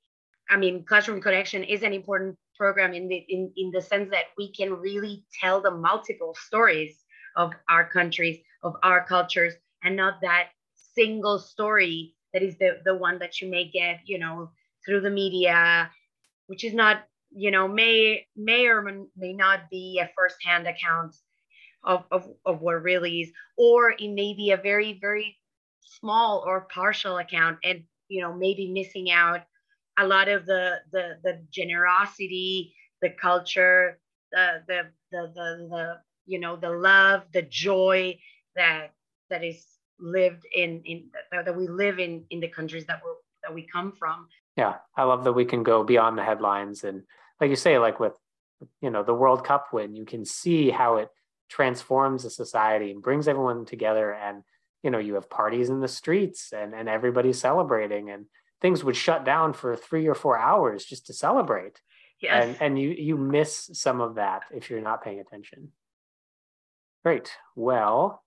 I 0.48 0.56
mean, 0.56 0.84
Classroom 0.84 1.20
Connection 1.20 1.62
is 1.62 1.82
an 1.82 1.92
important 1.92 2.36
program 2.56 2.94
in 2.94 3.08
the 3.08 3.24
in, 3.28 3.52
in 3.56 3.70
the 3.70 3.80
sense 3.80 4.10
that 4.10 4.26
we 4.36 4.52
can 4.52 4.72
really 4.74 5.24
tell 5.40 5.60
the 5.60 5.70
multiple 5.70 6.36
stories 6.46 7.04
of 7.36 7.52
our 7.68 7.88
countries, 7.88 8.38
of 8.62 8.74
our 8.82 9.04
cultures, 9.04 9.54
and 9.84 9.96
not 9.96 10.20
that 10.22 10.48
single 10.94 11.38
story 11.38 12.14
that 12.32 12.42
is 12.42 12.56
the 12.58 12.80
the 12.84 12.94
one 12.94 13.18
that 13.18 13.40
you 13.40 13.48
may 13.48 13.68
get 13.68 14.00
you 14.04 14.18
know 14.18 14.50
through 14.84 15.00
the 15.00 15.10
media 15.10 15.90
which 16.46 16.64
is 16.64 16.74
not 16.74 17.04
you 17.30 17.50
know 17.50 17.66
may 17.66 18.26
may 18.36 18.66
or 18.66 18.82
may 19.16 19.32
not 19.32 19.70
be 19.70 20.00
a 20.02 20.10
first-hand 20.16 20.66
account 20.66 21.14
of, 21.84 22.04
of, 22.10 22.28
of 22.46 22.60
what 22.60 22.82
really 22.82 23.22
is 23.22 23.32
or 23.56 23.90
it 23.90 24.08
may 24.08 24.34
be 24.34 24.50
a 24.52 24.56
very 24.56 24.98
very 25.00 25.36
small 25.80 26.44
or 26.46 26.66
partial 26.72 27.18
account 27.18 27.58
and 27.64 27.82
you 28.08 28.20
know 28.20 28.32
maybe 28.32 28.70
missing 28.70 29.10
out 29.10 29.42
a 29.98 30.06
lot 30.06 30.28
of 30.28 30.46
the 30.46 30.76
the 30.92 31.18
the 31.22 31.40
generosity 31.50 32.74
the 33.00 33.10
culture 33.10 33.98
the 34.30 34.62
the 34.66 34.82
the 35.10 35.32
the, 35.34 35.68
the 35.70 35.94
you 36.26 36.38
know 36.38 36.56
the 36.56 36.70
love 36.70 37.22
the 37.32 37.42
joy 37.42 38.16
that 38.56 38.92
that 39.28 39.44
is 39.44 39.66
lived 39.98 40.44
in 40.54 40.82
in 40.84 41.10
that 41.32 41.56
we 41.56 41.68
live 41.68 41.98
in 41.98 42.24
in 42.30 42.40
the 42.40 42.48
countries 42.48 42.86
that 42.86 43.00
we're 43.04 43.14
that 43.42 43.52
we 43.52 43.66
come 43.66 43.92
from. 43.98 44.28
Yeah 44.56 44.74
i 44.96 45.02
love 45.02 45.24
that 45.24 45.32
we 45.32 45.44
can 45.44 45.62
go 45.62 45.82
beyond 45.82 46.16
the 46.16 46.22
headlines 46.22 46.84
and 46.84 47.02
like 47.40 47.50
you 47.50 47.56
say 47.56 47.78
like 47.78 47.98
with 47.98 48.14
you 48.80 48.90
know 48.90 49.02
the 49.02 49.14
world 49.14 49.44
cup 49.44 49.72
win 49.72 49.96
you 49.96 50.04
can 50.04 50.24
see 50.24 50.70
how 50.70 50.96
it 50.96 51.08
transforms 51.52 52.24
a 52.24 52.30
society 52.30 52.90
and 52.90 53.02
brings 53.02 53.28
everyone 53.28 53.66
together 53.66 54.10
and 54.14 54.42
you 54.82 54.90
know 54.90 54.98
you 54.98 55.14
have 55.14 55.28
parties 55.28 55.68
in 55.68 55.80
the 55.80 55.88
streets 55.88 56.50
and 56.56 56.74
and 56.74 56.88
everybody's 56.88 57.38
celebrating 57.38 58.08
and 58.08 58.24
things 58.62 58.82
would 58.82 58.96
shut 58.96 59.26
down 59.26 59.52
for 59.52 59.76
three 59.76 60.06
or 60.06 60.14
four 60.14 60.38
hours 60.38 60.82
just 60.84 61.06
to 61.06 61.12
celebrate. 61.12 61.82
Yes. 62.22 62.32
and 62.32 62.56
and 62.62 62.78
you 62.78 62.88
you 62.90 63.18
miss 63.18 63.68
some 63.74 64.00
of 64.00 64.14
that 64.14 64.44
if 64.50 64.70
you're 64.70 64.80
not 64.80 65.04
paying 65.04 65.20
attention. 65.20 65.72
Great. 67.04 67.30
Well 67.54 68.22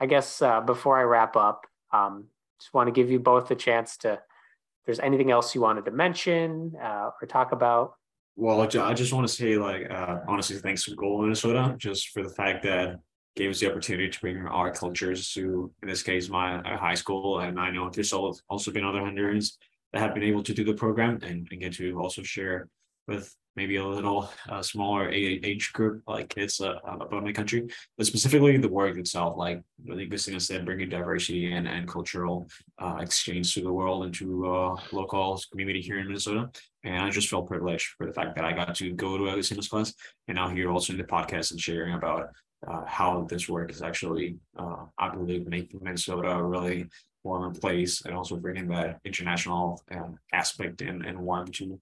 i 0.00 0.06
guess 0.06 0.40
uh, 0.40 0.60
before 0.60 0.96
i 0.96 1.02
wrap 1.02 1.34
up 1.34 1.66
um, 1.92 2.26
just 2.60 2.72
want 2.72 2.86
to 2.86 2.92
give 2.92 3.10
you 3.10 3.18
both 3.18 3.50
a 3.50 3.56
chance 3.56 3.96
to 3.96 4.12
if 4.12 4.84
there's 4.86 5.00
anything 5.00 5.32
else 5.32 5.54
you 5.54 5.60
wanted 5.60 5.84
to 5.86 5.90
mention 5.90 6.74
uh, 6.80 7.10
or 7.20 7.26
talk 7.26 7.50
about 7.50 7.94
well 8.38 8.60
i 8.62 8.94
just 8.94 9.12
want 9.12 9.26
to 9.26 9.34
say 9.34 9.58
like 9.58 9.90
uh, 9.90 10.18
honestly 10.28 10.56
thanks 10.56 10.84
to 10.84 10.94
global 10.94 11.22
minnesota 11.22 11.74
just 11.78 12.08
for 12.10 12.22
the 12.22 12.34
fact 12.40 12.62
that 12.62 12.98
gave 13.38 13.50
us 13.50 13.60
the 13.60 13.70
opportunity 13.70 14.10
to 14.10 14.20
bring 14.20 14.38
our 14.46 14.72
cultures 14.72 15.32
to, 15.32 15.70
in 15.82 15.88
this 15.88 16.02
case, 16.02 16.28
my 16.28 16.60
high 16.76 16.94
school. 16.94 17.38
And 17.38 17.58
I 17.58 17.70
know 17.70 17.88
there's 17.88 18.12
also 18.12 18.72
been 18.72 18.84
other 18.84 19.00
Hondurans 19.00 19.56
that 19.92 20.00
have 20.00 20.12
been 20.12 20.24
able 20.24 20.42
to 20.42 20.52
do 20.52 20.64
the 20.64 20.74
program 20.74 21.20
and, 21.22 21.46
and 21.50 21.60
get 21.60 21.74
to 21.74 21.98
also 22.00 22.22
share 22.22 22.68
with 23.06 23.34
maybe 23.56 23.76
a 23.76 23.84
little 23.84 24.30
uh, 24.48 24.62
smaller 24.62 25.08
age 25.10 25.72
group 25.72 26.02
like 26.06 26.28
kids 26.28 26.60
uh, 26.60 26.74
about 26.84 27.24
my 27.24 27.32
country, 27.32 27.66
but 27.96 28.06
specifically 28.06 28.56
the 28.56 28.68
work 28.68 28.96
itself, 28.96 29.36
like 29.36 29.60
really 29.84 30.08
thing 30.08 30.34
I 30.34 30.38
said, 30.38 30.64
bringing 30.64 30.88
diversity 30.88 31.52
and, 31.52 31.66
and 31.66 31.88
cultural 31.88 32.48
uh, 32.78 32.98
exchange 33.00 33.54
to 33.54 33.62
the 33.62 33.72
world 33.72 34.04
and 34.04 34.14
to 34.14 34.46
uh, 34.46 34.76
local 34.92 35.40
community 35.50 35.80
here 35.80 35.98
in 35.98 36.06
Minnesota. 36.06 36.50
And 36.88 37.04
I 37.04 37.10
just 37.10 37.28
felt 37.28 37.48
privileged 37.48 37.88
for 37.98 38.06
the 38.06 38.12
fact 38.12 38.34
that 38.36 38.46
I 38.46 38.52
got 38.52 38.74
to 38.76 38.92
go 38.92 39.18
to 39.18 39.28
Agustina's 39.28 39.68
class 39.68 39.92
and 40.26 40.36
now 40.36 40.48
here 40.48 40.70
also 40.70 40.94
in 40.94 40.98
the 40.98 41.04
podcast 41.04 41.50
and 41.50 41.60
sharing 41.60 41.92
about 41.92 42.30
uh, 42.66 42.84
how 42.86 43.26
this 43.28 43.46
work 43.46 43.70
is 43.70 43.82
actually, 43.82 44.36
uh, 44.58 44.86
I 44.96 45.10
believe, 45.10 45.46
making 45.46 45.80
Minnesota 45.82 46.30
a 46.30 46.42
really 46.42 46.86
warmer 47.24 47.52
place 47.52 48.00
and 48.06 48.14
also 48.14 48.36
bringing 48.36 48.68
that 48.68 49.00
international 49.04 49.82
um, 49.90 50.18
aspect 50.32 50.80
and, 50.80 51.04
and 51.04 51.18
warm 51.18 51.48
to 51.52 51.78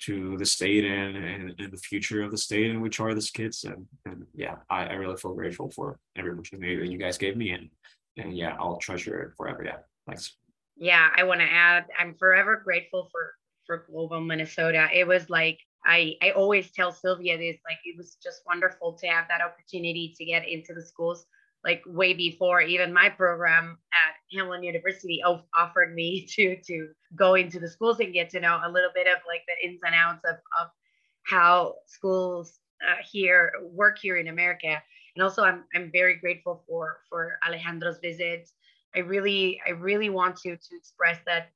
to 0.00 0.36
the 0.38 0.46
state 0.46 0.84
and, 0.84 1.16
and, 1.16 1.54
and, 1.58 1.72
the 1.72 1.76
future 1.76 2.22
of 2.22 2.30
the 2.30 2.38
state 2.38 2.70
in 2.70 2.80
which 2.80 3.00
are 3.00 3.12
these 3.14 3.32
kids. 3.32 3.64
And, 3.64 3.84
and 4.04 4.24
yeah, 4.32 4.54
I, 4.70 4.84
I 4.84 4.92
really 4.92 5.16
feel 5.16 5.34
grateful 5.34 5.72
for 5.72 5.98
every 6.16 6.30
opportunity 6.30 6.76
that 6.76 6.86
you 6.86 6.98
guys 6.98 7.18
gave 7.18 7.36
me. 7.36 7.50
And, 7.50 7.68
and 8.16 8.36
yeah, 8.36 8.54
I'll 8.60 8.76
treasure 8.76 9.22
it 9.22 9.32
forever. 9.36 9.64
Yeah. 9.64 9.78
Thanks. 10.06 10.36
Yeah. 10.76 11.08
I 11.16 11.24
want 11.24 11.40
to 11.40 11.52
add, 11.52 11.86
I'm 11.98 12.14
forever 12.14 12.62
grateful 12.64 13.08
for, 13.10 13.34
for 13.68 13.84
Global 13.88 14.20
Minnesota. 14.20 14.88
It 14.92 15.06
was 15.06 15.30
like 15.30 15.60
I, 15.86 16.16
I 16.20 16.30
always 16.32 16.72
tell 16.72 16.90
Sylvia 16.90 17.38
this, 17.38 17.58
like 17.68 17.78
it 17.84 17.96
was 17.96 18.16
just 18.20 18.42
wonderful 18.46 18.94
to 18.94 19.06
have 19.06 19.26
that 19.28 19.40
opportunity 19.40 20.12
to 20.18 20.24
get 20.24 20.48
into 20.48 20.74
the 20.74 20.82
schools, 20.82 21.24
like 21.64 21.82
way 21.86 22.14
before 22.14 22.60
even 22.60 22.92
my 22.92 23.08
program 23.08 23.78
at 23.92 24.36
Hamline 24.36 24.64
University 24.64 25.22
offered 25.56 25.94
me 25.94 26.26
to 26.34 26.56
to 26.66 26.88
go 27.14 27.34
into 27.34 27.60
the 27.60 27.68
schools 27.68 28.00
and 28.00 28.12
get 28.12 28.30
to 28.30 28.40
know 28.40 28.60
a 28.64 28.72
little 28.72 28.90
bit 28.94 29.06
of 29.06 29.18
like 29.28 29.42
the 29.46 29.68
ins 29.68 29.80
and 29.84 29.94
outs 29.94 30.24
of, 30.24 30.36
of 30.60 30.68
how 31.24 31.74
schools 31.86 32.58
uh, 32.82 33.02
here 33.10 33.52
work 33.62 33.98
here 33.98 34.16
in 34.16 34.28
America. 34.28 34.82
And 35.16 35.22
also 35.22 35.42
I'm, 35.42 35.64
I'm 35.74 35.90
very 35.92 36.16
grateful 36.16 36.62
for, 36.68 36.98
for 37.08 37.38
Alejandro's 37.46 37.98
visit. 37.98 38.48
I 38.94 39.00
really, 39.00 39.60
I 39.66 39.70
really 39.70 40.10
want 40.10 40.36
to, 40.36 40.56
to 40.56 40.76
express 40.76 41.18
that, 41.26 41.50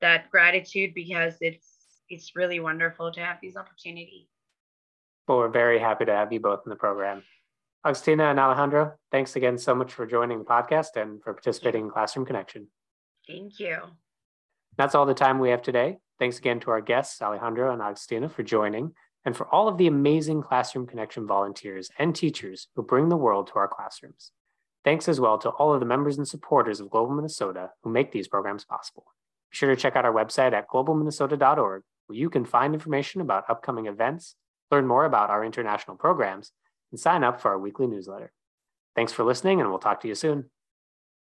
that 0.00 0.30
gratitude 0.30 0.92
because 0.94 1.34
it's, 1.40 1.68
it's 2.08 2.36
really 2.36 2.60
wonderful 2.60 3.12
to 3.12 3.20
have 3.20 3.38
these 3.40 3.56
opportunities. 3.56 4.26
Well, 5.26 5.38
we're 5.38 5.48
very 5.48 5.78
happy 5.78 6.04
to 6.04 6.12
have 6.12 6.32
you 6.32 6.40
both 6.40 6.60
in 6.66 6.70
the 6.70 6.76
program. 6.76 7.22
Agustina 7.84 8.30
and 8.30 8.40
Alejandro, 8.40 8.94
thanks 9.10 9.36
again 9.36 9.58
so 9.58 9.74
much 9.74 9.92
for 9.92 10.06
joining 10.06 10.38
the 10.38 10.44
podcast 10.44 10.96
and 10.96 11.22
for 11.22 11.34
participating 11.34 11.84
in 11.84 11.90
Classroom 11.90 12.24
Connection. 12.24 12.68
Thank 13.26 13.60
you. 13.60 13.78
That's 14.76 14.94
all 14.94 15.06
the 15.06 15.14
time 15.14 15.38
we 15.38 15.50
have 15.50 15.62
today. 15.62 15.98
Thanks 16.18 16.38
again 16.38 16.60
to 16.60 16.70
our 16.70 16.80
guests, 16.80 17.20
Alejandro 17.20 17.72
and 17.72 17.82
Agustina, 17.82 18.30
for 18.30 18.42
joining, 18.42 18.92
and 19.24 19.36
for 19.36 19.46
all 19.52 19.68
of 19.68 19.78
the 19.78 19.86
amazing 19.86 20.42
Classroom 20.42 20.86
Connection 20.86 21.26
volunteers 21.26 21.90
and 21.98 22.14
teachers 22.14 22.68
who 22.74 22.82
bring 22.82 23.08
the 23.08 23.16
world 23.16 23.48
to 23.48 23.54
our 23.54 23.68
classrooms. 23.68 24.30
Thanks 24.84 25.08
as 25.08 25.20
well 25.20 25.38
to 25.38 25.48
all 25.50 25.72
of 25.72 25.80
the 25.80 25.86
members 25.86 26.18
and 26.18 26.28
supporters 26.28 26.80
of 26.80 26.90
Global 26.90 27.14
Minnesota 27.14 27.70
who 27.82 27.90
make 27.90 28.12
these 28.12 28.28
programs 28.28 28.64
possible. 28.64 29.06
Be 29.54 29.58
sure 29.58 29.70
to 29.70 29.80
check 29.80 29.94
out 29.94 30.04
our 30.04 30.12
website 30.12 30.52
at 30.52 30.68
globalminnesota.org 30.68 31.82
where 32.08 32.18
you 32.18 32.28
can 32.28 32.44
find 32.44 32.74
information 32.74 33.20
about 33.20 33.48
upcoming 33.48 33.86
events, 33.86 34.34
learn 34.72 34.84
more 34.84 35.04
about 35.04 35.30
our 35.30 35.44
international 35.44 35.96
programs, 35.96 36.50
and 36.90 36.98
sign 36.98 37.22
up 37.22 37.40
for 37.40 37.52
our 37.52 37.58
weekly 37.60 37.86
newsletter. 37.86 38.32
Thanks 38.96 39.12
for 39.12 39.22
listening, 39.22 39.60
and 39.60 39.70
we'll 39.70 39.78
talk 39.78 40.00
to 40.00 40.08
you 40.08 40.16
soon. 40.16 40.50